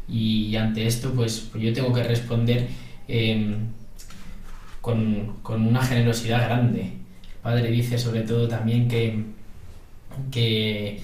Y 0.06 0.54
ante 0.56 0.86
esto, 0.86 1.14
pues, 1.14 1.48
pues 1.50 1.64
yo 1.64 1.72
tengo 1.72 1.90
que 1.94 2.02
responder 2.02 2.89
em, 3.10 3.68
con, 4.80 5.36
una 5.44 5.82
generosidad 5.82 6.46
grande. 6.46 6.80
El 6.82 7.40
Padre 7.42 7.70
dice 7.70 7.98
sobre 7.98 8.22
todo 8.22 8.48
también 8.48 8.88
que, 8.88 9.24
que, 10.30 11.00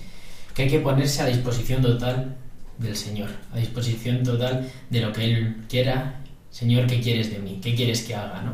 que 0.55 0.63
hay 0.63 0.69
que 0.69 0.81
ponerse 0.81 1.23
a 1.23 1.27
disposición 1.27 1.83
total 1.83 2.37
del 2.79 2.97
Señor, 2.97 3.31
a 3.53 3.59
disposición 3.59 4.23
total 4.23 4.71
de 4.91 5.01
lo 5.01 5.13
que 5.13 5.25
Él 5.25 5.57
quiera. 5.69 6.21
Señor, 6.51 6.87
¿qué 6.87 7.01
quieres 7.01 7.31
de 7.31 7.39
mí? 7.39 7.59
¿Qué 7.63 7.75
quieres 7.75 8.03
que 8.03 8.15
haga? 8.15 8.43
¿no? 8.43 8.53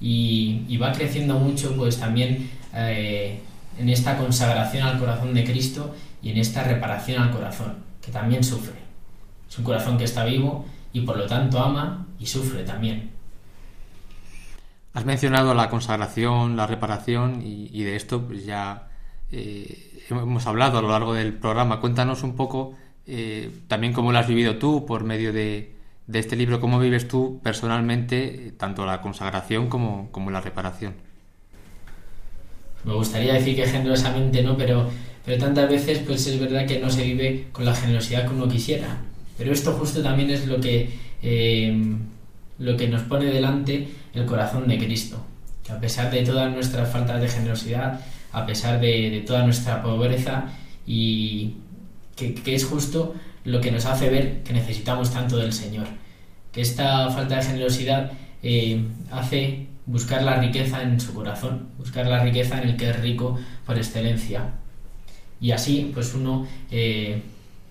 Y, 0.00 0.76
va 0.76 0.92
creciendo 0.92 1.38
mucho 1.38 1.74
pues 1.76 1.98
también 1.98 2.50
eh, 2.74 3.40
en 3.78 3.88
esta 3.88 4.16
consagración 4.16 4.86
al 4.86 4.98
corazón 4.98 5.34
de 5.34 5.44
Cristo 5.44 5.94
y 6.22 6.30
en 6.30 6.38
esta 6.38 6.64
reparación 6.64 7.22
al 7.22 7.30
corazón, 7.30 7.74
que 8.04 8.12
también 8.12 8.44
sufre. 8.44 8.74
Es 9.48 9.58
un 9.58 9.64
corazón 9.64 9.96
que 9.98 10.04
está 10.04 10.24
vivo 10.24 10.66
y 10.98 11.02
por 11.02 11.16
lo 11.16 11.26
tanto 11.26 11.58
ama 11.60 12.06
y 12.18 12.26
sufre 12.26 12.64
también. 12.64 13.10
Has 14.94 15.04
mencionado 15.04 15.54
la 15.54 15.70
consagración, 15.70 16.56
la 16.56 16.66
reparación 16.66 17.40
y, 17.42 17.82
de 17.84 17.94
esto 17.94 18.22
pues 18.22 18.44
ya 18.44 18.88
eh, 19.30 20.04
hemos 20.10 20.46
hablado 20.46 20.78
a 20.78 20.82
lo 20.82 20.90
largo 20.90 21.14
del 21.14 21.34
programa. 21.34 21.80
Cuéntanos 21.80 22.22
un 22.24 22.34
poco 22.34 22.74
eh, 23.06 23.50
también 23.68 23.92
cómo 23.92 24.10
lo 24.10 24.18
has 24.18 24.26
vivido 24.26 24.56
tú 24.56 24.86
por 24.86 25.04
medio 25.04 25.32
de, 25.32 25.76
este 26.12 26.34
libro, 26.34 26.60
cómo 26.60 26.80
vives 26.80 27.06
tú 27.06 27.40
personalmente 27.44 28.54
tanto 28.56 28.84
la 28.84 29.00
consagración 29.00 29.68
como, 29.68 30.10
como 30.10 30.30
la 30.30 30.40
reparación. 30.40 30.94
Me 32.84 32.94
gustaría 32.94 33.34
decir 33.34 33.54
que 33.54 33.66
generosamente 33.66 34.42
no, 34.42 34.56
pero, 34.56 34.88
pero 35.24 35.38
tantas 35.38 35.68
veces 35.68 35.98
pues 36.00 36.26
es 36.26 36.40
verdad 36.40 36.66
que 36.66 36.80
no 36.80 36.90
se 36.90 37.04
vive 37.04 37.48
con 37.52 37.64
la 37.64 37.74
generosidad 37.74 38.26
que 38.26 38.34
uno 38.34 38.48
quisiera. 38.48 38.98
Pero 39.38 39.52
esto 39.52 39.72
justo 39.72 40.02
también 40.02 40.30
es 40.30 40.46
lo 40.46 40.60
que, 40.60 40.90
eh, 41.22 41.96
lo 42.58 42.76
que 42.76 42.88
nos 42.88 43.02
pone 43.02 43.26
delante 43.26 43.88
el 44.12 44.26
corazón 44.26 44.66
de 44.66 44.76
Cristo. 44.78 45.24
Que 45.64 45.72
a 45.72 45.80
pesar 45.80 46.10
de 46.10 46.24
todas 46.24 46.52
nuestras 46.52 46.90
faltas 46.90 47.20
de 47.20 47.28
generosidad, 47.28 48.00
a 48.32 48.44
pesar 48.44 48.80
de, 48.80 49.22
toda 49.24 49.44
nuestra 49.44 49.80
pobreza, 49.80 50.46
y 50.86 51.54
que, 52.16 52.34
es 52.46 52.64
justo 52.64 53.14
lo 53.44 53.60
que 53.60 53.70
nos 53.70 53.86
hace 53.86 54.10
ver 54.10 54.42
que 54.42 54.52
necesitamos 54.52 55.12
tanto 55.12 55.36
del 55.36 55.52
Señor. 55.52 55.86
Que 56.52 56.60
esta 56.60 57.08
falta 57.10 57.36
de 57.36 57.42
generosidad 57.42 58.10
eh, 58.42 58.82
hace 59.12 59.68
buscar 59.86 60.22
la 60.22 60.40
riqueza 60.40 60.82
en 60.82 61.00
su 61.00 61.14
corazón, 61.14 61.68
buscar 61.78 62.06
la 62.06 62.22
riqueza 62.24 62.60
en 62.60 62.70
el 62.70 62.76
que 62.76 62.90
es 62.90 63.00
rico 63.00 63.38
por 63.64 63.76
excelencia. 63.76 64.54
Y 65.40 65.52
así, 65.52 65.92
pues 65.94 66.14
uno 66.14 66.46
eh, 66.70 67.22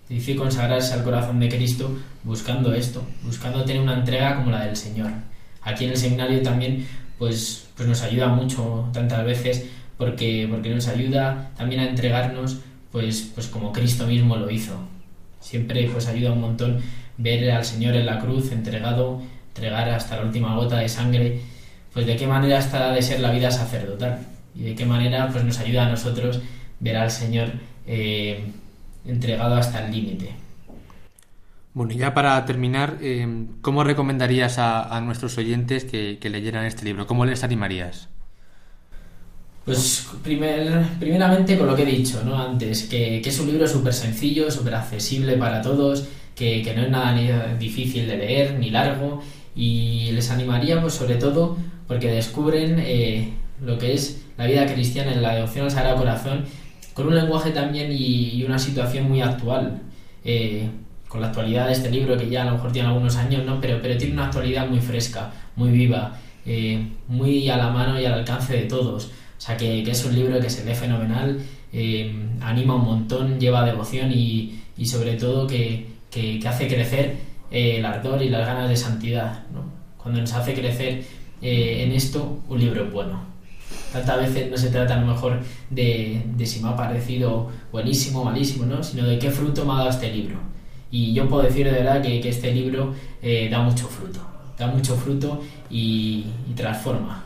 dice 0.10 0.36
consagrarse 0.36 0.94
al 0.94 1.04
corazón 1.04 1.40
de 1.40 1.50
Cristo 1.50 1.98
buscando 2.24 2.74
esto, 2.74 3.04
buscando 3.24 3.64
tener 3.64 3.82
una 3.82 3.96
entrega 3.96 4.36
como 4.36 4.52
la 4.52 4.66
del 4.66 4.76
Señor. 4.76 5.12
Aquí 5.62 5.86
en 5.86 5.92
el 5.92 5.98
seminario 5.98 6.42
también, 6.42 6.86
pues, 7.18 7.68
pues 7.76 7.88
nos 7.88 8.02
ayuda 8.04 8.28
mucho 8.28 8.90
tantas 8.94 9.26
veces 9.26 9.66
porque, 9.98 10.48
porque 10.50 10.70
nos 10.70 10.88
ayuda 10.88 11.52
también 11.58 11.82
a 11.82 11.90
entregarnos, 11.90 12.58
pues, 12.92 13.32
pues 13.34 13.48
como 13.48 13.72
Cristo 13.72 14.08
mismo 14.08 14.38
lo 14.38 14.50
hizo. 14.50 14.78
Siempre 15.40 15.90
pues 15.92 16.08
ayuda 16.08 16.34
un 16.34 16.42
montón 16.42 16.80
ver 17.18 17.52
al 17.52 17.66
Señor 17.66 17.96
en 17.96 18.06
la 18.06 18.20
cruz 18.20 18.52
entregado, 18.52 19.22
entregar 19.50 19.90
hasta 19.90 20.18
la 20.18 20.24
última 20.24 20.56
gota 20.56 20.78
de 20.80 20.90
sangre 20.90 21.42
pues 21.98 22.06
de 22.06 22.16
qué 22.16 22.28
manera 22.28 22.60
está 22.60 22.92
de 22.92 23.02
ser 23.02 23.22
la 23.22 23.32
vida 23.32 23.50
sacerdotal 23.50 24.20
y 24.54 24.62
de 24.62 24.76
qué 24.76 24.86
manera 24.86 25.30
pues 25.32 25.44
nos 25.44 25.58
ayuda 25.58 25.88
a 25.88 25.90
nosotros 25.90 26.40
ver 26.80 26.96
al 26.96 27.10
Señor 27.10 27.50
eh, 27.88 28.52
entregado 29.08 29.56
hasta 29.56 29.86
el 29.86 29.92
límite. 29.92 30.36
Bueno, 31.74 31.94
y 31.94 31.98
ya 31.98 32.14
para 32.14 32.44
terminar, 32.46 32.98
eh, 33.02 33.46
¿cómo 33.62 33.84
recomendarías 33.84 34.58
a, 34.58 35.00
nuestros 35.02 35.38
oyentes 35.38 35.86
que, 35.86 36.20
leyeran 36.30 36.66
este 36.66 36.86
libro? 36.86 37.06
¿Cómo 37.06 37.26
les 37.26 37.44
animarías? 37.44 38.10
Pues 39.64 40.08
primer, 40.24 40.84
primeramente 41.00 41.58
con 41.58 41.68
lo 41.68 41.76
que 41.76 41.84
he 41.84 41.86
dicho 41.86 42.24
¿no? 42.24 42.42
antes, 42.42 42.84
que, 42.84 43.20
es 43.20 43.40
un 43.40 43.48
libro 43.48 43.68
súper 43.68 43.94
sencillo, 43.94 44.50
súper 44.50 44.74
accesible 44.74 45.38
para 45.38 45.62
todos, 45.62 46.08
que, 46.36 46.64
que, 46.64 46.74
no 46.74 46.84
es 46.84 46.90
nada 46.90 47.54
difícil 47.60 48.08
de 48.08 48.18
leer 48.18 48.58
ni 48.58 48.70
largo 48.72 49.22
y 49.56 50.12
les 50.14 50.32
animaría 50.32 50.80
pues 50.80 50.94
sobre 50.94 51.16
todo 51.16 51.58
porque 51.88 52.12
descubren 52.12 52.80
eh, 52.80 53.34
lo 53.64 53.78
que 53.78 53.94
es 53.94 54.24
la 54.38 54.46
vida 54.46 54.66
cristiana 54.66 55.14
en 55.14 55.22
la 55.22 55.36
devoción 55.36 55.66
al 55.66 55.72
Sagrado 55.72 55.98
Corazón 55.98 56.46
con 56.98 57.10
un 57.10 57.16
lenguaje 57.16 57.52
también 57.52 57.92
y, 57.92 58.44
una 58.44 58.58
situación 58.58 59.08
muy 59.08 59.22
actual. 59.22 59.80
Eh, 60.26 60.68
con 61.08 61.22
la 61.22 61.28
actualidad 61.28 61.68
de 61.68 61.74
este 61.74 61.92
libro, 61.92 62.18
que 62.18 62.28
ya 62.28 62.42
a 62.42 62.46
lo 62.46 62.54
mejor 62.54 62.72
tiene 62.72 62.90
algunos 62.90 63.16
años, 63.16 63.46
¿no? 63.46 63.62
pero, 63.62 63.80
pero 63.82 63.96
tiene 63.98 64.14
una 64.14 64.26
actualidad 64.26 64.68
muy 64.68 64.80
fresca, 64.80 65.32
muy 65.56 65.70
viva, 65.70 66.18
eh, 66.46 66.86
muy 67.08 67.48
a 67.50 67.56
la 67.56 67.70
mano 67.70 68.02
y 68.02 68.06
al 68.06 68.14
alcance 68.14 68.54
de 68.58 68.64
todos. 68.64 69.06
O 69.06 69.40
sea, 69.42 69.56
que, 69.56 69.84
es 69.84 70.06
un 70.06 70.16
libro 70.16 70.40
que 70.42 70.50
se 70.50 70.66
lee 70.66 70.74
fenomenal, 70.74 71.40
anima 72.42 72.76
un 72.76 72.84
montón, 72.84 73.40
lleva 73.40 73.64
devoción 73.64 74.12
y, 74.12 74.60
y 74.76 74.86
sobre 74.88 75.14
todo 75.14 75.46
que, 75.46 75.86
que, 76.10 76.40
que 76.40 76.48
hace 76.48 76.68
crecer 76.68 77.16
el 77.52 77.86
ardor 77.86 78.22
y 78.24 78.30
las 78.30 78.46
ganas 78.46 78.68
de 78.70 78.76
santidad. 78.76 79.44
¿no? 79.54 79.64
Cuando 79.98 80.20
nos 80.20 80.34
hace 80.34 80.54
crecer 80.54 81.04
eh, 81.42 81.84
en 81.84 81.92
esto 81.92 82.40
un 82.50 82.60
libro 82.60 82.90
bueno. 82.90 83.27
Tantas 83.92 84.18
veces 84.18 84.52
no 84.52 84.58
se 84.58 84.70
trata 84.70 84.96
a 84.96 85.00
lo 85.02 85.08
mejor 85.08 85.40
de, 85.70 86.22
si 86.46 86.62
me 86.62 86.70
ha 86.70 86.76
parecido 86.76 87.50
buenísimo 87.72 88.22
o 88.22 88.26
malísimo, 88.26 88.66
¿no? 88.66 88.84
sino 88.84 89.06
de 89.06 89.18
qué 89.18 89.32
fruto 89.32 89.66
me 89.66 89.74
ha 89.74 89.78
dado 89.78 89.90
este 89.90 90.12
libro. 90.12 90.38
Y 90.92 91.14
yo 91.14 91.28
puedo 91.28 91.44
decir 91.44 91.66
de 91.66 91.72
verdad 91.72 92.02
que, 92.02 92.28
este 92.28 92.54
libro 92.54 92.94
eh, 93.22 93.50
da 93.50 93.60
mucho 93.60 93.88
fruto, 93.88 94.20
da 94.58 94.68
mucho 94.68 94.96
fruto 94.96 95.42
y, 95.70 96.26
transforma. 96.56 97.24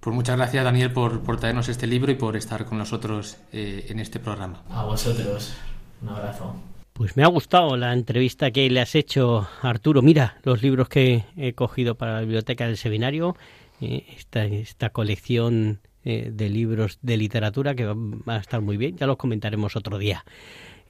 Pues 0.00 0.14
muchas 0.14 0.36
gracias 0.36 0.64
Daniel 0.64 0.92
por, 0.92 1.20
por, 1.20 1.38
traernos 1.38 1.68
este 1.68 1.86
libro 1.86 2.10
y 2.12 2.14
por 2.14 2.36
estar 2.36 2.64
con 2.64 2.78
nosotros 2.78 3.36
eh, 3.52 3.86
en 3.88 3.98
este 3.98 4.20
programa. 4.20 4.62
A 4.70 4.84
vosotros, 4.84 5.54
un 6.00 6.08
abrazo. 6.08 6.54
Pues 6.98 7.16
me 7.16 7.22
ha 7.22 7.28
gustado 7.28 7.76
la 7.76 7.92
entrevista 7.92 8.50
que 8.50 8.68
le 8.68 8.80
has 8.80 8.96
hecho, 8.96 9.46
Arturo. 9.62 10.02
Mira 10.02 10.38
los 10.42 10.62
libros 10.62 10.88
que 10.88 11.24
he 11.36 11.52
cogido 11.52 11.94
para 11.94 12.14
la 12.14 12.20
biblioteca 12.22 12.66
del 12.66 12.76
seminario, 12.76 13.36
eh, 13.80 14.04
esta, 14.16 14.44
esta 14.44 14.90
colección 14.90 15.80
eh, 16.04 16.30
de 16.32 16.48
libros 16.48 16.98
de 17.02 17.16
literatura 17.16 17.74
que 17.74 17.86
va 17.86 18.36
a 18.36 18.38
estar 18.38 18.60
muy 18.60 18.76
bien, 18.76 18.96
ya 18.96 19.06
los 19.06 19.16
comentaremos 19.16 19.76
otro 19.76 19.98
día. 19.98 20.24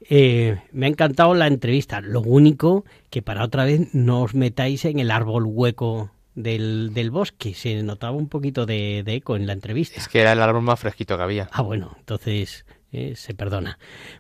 Eh, 0.09 0.61
me 0.73 0.87
ha 0.87 0.89
encantado 0.89 1.35
la 1.35 1.49
entrevista. 1.49 2.01
Lo 2.01 2.21
único 2.21 2.85
que 3.11 3.21
para 3.21 3.45
otra 3.45 3.65
vez 3.65 3.95
no 3.95 4.23
os 4.23 4.35
metáis 4.35 4.85
en 4.85 5.01
el 5.01 5.11
árbol 5.11 5.45
hueco 5.47 6.13
del, 6.35 6.93
del 6.95 7.11
bosque. 7.11 7.55
Se 7.55 7.83
notaba 7.83 8.17
un 8.17 8.29
poquito 8.29 8.65
de, 8.65 9.03
de, 9.05 9.15
eco 9.15 9.35
en 9.35 9.47
la 9.47 9.55
entrevista. 9.55 9.99
Es 9.99 10.07
que 10.07 10.21
era 10.21 10.33
el 10.33 10.41
árbol 10.41 10.63
más 10.63 10.79
fresquito 10.79 11.17
que 11.17 11.23
había. 11.25 11.49
Ah, 11.53 11.63
bueno, 11.63 11.97
entonces 11.99 12.65
se 12.91 13.35
perdona. 13.35 13.79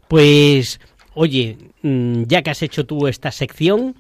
Pues 0.09 0.79
Oye, 1.21 1.59
mm, 1.83 2.27
ya 2.29 2.43
que 2.43 2.51
has 2.51 2.63
hecho 2.63 2.87
tú 2.87 3.09
esta 3.09 3.33
sección, 3.33 3.97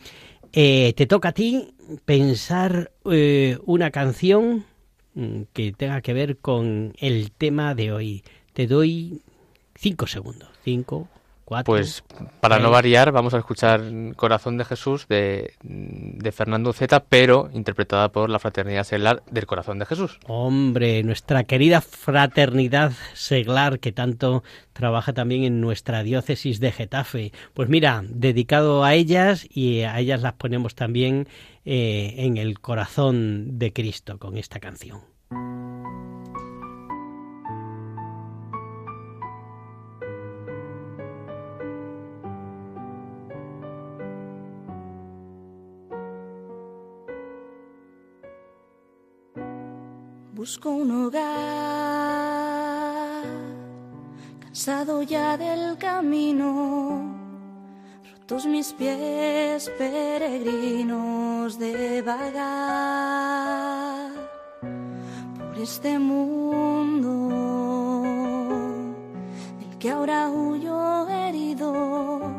eh, 0.52 0.92
te 0.96 1.06
toca 1.06 1.30
a 1.30 1.32
ti 1.32 1.74
pensar 2.04 2.92
eh, 3.10 3.58
una 3.64 3.90
canción 3.90 4.64
mm, 5.14 5.42
que 5.52 5.72
tenga 5.72 6.00
que 6.00 6.12
ver 6.12 6.38
con 6.38 6.94
el 6.98 7.32
tema 7.32 7.74
de 7.74 7.92
hoy. 7.92 8.24
Te 8.52 8.66
doy 8.66 9.22
cinco 9.74 10.06
segundos. 10.06 10.48
Cinco, 10.64 11.08
pues 11.64 12.04
para 12.40 12.58
no 12.58 12.70
variar, 12.70 13.12
vamos 13.12 13.34
a 13.34 13.38
escuchar 13.38 13.82
Corazón 14.16 14.58
de 14.58 14.64
Jesús 14.64 15.06
de, 15.08 15.54
Fernando 16.32 16.72
Zeta, 16.72 17.04
pero 17.04 17.50
interpretada 17.52 18.10
por 18.10 18.30
la 18.30 18.38
Fraternidad 18.38 18.84
Seglar 18.84 19.22
del 19.30 19.46
Corazón 19.46 19.78
de 19.78 19.86
Jesús. 19.86 20.18
Hombre, 20.26 21.02
nuestra 21.02 21.44
querida 21.44 21.80
Fraternidad 21.80 22.92
Seglar, 23.14 23.78
que 23.78 23.92
tanto 23.92 24.42
trabaja 24.72 25.12
también 25.12 25.44
en 25.44 25.60
nuestra 25.60 26.02
diócesis 26.02 26.60
de 26.60 26.72
Getafe. 26.72 27.32
Pues 27.54 27.68
mira, 27.68 28.04
dedicado 28.08 28.84
a 28.84 28.94
ellas 28.94 29.46
y 29.50 29.82
a 29.82 29.98
ellas 29.98 30.22
las 30.22 30.34
ponemos 30.34 30.74
también 30.74 31.28
eh, 31.64 32.14
en 32.18 32.36
el 32.36 32.60
corazón 32.60 33.58
de 33.58 33.72
Cristo 33.72 34.18
con 34.18 34.36
esta 34.36 34.60
canción. 34.60 35.00
Busco 50.58 50.70
un 50.70 50.90
hogar, 50.90 51.22
cansado 54.40 55.02
ya 55.02 55.36
del 55.36 55.76
camino, 55.78 57.14
rotos 58.12 58.46
mis 58.46 58.72
pies 58.72 59.70
peregrinos 59.78 61.58
de 61.58 62.02
vagar 62.02 62.40
por 65.38 65.58
este 65.58 65.98
mundo 65.98 67.12
del 69.60 69.78
que 69.78 69.90
ahora 69.90 70.28
huyo 70.28 71.08
herido, 71.08 72.32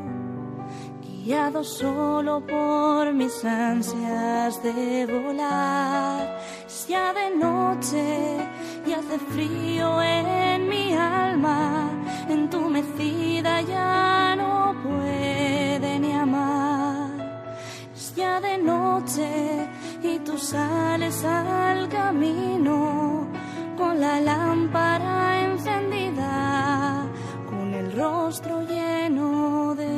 guiado 1.02 1.64
solo 1.64 2.46
por 2.46 3.14
mis 3.14 3.46
ansias 3.46 4.62
de 4.62 5.06
volar 5.06 6.39
ya 6.90 7.14
de 7.14 7.30
noche 7.36 8.38
y 8.88 8.92
hace 8.94 9.20
frío 9.32 10.02
en 10.02 10.68
mi 10.68 10.94
alma, 10.96 11.88
entumecida 12.28 13.62
ya 13.62 14.36
no 14.36 14.76
puede 14.82 16.00
ni 16.00 16.12
amar. 16.14 17.12
Es 17.96 18.16
ya 18.16 18.42
de 18.42 18.58
noche 18.58 19.30
y 20.02 20.18
tú 20.20 20.36
sales 20.40 21.24
al 21.24 21.88
camino 21.90 23.28
con 23.78 24.02
la 24.02 24.20
lámpara 24.20 25.44
encendida, 25.46 27.06
con 27.50 27.72
el 27.76 27.92
rostro 27.92 28.64
lleno 28.64 29.76
de 29.76 29.89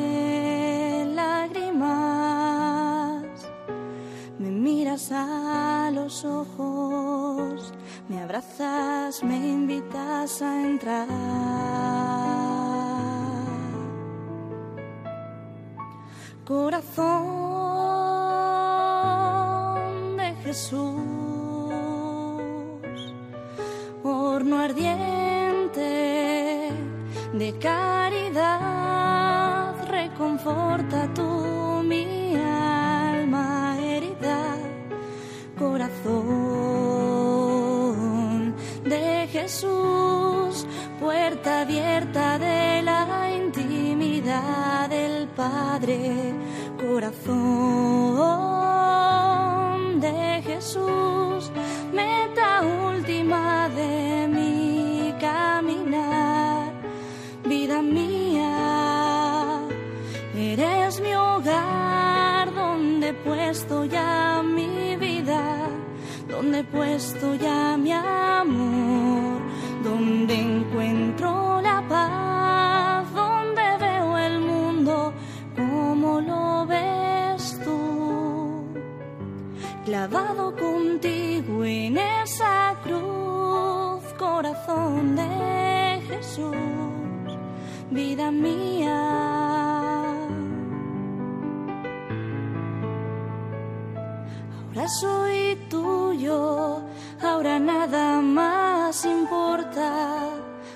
a 4.91 5.89
los 5.93 6.25
ojos, 6.25 7.71
me 8.09 8.21
abrazas, 8.21 9.23
me 9.23 9.37
invitas 9.37 10.41
a 10.41 10.61
entrar. 10.63 11.07
Corazón 16.45 17.07
de 20.17 20.35
Jesús, 20.43 20.99
horno 24.03 24.59
ardiente 24.59 25.79
de 27.31 27.57
caridad, 27.59 28.27
reconforta 29.87 31.07
tú 31.13 31.30
Jesús, 39.41 40.67
puerta 40.99 41.61
abierta 41.61 42.37
de 42.37 42.83
la 42.83 43.27
intimidad 43.35 44.87
del 44.87 45.27
Padre, 45.29 46.35
corazón 46.79 47.19
de 49.99 50.43
Jesús, 50.45 51.51
meta 51.91 52.61
última 52.87 53.67
de 53.69 54.27
mi 54.27 55.11
caminar, 55.19 56.71
vida 57.43 57.81
mía, 57.81 59.59
eres 60.37 61.01
mi 61.01 61.15
hogar 61.15 62.53
donde 62.53 63.09
he 63.09 63.13
puesto 63.13 63.85
ya 63.85 64.43
mi 64.43 64.95
vida, 64.97 65.67
donde 66.29 66.59
he 66.59 66.63
puesto 66.63 67.33
ya 67.33 67.75
mi 67.75 67.91
amor, 67.91 69.10
clavado 80.07 80.55
contigo 80.55 81.63
en 81.63 81.95
esa 81.95 82.75
cruz, 82.83 84.03
corazón 84.17 85.15
de 85.15 86.01
Jesús, 86.07 86.55
vida 87.91 88.31
mía. 88.31 88.97
Ahora 94.73 94.87
soy 94.87 95.55
tuyo, 95.69 96.81
ahora 97.21 97.59
nada 97.59 98.21
más 98.21 99.05
importa, 99.05 100.29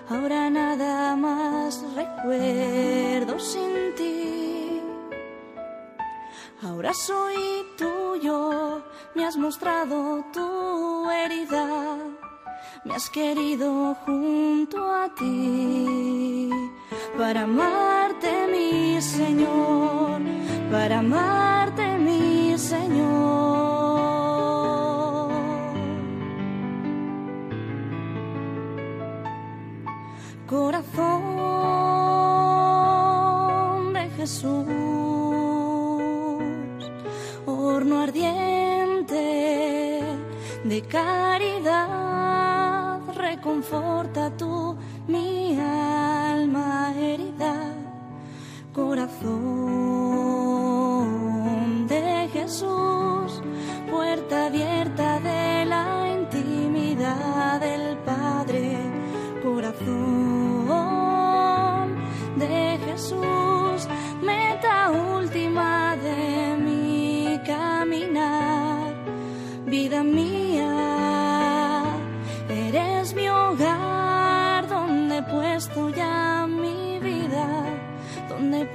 ahora 0.07 0.51
nada 0.51 1.15
más 1.15 1.83
recuerdo 1.95 3.39
sin. 3.39 3.74
Ahora 6.63 6.93
soy 6.93 7.35
tuyo, 7.77 8.81
me 9.13 9.25
has 9.25 9.35
mostrado 9.35 10.23
tu 10.33 11.09
herida, 11.09 11.97
me 12.85 12.95
has 12.95 13.09
querido 13.09 13.93
junto 14.05 14.77
a 14.89 15.13
ti. 15.13 16.49
Para 17.17 17.41
amarte, 17.41 18.47
mi 18.47 19.01
Señor, 19.01 20.21
para 20.71 20.99
amarte, 20.99 21.97
mi 21.97 22.57
Señor. 22.57 23.35
Corazón 30.47 31.33
de 33.93 34.09
Jesús, 34.11 34.65
de 40.65 40.81
caridad, 40.81 41.85
reconforta 43.15 44.35
tú 44.35 44.75
mi 45.07 45.59
alma 45.59 46.91
herida, 46.97 47.71
corazón 48.73 49.35
de 51.87 52.29
Jesús, 52.33 52.94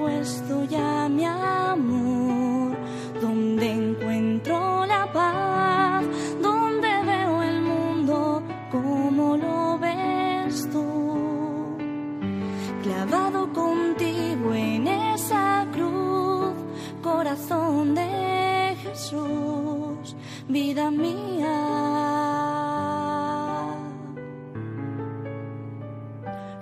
puesto 0.00 0.64
ya 0.64 1.08
mi 1.10 1.24
amor, 1.26 2.74
donde 3.20 3.66
encuentro 3.70 4.86
la 4.86 5.12
paz, 5.12 6.02
donde 6.40 6.88
veo 7.04 7.42
el 7.42 7.60
mundo 7.60 8.42
como 8.72 9.36
lo 9.36 9.78
ves 9.78 10.66
tú, 10.72 11.76
clavado 12.82 13.52
contigo 13.52 14.54
en 14.54 14.88
esa 14.88 15.66
cruz, 15.70 16.54
corazón 17.02 17.94
de 17.94 18.74
Jesús, 18.82 20.16
vida 20.48 20.90
mía. 20.90 21.58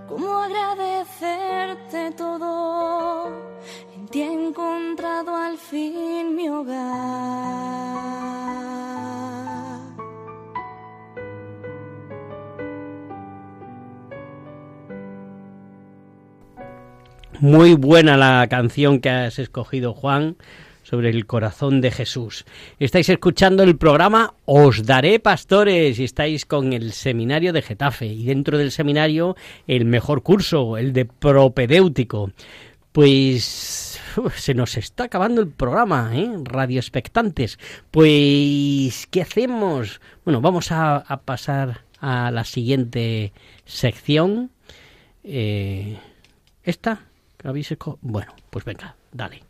¿Cómo 0.08 0.28
agradecerte 0.38 2.10
todo? 2.16 2.37
Fin 5.70 6.34
mi 6.34 6.48
hogar. 6.48 6.78
Muy 17.40 17.74
buena 17.74 18.16
la 18.16 18.46
canción 18.48 19.00
que 19.00 19.10
has 19.10 19.38
escogido, 19.38 19.94
Juan, 19.94 20.36
sobre 20.82 21.10
el 21.10 21.26
corazón 21.26 21.80
de 21.80 21.90
Jesús. 21.90 22.46
Estáis 22.80 23.08
escuchando 23.10 23.62
el 23.62 23.76
programa 23.76 24.34
Os 24.46 24.86
Daré 24.86 25.20
Pastores 25.20 25.98
y 25.98 26.04
estáis 26.04 26.46
con 26.46 26.72
el 26.72 26.92
seminario 26.92 27.52
de 27.52 27.62
Getafe 27.62 28.06
y 28.06 28.24
dentro 28.24 28.58
del 28.58 28.72
seminario 28.72 29.36
el 29.66 29.84
mejor 29.84 30.22
curso, 30.22 30.78
el 30.78 30.92
de 30.92 31.04
propedéutico. 31.04 32.32
Pues 32.90 33.87
uf, 34.16 34.38
se 34.38 34.54
nos 34.54 34.76
está 34.76 35.04
acabando 35.04 35.40
el 35.40 35.48
programa, 35.48 36.10
¿eh? 36.14 36.30
Radio 36.44 36.80
Expectantes. 36.80 37.58
Pues, 37.90 39.06
¿qué 39.10 39.22
hacemos? 39.22 40.00
Bueno, 40.24 40.40
vamos 40.40 40.72
a, 40.72 40.96
a 40.96 41.20
pasar 41.20 41.84
a 42.00 42.30
la 42.30 42.44
siguiente 42.44 43.32
sección. 43.64 44.50
Eh, 45.24 45.98
¿Esta? 46.62 47.00
¿Que 47.36 47.48
habéis 47.48 47.74
Bueno, 48.00 48.34
pues 48.50 48.64
venga, 48.64 48.96
dale. 49.12 49.42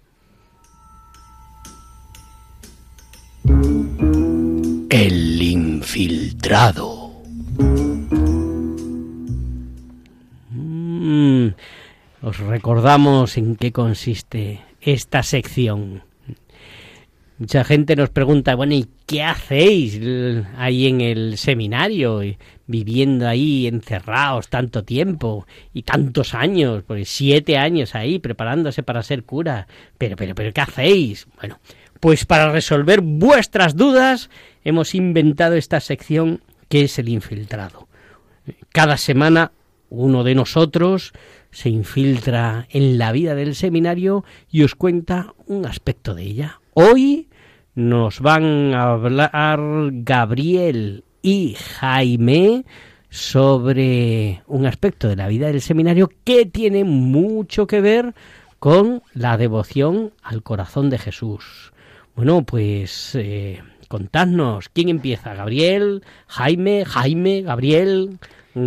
El 4.91 5.43
infiltrado. 5.43 7.23
Mm, 10.51 11.49
os 12.23 12.39
recordamos 12.39 13.37
en 13.37 13.57
qué 13.57 13.73
consiste 13.73 14.61
esta 14.81 15.23
sección. 15.23 16.03
Mucha 17.39 17.63
gente 17.63 17.95
nos 17.95 18.11
pregunta, 18.11 18.57
bueno, 18.57 18.75
¿y 18.75 18.89
qué 19.07 19.23
hacéis 19.23 20.01
ahí 20.57 20.89
en 20.89 21.01
el 21.01 21.39
seminario? 21.39 22.25
Y 22.25 22.37
Viviendo 22.71 23.27
ahí 23.27 23.67
encerrados 23.67 24.51
tanto 24.51 24.85
tiempo 24.85 25.47
y 25.73 25.85
tantos 25.85 26.35
años, 26.35 26.85
pues 26.87 27.09
siete 27.09 27.57
años 27.57 27.95
ahí 27.95 28.19
preparándose 28.19 28.83
para 28.83 29.03
ser 29.03 29.25
cura. 29.25 29.67
Pero, 29.97 30.17
pero, 30.17 30.35
pero, 30.35 30.53
¿qué 30.53 30.61
hacéis? 30.61 31.27
Bueno, 31.41 31.61
pues 31.99 32.27
para 32.27 32.53
resolver 32.53 33.01
vuestras 33.01 33.75
dudas 33.75 34.29
hemos 34.65 34.95
inventado 34.95 35.55
esta 35.55 35.81
sección 35.81 36.43
que 36.69 36.83
es 36.83 36.99
el 36.99 37.09
infiltrado. 37.09 37.89
Cada 38.69 38.99
semana 38.99 39.53
uno 39.89 40.23
de 40.23 40.35
nosotros 40.35 41.15
se 41.51 41.71
infiltra 41.71 42.67
en 42.71 42.99
la 42.99 43.13
vida 43.13 43.35
del 43.35 43.55
seminario 43.55 44.25
y 44.51 44.63
os 44.63 44.75
cuenta 44.75 45.35
un 45.47 45.67
aspecto 45.67 46.15
de 46.15 46.23
ella. 46.23 46.61
Hoy 46.75 47.29
nos 47.75 48.21
van 48.21 48.75
a 48.75 48.93
hablar 48.93 49.61
Gabriel 49.93 51.05
y 51.23 51.55
Jaime 51.55 52.65
sobre 53.11 54.43
un 54.47 54.67
aspecto 54.67 55.09
de 55.09 55.17
la 55.17 55.29
vida 55.29 55.47
del 55.47 55.61
seminario 55.61 56.11
que 56.25 56.47
tiene 56.47 56.85
mucho 56.85 57.67
que 57.67 57.81
ver 57.81 58.15
con 58.59 59.03
la 59.15 59.37
devoción 59.37 60.13
al 60.23 60.43
corazón 60.43 60.91
de 60.91 60.99
Jesús. 60.99 61.73
Bueno, 62.17 62.43
pues 62.43 63.15
eh, 63.15 63.63
contadnos, 63.89 64.69
¿quién 64.69 64.89
empieza? 64.89 65.35
¿Gabriel? 65.35 66.03
¿Jaime? 66.27 66.85
¿Jaime? 66.85 67.43
¿Gabriel? 67.43 68.19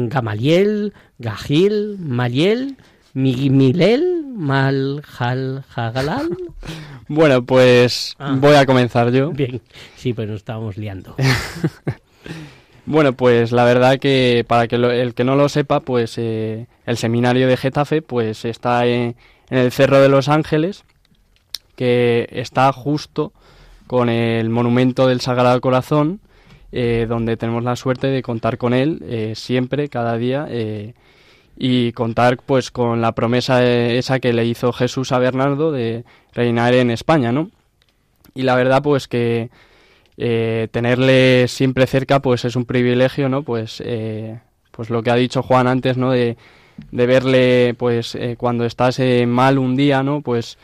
¿Gamaliel? 0.09 0.93
¿Gagil? 1.19 1.97
¿Mayel? 1.99 2.77
Mi- 3.13 3.49
¿Milel? 3.49 4.23
¿Maljal? 4.35 5.63
¿Jagalal? 5.69 6.29
Bueno, 7.07 7.43
pues 7.43 8.15
Ah. 8.19 8.37
voy 8.39 8.55
a 8.55 8.65
comenzar 8.65 9.11
yo. 9.11 9.31
Bien, 9.31 9.61
sí, 9.97 10.13
pues 10.13 10.29
nos 10.29 10.37
estábamos 10.37 10.77
liando. 10.77 11.15
Bueno, 12.85 13.13
pues 13.13 13.51
la 13.51 13.63
verdad 13.63 13.99
que 13.99 14.43
para 14.47 14.67
que 14.67 14.77
lo- 14.77 14.91
el 14.91 15.13
que 15.13 15.23
no 15.23 15.35
lo 15.35 15.49
sepa, 15.49 15.81
pues 15.81 16.17
eh, 16.17 16.67
el 16.85 16.97
seminario 16.97 17.47
de 17.47 17.55
Getafe 17.57 18.01
pues 18.01 18.43
está 18.43 18.85
en, 18.87 19.15
en 19.49 19.57
el 19.59 19.71
Cerro 19.71 20.01
de 20.01 20.09
los 20.09 20.29
Ángeles, 20.29 20.83
que 21.75 22.27
está 22.31 22.71
justo 22.73 23.33
con 23.87 24.09
el 24.09 24.49
monumento 24.49 25.07
del 25.07 25.21
Sagrado 25.21 25.61
Corazón, 25.61 26.21
eh, 26.71 27.05
donde 27.07 27.37
tenemos 27.37 27.63
la 27.63 27.75
suerte 27.75 28.07
de 28.07 28.21
contar 28.21 28.57
con 28.57 28.73
él 28.73 29.03
eh, 29.05 29.33
siempre, 29.35 29.89
cada 29.89 30.17
día, 30.17 30.47
eh, 30.49 30.93
y 31.57 31.91
contar 31.91 32.37
pues 32.37 32.71
con 32.71 33.01
la 33.01 33.11
promesa 33.11 33.63
eh, 33.63 33.97
esa 33.97 34.19
que 34.19 34.31
le 34.31 34.45
hizo 34.45 34.71
Jesús 34.71 35.11
a 35.11 35.19
Bernardo 35.19 35.71
de 35.71 36.05
reinar 36.33 36.73
en 36.73 36.89
España, 36.89 37.31
¿no? 37.31 37.51
Y 38.33 38.43
la 38.43 38.55
verdad 38.55 38.81
pues 38.81 39.07
que 39.07 39.49
tenerle 40.71 41.47
siempre 41.47 41.87
cerca 41.87 42.21
pues 42.21 42.45
es 42.45 42.55
un 42.55 42.65
privilegio 42.65 43.27
no 43.27 43.41
pues 43.41 43.81
pues 44.69 44.89
lo 44.91 45.01
que 45.01 45.09
ha 45.09 45.15
dicho 45.15 45.41
Juan 45.41 45.65
antes 45.65 45.97
no 45.97 46.11
de, 46.11 46.37
de 46.91 47.05
verle 47.07 47.73
pues 47.75 48.15
cuando 48.37 48.65
estás 48.65 48.99
mal 49.25 49.57
un 49.57 49.75
día 49.75 50.03
no 50.03 50.21
pues 50.21 50.59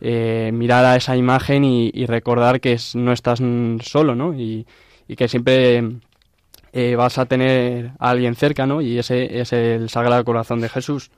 mirar 0.00 0.84
a 0.84 0.94
esa 0.94 1.16
imagen 1.16 1.64
y, 1.64 2.06
recordar 2.06 2.60
que 2.60 2.78
no 2.94 3.12
estás 3.12 3.42
solo 3.82 4.14
no 4.14 4.32
y, 4.32 4.64
y 5.10 5.16
que 5.16 5.26
siempre 5.26 5.82
eh, 6.72 6.94
vas 6.94 7.18
a 7.18 7.26
tener 7.26 7.90
a 7.98 8.10
alguien 8.10 8.36
cerca 8.36 8.64
no 8.64 8.80
y 8.80 8.96
ese 8.96 9.40
es 9.40 9.52
el 9.52 9.88
Sagrado 9.90 10.24
Corazón 10.24 10.60
de 10.60 10.68
Jesús. 10.68 11.10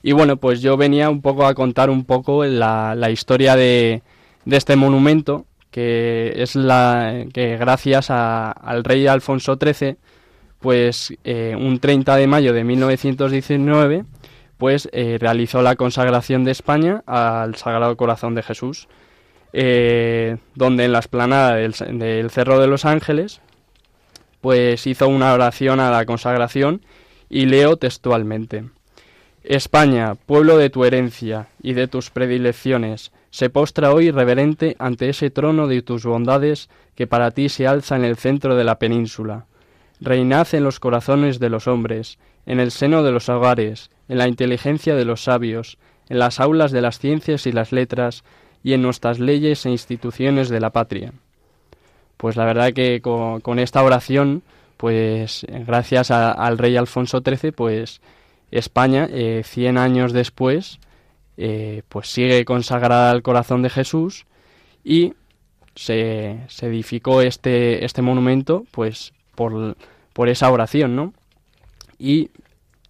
Y 0.00 0.12
bueno 0.12 0.36
pues 0.36 0.60
yo 0.62 0.76
venía 0.76 1.10
un 1.10 1.22
poco 1.22 1.44
a 1.44 1.54
contar 1.54 1.90
un 1.90 2.04
poco 2.04 2.44
la, 2.44 3.10
historia 3.10 3.56
de, 3.56 4.02
de 4.44 4.56
este 4.56 4.76
monumento 4.76 5.44
que 5.72 6.34
es 6.36 6.54
la 6.54 7.24
que 7.34 7.56
gracias 7.56 8.12
a- 8.12 8.52
al 8.52 8.84
rey 8.84 9.08
Alfonso 9.08 9.58
XIII, 9.60 9.96
pues 10.60 11.12
eh, 11.24 11.56
un 11.58 11.80
30 11.80 12.14
de 12.14 12.26
mayo 12.28 12.52
de 12.52 12.62
1919, 12.62 14.04
pues 14.56 14.88
eh, 14.92 15.18
realizó 15.20 15.62
la 15.62 15.74
consagración 15.74 16.44
de 16.44 16.52
España 16.52 17.02
al 17.06 17.56
Sagrado 17.56 17.96
Corazón 17.96 18.36
de 18.36 18.44
Jesús, 18.44 18.86
eh, 19.52 20.36
donde 20.54 20.84
en 20.84 20.92
la 20.92 20.98
esplanada 20.98 21.54
del, 21.54 21.72
del 21.72 22.30
Cerro 22.30 22.58
de 22.58 22.66
los 22.66 22.84
Ángeles, 22.84 23.40
pues 24.40 24.86
hizo 24.86 25.08
una 25.08 25.32
oración 25.32 25.80
a 25.80 25.90
la 25.90 26.04
consagración 26.04 26.82
y 27.28 27.46
leo 27.46 27.76
textualmente. 27.76 28.64
España, 29.42 30.14
pueblo 30.14 30.58
de 30.58 30.70
tu 30.70 30.84
herencia 30.84 31.48
y 31.62 31.74
de 31.74 31.86
tus 31.86 32.10
predilecciones, 32.10 33.12
se 33.30 33.50
postra 33.50 33.92
hoy 33.92 34.10
reverente 34.10 34.76
ante 34.78 35.08
ese 35.08 35.30
trono 35.30 35.68
de 35.68 35.82
tus 35.82 36.04
bondades 36.04 36.68
que 36.94 37.06
para 37.06 37.30
ti 37.30 37.48
se 37.48 37.66
alza 37.66 37.94
en 37.94 38.04
el 38.04 38.16
centro 38.16 38.56
de 38.56 38.64
la 38.64 38.78
península. 38.78 39.46
Reinad 40.00 40.48
en 40.52 40.64
los 40.64 40.80
corazones 40.80 41.38
de 41.38 41.50
los 41.50 41.68
hombres, 41.68 42.18
en 42.46 42.60
el 42.60 42.70
seno 42.70 43.02
de 43.02 43.12
los 43.12 43.28
hogares, 43.28 43.90
en 44.08 44.18
la 44.18 44.26
inteligencia 44.26 44.94
de 44.94 45.04
los 45.04 45.24
sabios, 45.24 45.78
en 46.08 46.18
las 46.18 46.40
aulas 46.40 46.72
de 46.72 46.80
las 46.80 46.98
ciencias 46.98 47.46
y 47.46 47.52
las 47.52 47.72
letras, 47.72 48.24
y 48.66 48.72
en 48.72 48.82
nuestras 48.82 49.20
leyes 49.20 49.64
e 49.64 49.70
instituciones 49.70 50.48
de 50.48 50.58
la 50.58 50.70
patria. 50.70 51.12
Pues 52.16 52.34
la 52.34 52.44
verdad 52.44 52.72
que 52.72 53.00
con, 53.00 53.60
esta 53.60 53.84
oración, 53.84 54.42
pues 54.76 55.44
eh, 55.44 55.62
gracias 55.64 56.10
al 56.10 56.58
rey 56.58 56.76
Alfonso 56.76 57.22
XIII, 57.24 57.52
pues 57.52 58.00
España, 58.50 59.06
eh, 59.08 59.42
100 59.44 59.78
años 59.78 60.12
después, 60.12 60.80
eh, 61.36 61.84
pues 61.88 62.08
sigue 62.08 62.44
consagrada 62.44 63.12
al 63.12 63.22
corazón 63.22 63.62
de 63.62 63.70
Jesús 63.70 64.26
y 64.82 65.14
se, 65.76 66.40
se 66.48 66.66
edificó 66.66 67.22
este, 67.22 67.84
este 67.84 68.02
monumento 68.02 68.64
pues 68.72 69.12
por, 69.36 69.76
por 70.12 70.28
esa 70.28 70.50
oración, 70.50 70.96
¿no? 70.96 71.14
Y 72.00 72.30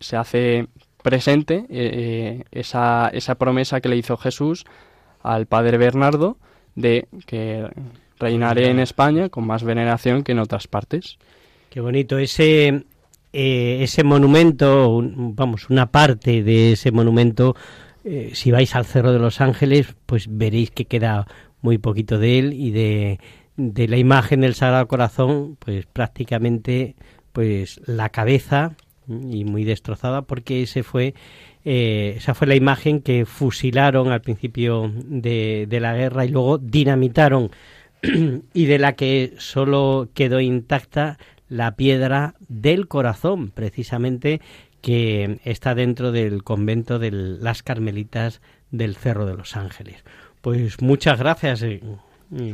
se 0.00 0.16
hace 0.16 0.68
presente 1.02 1.66
eh, 1.68 2.44
esa, 2.50 3.10
esa 3.12 3.34
promesa 3.34 3.82
que 3.82 3.90
le 3.90 3.98
hizo 3.98 4.16
Jesús 4.16 4.64
al 5.34 5.46
padre 5.46 5.78
Bernardo 5.78 6.36
de 6.74 7.06
que 7.26 7.66
reinaré 8.18 8.70
en 8.70 8.78
España 8.78 9.28
con 9.28 9.46
más 9.46 9.62
veneración 9.64 10.22
que 10.22 10.32
en 10.32 10.38
otras 10.38 10.66
partes. 10.68 11.18
Qué 11.70 11.80
bonito. 11.80 12.18
Ese, 12.18 12.84
eh, 13.32 13.78
ese 13.82 14.04
monumento, 14.04 14.88
un- 14.88 15.34
vamos, 15.36 15.68
una 15.70 15.86
parte 15.90 16.42
de 16.42 16.72
ese 16.72 16.90
monumento, 16.92 17.54
eh, 18.04 18.30
si 18.34 18.50
vais 18.50 18.74
al 18.74 18.86
Cerro 18.86 19.12
de 19.12 19.18
los 19.18 19.40
Ángeles, 19.40 19.94
pues 20.06 20.26
veréis 20.30 20.70
que 20.70 20.84
queda 20.86 21.26
muy 21.60 21.78
poquito 21.78 22.18
de 22.18 22.38
él 22.38 22.52
y 22.52 22.70
de, 22.70 23.18
de 23.56 23.88
la 23.88 23.96
imagen 23.96 24.40
del 24.42 24.54
Sagrado 24.54 24.86
Corazón, 24.88 25.56
pues 25.58 25.86
prácticamente 25.86 26.94
pues 27.32 27.80
la 27.86 28.08
cabeza 28.08 28.76
y 29.08 29.44
muy 29.44 29.64
destrozada 29.64 30.22
porque 30.22 30.62
ese 30.62 30.82
fue 30.82 31.14
eh, 31.68 32.14
esa 32.18 32.32
fue 32.34 32.46
la 32.46 32.54
imagen 32.54 33.02
que 33.02 33.26
fusilaron 33.26 34.12
al 34.12 34.20
principio 34.20 34.88
de, 34.94 35.66
la 35.80 35.96
guerra 35.96 36.24
y 36.24 36.28
luego 36.28 36.58
dinamitaron 36.58 37.50
y 38.54 38.66
de 38.66 38.78
la 38.78 38.94
que 38.94 39.34
solo 39.38 40.08
quedó 40.14 40.38
intacta 40.38 41.18
la 41.48 41.74
piedra 41.74 42.36
del 42.46 42.86
corazón, 42.86 43.50
precisamente 43.50 44.40
que 44.80 45.40
está 45.42 45.74
dentro 45.74 46.12
del 46.12 46.44
convento 46.44 47.00
de 47.00 47.10
las 47.10 47.64
Carmelitas 47.64 48.40
del 48.70 48.94
Cerro 48.94 49.26
de 49.26 49.36
los 49.36 49.56
Ángeles. 49.56 50.04
Pues 50.42 50.80
muchas 50.80 51.18
gracias, 51.18 51.64
eh, 51.64 51.80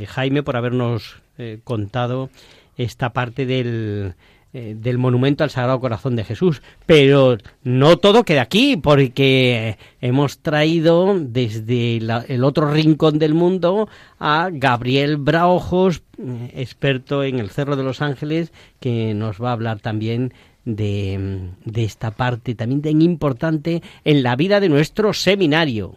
Jaime, 0.07 0.41
por 0.41 0.57
habernos 0.57 1.21
eh, 1.37 1.59
contado 1.63 2.31
esta 2.77 3.13
parte 3.13 3.45
del, 3.45 4.15
eh, 4.53 4.75
del 4.77 4.97
monumento 4.97 5.43
al 5.43 5.49
Sagrado 5.49 5.79
Corazón 5.79 6.15
de 6.15 6.23
Jesús. 6.23 6.61
Pero 6.85 7.37
no 7.63 7.97
todo 7.97 8.23
queda 8.23 8.43
aquí, 8.43 8.77
porque 8.77 9.77
hemos 10.01 10.39
traído 10.39 11.15
desde 11.19 11.99
la- 12.01 12.23
el 12.27 12.43
otro 12.43 12.69
rincón 12.71 13.17
del 13.19 13.33
mundo 13.33 13.89
a 14.19 14.49
Gabriel 14.51 15.17
Braojos, 15.17 16.03
eh, 16.19 16.51
experto 16.55 17.23
en 17.23 17.39
el 17.39 17.49
Cerro 17.49 17.75
de 17.75 17.83
los 17.83 18.01
Ángeles, 18.01 18.53
que 18.79 19.13
nos 19.13 19.41
va 19.41 19.49
a 19.49 19.53
hablar 19.53 19.79
también 19.79 20.33
de, 20.65 21.49
de 21.65 21.83
esta 21.83 22.11
parte 22.11 22.55
también 22.55 22.81
tan 22.81 23.01
importante 23.01 23.81
en 24.05 24.23
la 24.23 24.35
vida 24.37 24.59
de 24.61 24.69
nuestro 24.69 25.11
seminario. 25.13 25.95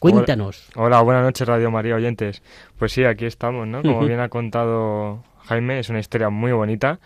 Cuéntanos. 0.00 0.66
Hola, 0.74 0.86
hola, 0.86 1.02
buenas 1.02 1.24
noches 1.24 1.46
Radio 1.46 1.70
María 1.70 1.94
oyentes. 1.94 2.42
Pues 2.78 2.90
sí, 2.92 3.04
aquí 3.04 3.26
estamos, 3.26 3.68
¿no? 3.68 3.82
Como 3.82 4.00
bien 4.06 4.18
ha 4.20 4.30
contado 4.30 5.22
Jaime, 5.44 5.78
es 5.78 5.90
una 5.90 6.00
historia 6.00 6.30
muy 6.30 6.52
bonita, 6.52 6.98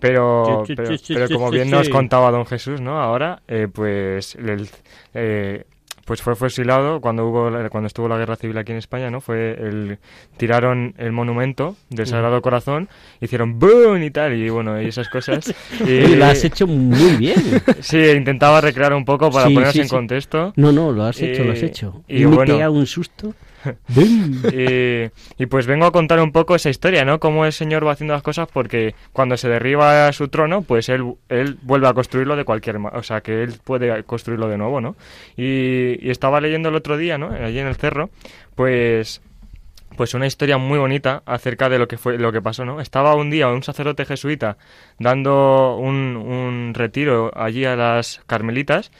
pero, 0.00 0.64
pero, 0.66 0.90
pero 1.08 1.28
como 1.28 1.50
bien 1.50 1.70
nos 1.70 1.88
contaba 1.88 2.30
don 2.30 2.46
Jesús, 2.46 2.80
¿no? 2.80 3.00
Ahora, 3.00 3.42
eh, 3.48 3.68
pues 3.72 4.34
el- 4.36 4.68
eh, 5.14 5.64
pues 6.04 6.22
fue 6.22 6.36
fusilado 6.36 7.00
cuando 7.00 7.26
hubo 7.26 7.50
cuando 7.68 7.88
estuvo 7.88 8.06
la 8.06 8.16
guerra 8.16 8.36
civil 8.36 8.56
aquí 8.58 8.70
en 8.70 8.78
España, 8.78 9.10
¿no? 9.10 9.20
Fue 9.20 9.50
el 9.60 9.98
tiraron 10.36 10.94
el 10.98 11.10
monumento 11.10 11.74
del. 11.90 12.06
Sagrado 12.06 12.40
Corazón, 12.42 12.88
hicieron 13.20 13.58
boom 13.58 14.00
y 14.04 14.10
tal 14.12 14.34
y 14.34 14.48
bueno, 14.48 14.80
y 14.80 14.86
esas 14.86 15.08
cosas. 15.08 15.52
Oye, 15.82 16.16
lo 16.16 16.26
has 16.26 16.44
hecho 16.44 16.68
muy 16.68 17.16
bien. 17.16 17.34
Sí, 17.80 17.98
intentaba 18.16 18.60
recrear 18.60 18.94
un 18.94 19.04
poco 19.04 19.30
para 19.32 19.48
Sí, 19.48 19.54
ponernos 19.54 19.72
sí, 19.72 19.80
en 19.80 19.88
sí. 19.88 19.90
contexto. 19.90 20.52
No, 20.54 20.70
no, 20.70 20.92
lo 20.92 21.02
has 21.04 21.20
hecho, 21.20 21.42
lo 21.42 21.50
has 21.52 21.62
Y- 21.62 21.66
hecho. 21.66 22.04
Y, 22.06 22.22
Y 22.22 22.26
me 22.26 22.36
bueno, 22.36 22.54
pega 22.54 22.70
un 22.70 22.86
susto. 22.86 23.34
y, 25.38 25.46
pues 25.46 25.66
vengo 25.66 25.86
a 25.86 25.92
contar 25.92 26.20
un 26.20 26.32
poco 26.32 26.54
esa 26.54 26.70
historia, 26.70 27.04
¿no? 27.04 27.20
Cómo 27.20 27.44
el 27.46 27.52
Señor 27.52 27.86
va 27.86 27.92
haciendo 27.92 28.14
las 28.14 28.22
cosas 28.22 28.48
porque 28.52 28.94
cuando 29.12 29.36
se 29.36 29.48
derriba 29.48 30.12
su 30.12 30.28
trono, 30.28 30.62
pues 30.62 30.88
él, 30.88 31.14
él 31.28 31.58
vuelve 31.62 31.88
a 31.88 31.94
construirlo 31.94 32.36
de 32.36 32.44
cualquier... 32.44 32.78
ma- 32.78 32.92
O 32.94 33.02
sea, 33.02 33.20
que 33.20 33.42
él 33.42 33.54
puede 33.64 34.04
construirlo 34.04 34.48
de 34.48 34.58
nuevo, 34.58 34.80
¿no? 34.80 34.96
Y, 35.36 36.04
y 36.06 36.10
estaba 36.10 36.40
leyendo 36.40 36.68
el 36.68 36.74
otro 36.74 36.96
día, 36.96 37.18
¿no? 37.18 37.30
Allí 37.30 37.58
en 37.58 37.66
el 37.66 37.76
cerro, 37.76 38.10
pues 38.54 39.20
pues 39.96 40.12
una 40.12 40.26
historia 40.26 40.58
muy 40.58 40.78
bonita 40.78 41.22
acerca 41.24 41.70
de 41.70 41.78
lo 41.78 41.88
que 41.88 41.96
fue 41.96 42.18
lo 42.18 42.30
que 42.30 42.42
pasó, 42.42 42.66
¿no? 42.66 42.82
Estaba 42.82 43.14
un 43.14 43.30
día 43.30 43.48
un 43.48 43.62
sacerdote 43.62 44.04
jesuita 44.04 44.58
dando 44.98 45.76
un, 45.78 46.16
un 46.16 46.74
retiro 46.74 47.30
allí 47.34 47.64
a 47.64 47.76
las 47.76 48.20
carmelitas 48.26 48.90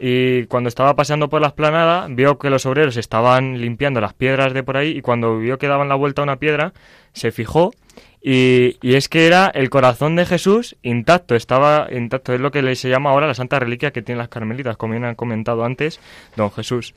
y 0.00 0.46
cuando 0.46 0.68
estaba 0.68 0.96
paseando 0.96 1.28
por 1.28 1.42
la 1.42 1.48
esplanada 1.48 2.06
vio 2.08 2.38
que 2.38 2.48
los 2.48 2.64
obreros 2.64 2.96
estaban 2.96 3.60
limpiando 3.60 4.00
las 4.00 4.14
piedras 4.14 4.54
de 4.54 4.62
por 4.62 4.78
ahí 4.78 4.96
y 4.96 5.02
cuando 5.02 5.38
vio 5.38 5.58
que 5.58 5.68
daban 5.68 5.90
la 5.90 5.94
vuelta 5.94 6.22
a 6.22 6.24
una 6.24 6.36
piedra 6.36 6.72
se 7.12 7.30
fijó 7.30 7.72
y, 8.22 8.76
y 8.82 8.94
es 8.96 9.08
que 9.08 9.26
era 9.26 9.50
el 9.54 9.70
corazón 9.70 10.16
de 10.16 10.26
Jesús 10.26 10.76
intacto, 10.82 11.34
estaba 11.34 11.88
intacto, 11.90 12.34
es 12.34 12.40
lo 12.40 12.50
que 12.50 12.74
se 12.74 12.88
llama 12.88 13.10
ahora 13.10 13.26
la 13.26 13.34
santa 13.34 13.58
reliquia 13.58 13.92
que 13.92 14.02
tienen 14.02 14.18
las 14.18 14.28
carmelitas, 14.28 14.76
como 14.76 14.92
bien 14.92 15.04
han 15.04 15.14
comentado 15.14 15.64
antes 15.64 16.00
don 16.36 16.50
Jesús. 16.50 16.94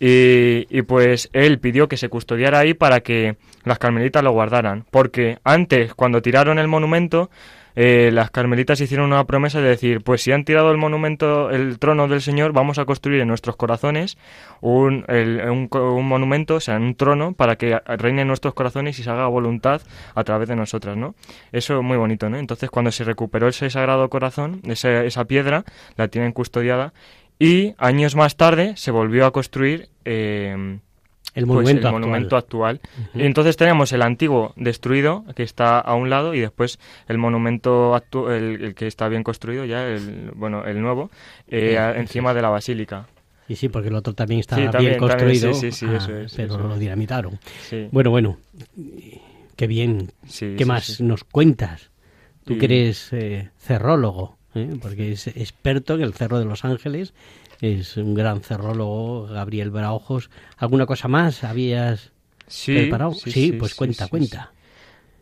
Y, 0.00 0.66
y 0.70 0.82
pues 0.82 1.30
él 1.32 1.60
pidió 1.60 1.88
que 1.88 1.96
se 1.96 2.08
custodiara 2.08 2.58
ahí 2.58 2.74
para 2.74 3.00
que 3.00 3.36
las 3.62 3.78
carmelitas 3.78 4.24
lo 4.24 4.32
guardaran, 4.32 4.84
porque 4.90 5.38
antes, 5.44 5.94
cuando 5.94 6.22
tiraron 6.22 6.58
el 6.58 6.66
monumento, 6.66 7.30
eh, 7.76 8.10
las 8.12 8.30
carmelitas 8.30 8.80
hicieron 8.80 9.06
una 9.06 9.24
promesa 9.24 9.60
de 9.60 9.68
decir, 9.68 10.02
pues 10.02 10.22
si 10.22 10.32
han 10.32 10.44
tirado 10.44 10.70
el 10.70 10.78
monumento, 10.78 11.50
el 11.50 11.78
trono 11.78 12.08
del 12.08 12.20
Señor, 12.22 12.52
vamos 12.52 12.78
a 12.78 12.84
construir 12.84 13.20
en 13.20 13.28
nuestros 13.28 13.56
corazones 13.56 14.16
un, 14.60 15.04
un 15.08 16.08
monumento, 16.08 16.56
o 16.56 16.60
sea, 16.60 16.76
un 16.76 16.94
trono, 16.94 17.32
para 17.32 17.56
que 17.56 17.78
reine 17.98 18.22
en 18.22 18.28
nuestros 18.28 18.54
corazones 18.54 18.98
y 18.98 19.02
se 19.02 19.10
haga 19.10 19.26
voluntad 19.26 19.82
a 20.14 20.24
través 20.24 20.48
de 20.48 20.56
nosotras, 20.56 20.96
¿no? 20.96 21.14
Eso 21.52 21.78
es 21.78 21.82
muy 21.84 21.96
bonito, 21.96 22.30
¿no? 22.30 22.38
Entonces, 22.38 22.70
cuando 22.70 22.92
se 22.92 23.04
recuperó 23.04 23.48
ese 23.48 23.70
sagrado 23.70 24.08
corazón, 24.08 24.60
esa, 24.64 25.04
esa 25.04 25.24
piedra, 25.24 25.64
la 25.96 26.08
tienen 26.08 26.32
custodiada, 26.32 26.92
y 27.38 27.74
años 27.78 28.14
más 28.14 28.36
tarde 28.36 28.74
se 28.76 28.90
volvió 28.90 29.26
a 29.26 29.32
construir... 29.32 29.88
eh, 30.04 30.78
El 31.34 31.46
pues, 31.46 31.54
monumento 31.56 31.80
el 31.80 31.86
actual. 31.86 31.92
monumento 32.00 32.36
actual. 32.36 32.80
Ujú. 33.10 33.18
Y 33.18 33.22
entonces 33.24 33.56
tenemos 33.56 33.90
el 33.92 34.02
antiguo 34.02 34.52
destruido, 34.56 35.24
que 35.34 35.42
está 35.42 35.80
a 35.80 35.94
un 35.94 36.08
lado, 36.10 36.34
y 36.34 36.40
después 36.40 36.78
el 37.08 37.18
monumento 37.18 38.00
el, 38.30 38.62
el 38.62 38.74
que 38.74 38.86
está 38.86 39.08
bien 39.08 39.24
construido, 39.24 39.64
ya 39.64 39.86
el, 39.88 40.30
bueno, 40.36 40.64
el 40.64 40.80
nuevo, 40.80 41.10
eh, 41.48 41.76
Sí, 41.94 42.00
encima 42.00 42.34
de 42.34 42.42
la 42.42 42.50
basílica. 42.50 43.06
Y 43.48 43.56
sí, 43.56 43.68
porque 43.68 43.88
el 43.88 43.94
otro 43.94 44.14
también 44.14 44.40
está 44.40 44.54
Sí, 44.56 44.62
bien 44.62 44.72
también, 44.72 44.98
también, 44.98 45.10
construido. 45.18 45.54
sí, 45.54 45.72
sí, 45.72 45.72
sí, 45.72 45.86
Ah, 45.90 45.96
eso 45.96 46.16
es, 46.16 46.34
Pero 46.34 46.54
eso 46.54 46.68
lo 46.68 46.78
dinamitaron. 46.78 47.38
Sí. 47.68 47.88
Bueno, 47.90 48.10
bueno. 48.10 48.38
Qué 49.56 49.66
bien. 49.66 50.12
Sí, 50.26 50.54
¿Qué 50.56 50.64
sí, 50.64 50.68
más 50.68 50.84
sí. 50.84 51.02
nos 51.04 51.24
cuentas? 51.24 51.90
Tú 52.44 52.58
que 52.58 52.64
eres 52.66 53.08
eh, 53.12 53.50
cerrólogo, 53.58 54.36
¿eh? 54.54 54.70
porque 54.80 55.12
es 55.12 55.26
experto 55.28 55.94
en 55.94 56.02
el 56.02 56.12
Cerro 56.14 56.38
de 56.38 56.44
los 56.44 56.64
Ángeles. 56.64 57.14
Es 57.64 57.96
un 57.96 58.12
gran 58.14 58.42
cerrólogo, 58.42 59.26
Gabriel 59.26 59.70
Braojos. 59.70 60.28
¿Alguna 60.58 60.84
cosa 60.84 61.08
más 61.08 61.44
habías 61.44 62.12
Sí, 62.46 62.74
preparado? 62.74 63.12
sí, 63.14 63.32
Sí, 63.32 63.46
sí, 63.48 63.52
pues 63.52 63.74
cuenta, 63.74 64.06
cuenta. 64.08 64.52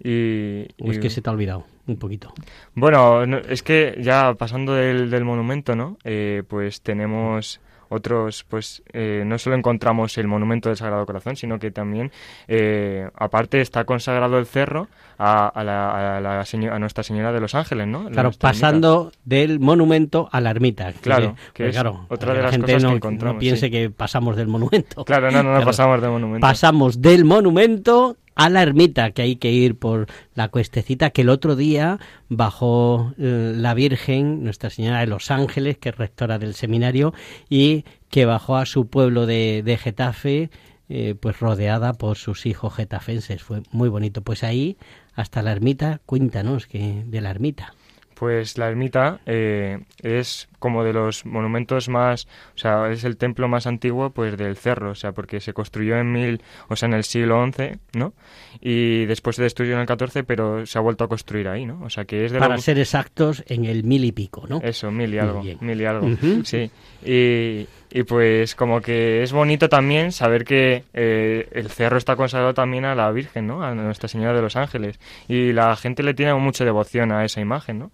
Y, 0.03 0.67
¿O 0.83 0.91
es 0.91 0.99
y- 0.99 1.01
que 1.01 1.09
se 1.11 1.23
te 1.23 1.31
ha 1.31 1.33
olvidado 1.33 1.65
un 1.87 1.97
poquito? 1.99 2.35
Bueno, 2.75 3.27
no- 3.27 3.39
es 3.39 3.63
que 3.63 3.97
ya 4.01 4.35
pasando 4.35 4.75
del, 4.75 5.09
del 5.09 5.25
monumento, 5.25 5.77
¿no? 5.77 5.99
Eh, 6.03 6.43
pues 6.49 6.81
tenemos 6.81 7.61
otros, 7.93 8.45
pues 8.49 8.83
eh, 8.93 9.23
no 9.27 9.39
solo 9.39 9.57
encontramos 9.57 10.17
el 10.19 10.27
monumento 10.27 10.69
del 10.69 10.77
Sagrado 10.77 11.05
Corazón, 11.07 11.37
sino 11.37 11.59
que 11.59 11.71
también, 11.71 12.11
eh, 12.49 13.09
aparte, 13.15 13.61
está 13.61 13.85
consagrado 13.85 14.39
el 14.39 14.47
cerro 14.47 14.89
a, 15.19 15.47
a 15.49 15.63
la, 15.65 16.17
a, 16.17 16.21
la 16.21 16.45
seño- 16.45 16.73
a 16.73 16.79
Nuestra 16.79 17.05
Señora 17.05 17.33
de 17.33 17.41
los 17.41 17.55
Ángeles, 17.55 17.87
¿no? 17.87 18.05
Claro, 18.11 18.29
ermita. 18.31 18.49
pasando 18.49 19.13
del 19.25 19.61
monumento 19.61 20.29
a 20.33 20.41
la 20.41 20.51
ermita. 20.51 20.93
Claro, 21.01 21.35
que, 21.53 21.65
que 21.65 21.69
es 21.69 21.75
claro, 21.75 22.07
otra 22.09 22.33
de 22.33 22.39
que 22.39 22.43
las 22.43 22.45
la 22.45 22.51
gente 22.53 22.67
cosas 22.73 22.83
que 22.83 22.89
no, 22.89 22.97
encontramos, 22.97 23.35
no 23.35 23.41
piense 23.41 23.67
sí. 23.67 23.71
que 23.71 23.91
pasamos 23.91 24.37
del 24.37 24.49
monumento. 24.49 25.05
Claro, 25.05 25.31
no, 25.31 25.43
no, 25.43 25.51
no 25.51 25.51
Claro. 25.57 25.67
pasamos 25.67 26.01
del 26.01 26.11
monumento. 26.11 26.41
Pasamos 26.47 27.01
del 27.03 27.25
monumento 27.25 28.17
a 28.35 28.49
la 28.49 28.63
ermita, 28.63 29.11
que 29.11 29.23
hay 29.23 29.37
que 29.37 29.51
ir 29.51 29.79
por 29.79 30.07
la 30.35 30.49
cuestecita 30.49 31.11
que 31.11 31.23
el 31.23 31.29
otro 31.29 31.57
día 31.57 31.99
bajó 32.29 33.15
eh, 33.19 33.53
la 33.57 33.75
Virgen, 33.75 34.45
Nuestra 34.45 34.71
Señora 34.71 35.01
de 35.01 35.07
los 35.07 35.31
Ángeles, 35.31 35.79
que 35.79 35.91
es 35.91 35.97
rectora 35.97 36.39
del 36.39 36.55
seminario, 36.55 37.15
y 37.49 37.85
que 38.11 38.25
bajó 38.25 38.57
a 38.57 38.67
su 38.67 38.89
pueblo 38.89 39.27
de, 39.27 39.63
de 39.65 39.77
Getafe, 39.77 40.51
eh, 40.89 41.15
pues 41.19 41.41
rodeada 41.41 41.95
por 41.95 42.19
sus 42.19 42.45
hijos 42.45 42.75
getafenses. 42.75 43.43
Fue 43.43 43.63
muy 43.71 43.89
bonito. 43.89 44.21
Pues 44.21 44.45
ahí, 44.45 44.77
hasta 45.15 45.41
la 45.41 45.53
ermita, 45.53 46.01
cuéntanos 46.05 46.67
que 46.67 47.05
de 47.07 47.21
la 47.23 47.31
ermita. 47.31 47.75
Pues 48.15 48.59
la 48.59 48.69
ermita 48.69 49.21
eh, 49.25 49.81
es 50.03 50.49
como 50.63 50.85
de 50.85 50.93
los 50.95 51.27
monumentos 51.27 51.91
más, 51.91 52.27
o 52.55 52.59
sea, 52.59 52.89
es 52.91 53.05
el 53.05 53.17
templo 53.19 53.49
más 53.49 53.67
antiguo 53.67 54.11
pues 54.11 54.39
del 54.39 54.57
cerro, 54.57 54.93
o 54.93 54.95
sea, 54.95 55.13
porque 55.13 55.41
se 55.41 55.53
construyó 55.53 55.99
en 55.99 56.11
mil, 56.13 56.41
o 56.69 56.77
sea, 56.77 56.87
en 56.89 56.95
el 56.95 57.05
siglo 57.05 57.45
XI, 57.53 57.79
¿no? 57.93 58.15
Y 58.61 59.05
después 59.07 59.37
se 59.37 59.43
destruyó 59.43 59.75
en 59.75 59.81
el 59.81 59.87
XIV, 59.89 60.25
pero 60.25 60.65
se 60.65 60.79
ha 60.79 60.81
vuelto 60.81 61.05
a 61.05 61.09
construir 61.09 61.49
ahí, 61.49 61.67
¿no? 61.67 61.83
O 61.83 61.91
sea, 61.91 62.05
que 62.05 62.25
es 62.25 62.33
de 62.33 62.39
Para 62.39 62.55
los- 62.55 62.65
ser 62.65 62.79
exactos, 62.79 63.43
en 63.49 63.65
el 63.65 63.83
mil 63.85 64.05
y 64.05 64.13
pico, 64.13 64.47
¿no? 64.49 64.61
Eso, 64.63 64.91
mil 64.91 65.13
y 65.13 65.19
algo, 65.19 65.43
mil 65.61 65.81
y 65.81 65.85
algo, 65.85 66.09
sí. 66.45 66.71
Y, 67.05 67.67
y 67.91 68.05
pues 68.05 68.55
como 68.55 68.81
que 68.81 69.23
es 69.23 69.33
bonito 69.33 69.69
también 69.69 70.13
saber 70.13 70.45
que 70.45 70.85
eh, 70.95 71.49
el 71.53 71.69
cerro 71.69 71.99
está 71.99 72.15
consagrado 72.17 72.55
también 72.55 72.85
a 72.85 72.95
la 72.95 73.11
Virgen, 73.11 73.49
¿no? 73.49 73.63
A 73.65 73.75
Nuestra 73.75 74.09
Señora 74.09 74.33
de 74.35 74.41
los 74.43 74.55
Ángeles. 74.57 75.01
Y 75.29 75.53
la 75.53 75.75
gente 75.77 76.03
le 76.03 76.15
tiene 76.15 76.33
mucha 76.35 76.65
devoción 76.65 77.11
a 77.13 77.25
esa 77.25 77.41
imagen, 77.41 77.81
¿no? 77.81 77.91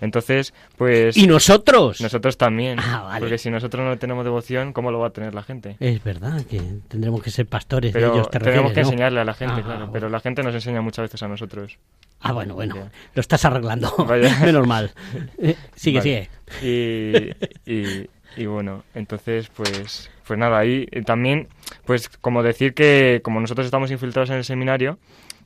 Entonces, 0.00 0.54
pues... 0.76 1.16
¿Y 1.16 1.26
nosotros? 1.26 2.00
Nosotros 2.00 2.36
también. 2.36 2.78
Ah, 2.80 3.02
vale. 3.02 3.20
Porque 3.20 3.38
si 3.38 3.50
nosotros 3.50 3.84
no 3.84 3.98
tenemos 3.98 4.24
devoción, 4.24 4.72
¿cómo 4.72 4.90
lo 4.90 4.98
va 4.98 5.08
a 5.08 5.10
tener 5.10 5.34
la 5.34 5.42
gente? 5.42 5.76
Es 5.80 6.02
verdad 6.02 6.42
que 6.46 6.60
tendremos 6.88 7.22
que 7.22 7.30
ser 7.30 7.46
pastores 7.46 7.92
Pero 7.92 8.08
de 8.08 8.14
ellos, 8.14 8.30
te 8.30 8.38
tenemos 8.38 8.68
refieres, 8.68 8.74
que 8.74 8.80
¿no? 8.82 8.88
enseñarle 8.88 9.20
a 9.20 9.24
la 9.24 9.34
gente, 9.34 9.54
Ah, 9.58 9.62
claro. 9.62 9.78
bueno. 9.78 9.92
Pero 9.92 10.08
la 10.08 10.20
gente 10.20 10.42
nos 10.42 10.54
enseña 10.54 10.80
muchas 10.80 11.04
veces 11.04 11.22
a 11.22 11.28
nosotros. 11.28 11.78
Ah, 12.20 12.32
bueno, 12.32 12.54
bueno. 12.54 12.76
Lo 13.14 13.20
estás 13.20 13.44
arreglando. 13.44 13.92
Vaya. 14.08 14.38
Menos 14.44 14.66
mal. 14.66 14.92
Eh, 15.38 15.56
sigue, 15.74 15.98
Vale. 15.98 16.28
sigue. 16.60 17.36
Y, 17.66 17.70
y, 17.72 18.10
y 18.36 18.46
bueno, 18.46 18.84
entonces, 18.94 19.48
pues, 19.54 20.10
pues 20.26 20.38
nada, 20.38 20.58
ahí 20.58 20.86
eh, 20.90 21.02
también, 21.02 21.48
pues 21.84 22.08
como 22.08 22.42
decir 22.42 22.74
que 22.74 23.20
como 23.24 23.40
nosotros 23.40 23.64
estamos 23.64 23.90
infiltrados 23.90 24.30
en 24.30 24.36
el 24.36 24.44
seminario, 24.44 24.98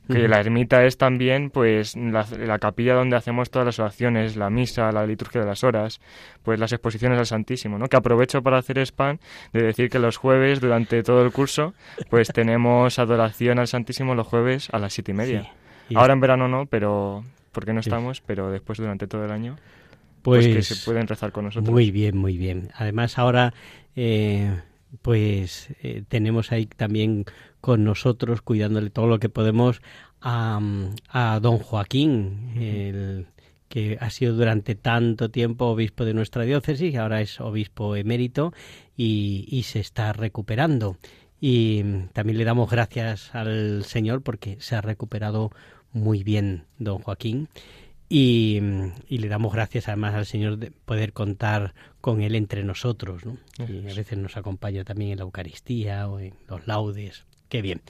que 0.07 0.27
la 0.27 0.39
ermita 0.39 0.85
es 0.85 0.97
también, 0.97 1.49
pues, 1.49 1.95
la, 1.95 2.25
la 2.37 2.59
capilla 2.59 2.93
donde 2.93 3.15
hacemos 3.15 3.49
todas 3.49 3.65
las 3.65 3.79
oraciones, 3.79 4.35
la 4.35 4.49
misa, 4.49 4.91
la 4.91 5.05
liturgia 5.05 5.41
de 5.41 5.47
las 5.47 5.63
horas, 5.63 5.99
pues 6.43 6.59
las 6.59 6.71
exposiciones 6.71 7.17
al 7.19 7.25
Santísimo, 7.25 7.77
¿no? 7.77 7.87
Que 7.87 7.97
aprovecho 7.97 8.41
para 8.43 8.57
hacer 8.57 8.77
spam 8.79 9.17
de 9.53 9.63
decir 9.63 9.89
que 9.89 9.99
los 9.99 10.17
jueves, 10.17 10.61
durante 10.61 11.01
todo 11.03 11.23
el 11.25 11.31
curso, 11.31 11.73
pues 12.09 12.27
tenemos 12.29 12.99
adoración 12.99 13.59
al 13.59 13.67
Santísimo 13.67 14.15
los 14.15 14.27
jueves 14.27 14.69
a 14.71 14.79
las 14.79 14.93
siete 14.93 15.11
y 15.11 15.15
media. 15.15 15.43
Sí. 15.43 15.49
Y 15.89 15.95
Ahora 15.97 16.13
en 16.13 16.19
verano 16.19 16.47
no, 16.47 16.65
pero 16.65 17.23
porque 17.51 17.73
no 17.73 17.81
Sí. 17.81 17.89
estamos, 17.89 18.21
pero 18.21 18.51
después 18.51 18.77
durante 18.79 19.07
todo 19.07 19.23
el 19.25 19.31
año, 19.31 19.55
pues, 20.21 20.45
Pues, 20.47 20.55
que 20.55 20.61
se 20.75 20.83
pueden 20.85 21.07
rezar 21.07 21.31
con 21.31 21.45
nosotros. 21.45 21.71
Muy 21.71 21.91
bien, 21.91 22.17
muy 22.17 22.37
bien. 22.37 22.69
Además, 22.75 23.17
ahora, 23.19 23.53
eh, 23.95 24.51
pues 25.01 25.69
eh, 25.81 26.03
tenemos 26.07 26.51
ahí 26.51 26.65
también 26.65 27.25
con 27.61 27.83
nosotros, 27.83 28.41
cuidándole 28.41 28.89
todo 28.89 29.07
lo 29.07 29.19
que 29.19 29.29
podemos, 29.29 29.81
a, 30.21 30.59
a 31.09 31.39
don 31.39 31.59
Joaquín, 31.59 32.53
el 32.57 33.27
que 33.69 33.97
ha 33.99 34.09
sido 34.09 34.35
durante 34.35 34.75
tanto 34.75 35.29
tiempo 35.29 35.65
obispo 35.65 36.05
de 36.05 36.13
nuestra 36.13 36.43
diócesis 36.43 36.93
y 36.93 36.97
ahora 36.97 37.21
es 37.21 37.41
obispo 37.41 37.95
emérito 37.95 38.53
y, 38.95 39.45
y 39.49 39.63
se 39.63 39.79
está 39.79 40.13
recuperando. 40.13 40.97
Y 41.41 41.83
también 42.13 42.37
le 42.37 42.45
damos 42.45 42.69
gracias 42.69 43.33
al 43.35 43.83
Señor 43.83 44.21
porque 44.21 44.57
se 44.59 44.75
ha 44.75 44.81
recuperado 44.81 45.51
muy 45.91 46.23
bien 46.23 46.65
don 46.77 46.99
Joaquín 46.99 47.49
y, 48.09 48.59
y 49.07 49.17
le 49.17 49.27
damos 49.27 49.53
gracias 49.53 49.87
además 49.87 50.15
al 50.15 50.25
Señor 50.25 50.57
de 50.57 50.71
poder 50.71 51.13
contar 51.13 51.73
con 52.01 52.21
Él 52.21 52.35
entre 52.35 52.63
nosotros. 52.63 53.25
¿no? 53.25 53.37
Y 53.67 53.89
a 53.89 53.93
veces 53.93 54.17
nos 54.17 54.37
acompaña 54.37 54.83
también 54.83 55.11
en 55.11 55.17
la 55.17 55.23
Eucaristía 55.23 56.07
o 56.07 56.19
en 56.19 56.33
los 56.47 56.67
laudes. 56.67 57.25
Qué 57.49 57.61
bien. 57.61 57.81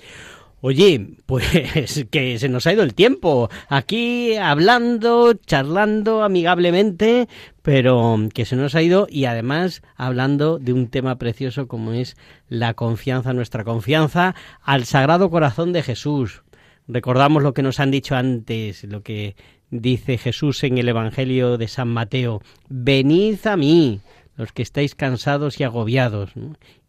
Oye, 0.62 1.18
pues 1.28 2.06
que 2.10 2.40
se 2.40 2.50
nos 2.50 2.66
ha 2.66 2.74
ido 2.74 2.82
el 2.82 2.96
tiempo 2.96 3.50
aquí 3.70 4.36
hablando, 4.36 5.34
charlando 5.34 6.24
amigablemente, 6.24 7.28
pero 7.62 8.18
que 8.34 8.46
se 8.46 8.56
nos 8.56 8.74
ha 8.74 8.82
ido 8.82 9.06
y 9.08 9.26
además 9.26 9.84
hablando 9.96 10.58
de 10.58 10.74
un 10.74 10.88
tema 10.88 11.18
precioso 11.18 11.68
como 11.68 11.94
es 11.94 12.18
la 12.50 12.74
confianza, 12.74 13.34
nuestra 13.34 13.64
confianza 13.64 14.34
al 14.64 14.86
Sagrado 14.86 15.30
Corazón 15.30 15.72
de 15.72 15.84
Jesús. 15.84 16.42
Recordamos 16.88 17.44
lo 17.44 17.54
que 17.54 17.64
nos 17.64 17.80
han 17.80 17.92
dicho 17.92 18.16
antes, 18.16 18.84
lo 18.86 19.02
que 19.02 19.36
dice 19.72 20.18
Jesús 20.18 20.64
en 20.64 20.78
el 20.78 20.90
Evangelio 20.90 21.58
de 21.58 21.68
San 21.68 21.90
Mateo, 21.90 22.42
venid 22.70 23.46
a 23.46 23.58
mí, 23.58 24.02
los 24.38 24.52
que 24.52 24.62
estáis 24.62 24.96
cansados 24.96 25.60
y 25.60 25.64
agobiados, 25.64 26.32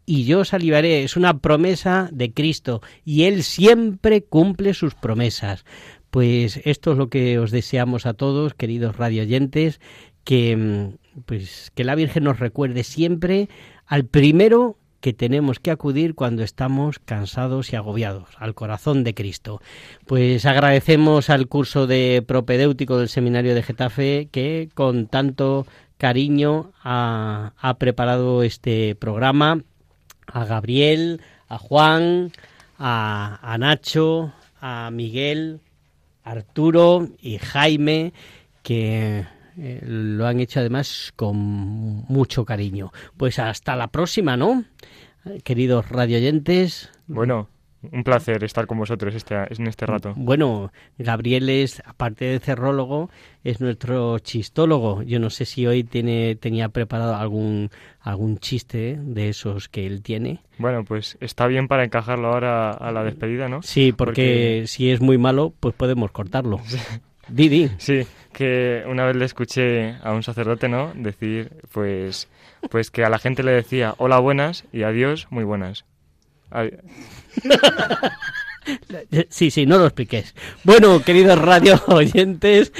y 0.07 0.25
yo 0.25 0.45
salivaré. 0.45 1.03
Es 1.03 1.17
una 1.17 1.39
promesa 1.39 2.09
de 2.13 2.33
Cristo 2.33 2.81
y 3.05 3.25
Él 3.25 3.43
siempre 3.43 4.23
cumple 4.23 4.73
sus 4.73 4.95
promesas. 4.95 5.65
Pues 6.11 6.61
esto 6.65 6.93
es 6.93 6.99
lo 6.99 7.11
que 7.11 7.39
os 7.39 7.51
deseamos 7.51 8.07
a 8.07 8.15
todos, 8.15 8.55
queridos 8.55 8.97
radioyentes, 8.97 9.81
que, 10.25 10.57
mm, 10.57 11.23
pues, 11.27 11.73
que 11.75 11.85
la 11.85 11.95
Virgen 11.95 12.25
nos 12.25 12.39
recuerde 12.39 12.85
siempre 12.85 13.49
al 13.87 14.07
primero 14.07 14.79
que 15.07 15.13
tenemos 15.13 15.61
que 15.61 15.71
acudir 15.71 16.17
cuando 16.17 16.43
estamos 16.43 16.99
cansados 16.99 17.73
y 17.73 17.77
agobiados, 17.77 18.29
al 18.39 18.57
corazón 18.57 19.05
de 19.05 19.15
Cristo. 19.15 19.63
Pues 20.05 20.45
agradecemos 20.47 21.31
al 21.31 21.47
curso 21.47 21.87
de 21.87 22.25
propedéutico 22.27 22.99
del 22.99 23.09
Seminario 23.09 23.55
de 23.55 23.63
Getafe 23.63 24.29
que 24.33 24.69
con 24.75 25.07
tanto 25.07 25.65
cariño 25.97 26.73
ha, 26.83 27.53
preparado 27.79 28.43
este 28.43 28.97
programa, 28.97 29.63
a 30.27 30.45
Gabriel, 30.45 31.21
a 31.47 31.59
Juan, 31.59 32.33
a, 32.77 33.39
a 33.43 33.59
Nacho, 33.59 34.33
a 34.61 34.91
Miguel, 34.91 35.61
Arturo 36.25 37.11
y 37.23 37.39
Jaime, 37.39 38.13
que 38.65 39.25
eh, 39.59 39.81
lo 39.83 40.27
han 40.27 40.41
hecho 40.41 40.61
además 40.61 41.13
con 41.17 41.37
mucho 41.37 42.45
cariño. 42.45 42.93
Pues 43.17 43.39
hasta 43.39 43.77
la 43.77 43.89
próxima, 43.89 44.37
¿no? 44.37 44.65
Queridos 45.45 45.89
radioyentes. 45.89 46.91
Bueno, 47.07 47.49
un 47.93 48.05
placer 48.05 48.43
estar 48.45 48.67
con 48.67 48.79
vosotros 48.79 49.15
este, 49.15 49.35
en 49.35 49.67
este 49.67 49.87
rato. 49.87 50.15
Bueno, 50.17 50.73
Gabriel 50.99 51.49
es, 51.49 51.83
aparte 51.85 52.25
de 52.25 52.39
cerrólogo, 52.39 53.11
es 53.45 53.61
nuestro 53.61 54.19
chistólogo. 54.19 55.03
Yo 55.03 55.19
no 55.19 55.31
sé 55.31 55.45
si 55.45 55.67
hoy 55.67 55.85
tiene, 55.85 56.37
tenía 56.37 56.69
preparado 56.69 57.17
algún, 57.17 57.71
algún 58.01 58.39
chiste 58.39 58.99
de 59.01 59.29
esos 59.29 59.69
que 59.69 59.87
él 59.87 60.03
tiene. 60.03 60.41
Bueno, 60.59 60.85
pues 60.85 61.17
está 61.21 61.47
bien 61.47 61.69
para 61.69 61.85
encajarlo 61.85 62.29
ahora 62.29 62.71
a 62.71 62.93
la 62.93 63.05
despedida, 63.05 63.49
¿no? 63.49 63.63
Sí, 63.63 63.93
porque, 63.93 64.65
si 64.67 64.91
es 64.91 65.01
muy 65.01 65.19
malo, 65.19 65.53
pues 65.61 65.75
podemos 65.75 66.11
cortarlo. 66.11 66.61
Didi. 67.29 67.71
Sí, 67.79 68.07
que 68.33 68.85
una 68.87 69.05
vez 69.05 69.17
le 69.17 69.25
escuché 69.25 69.97
a 70.03 70.13
un 70.13 70.23
sacerdote, 70.23 70.69
¿no? 70.69 70.93
Decir, 70.95 71.53
pues, 71.73 72.29
pues 72.71 72.91
que 72.91 73.05
a 73.05 73.09
la 73.09 73.19
gente 73.19 73.43
le 73.43 73.53
decía 73.53 73.95
hola 73.99 74.19
buenas 74.19 74.65
y 74.73 74.83
adiós 74.83 75.27
muy 75.31 75.45
buenas. 75.45 75.85
Sí, 79.31 79.51
sí, 79.51 79.67
no 79.67 79.79
lo 79.79 79.87
expliques. 79.87 80.35
Bueno, 80.65 81.01
queridos 81.03 81.39
radio 81.39 81.81
oyentes, 81.87 82.73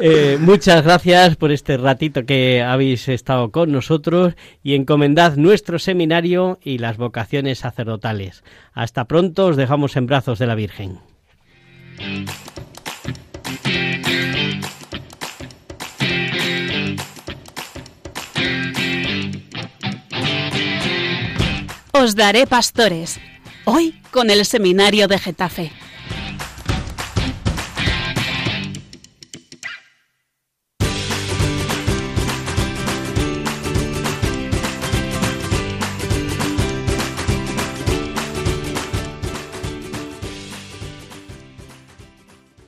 eh, 0.00 0.36
muchas 0.40 0.82
gracias 0.84 1.36
por 1.36 1.52
este 1.52 1.76
ratito 1.76 2.26
que 2.26 2.62
habéis 2.62 3.08
estado 3.08 3.50
con 3.50 3.70
nosotros 3.70 4.34
y 4.62 4.74
encomendad 4.74 5.36
nuestro 5.36 5.78
seminario 5.78 6.58
y 6.62 6.78
las 6.78 6.96
vocaciones 6.96 7.60
sacerdotales. 7.60 8.42
Hasta 8.72 9.04
pronto, 9.06 9.46
os 9.46 9.56
dejamos 9.56 9.96
en 9.96 10.06
brazos 10.06 10.38
de 10.38 10.46
la 10.46 10.54
Virgen. 10.54 10.98
Os 22.08 22.14
daré 22.14 22.46
pastores. 22.46 23.20
Hoy 23.66 23.94
con 24.10 24.30
el 24.30 24.46
Seminario 24.46 25.08
de 25.08 25.18
Getafe. 25.18 25.70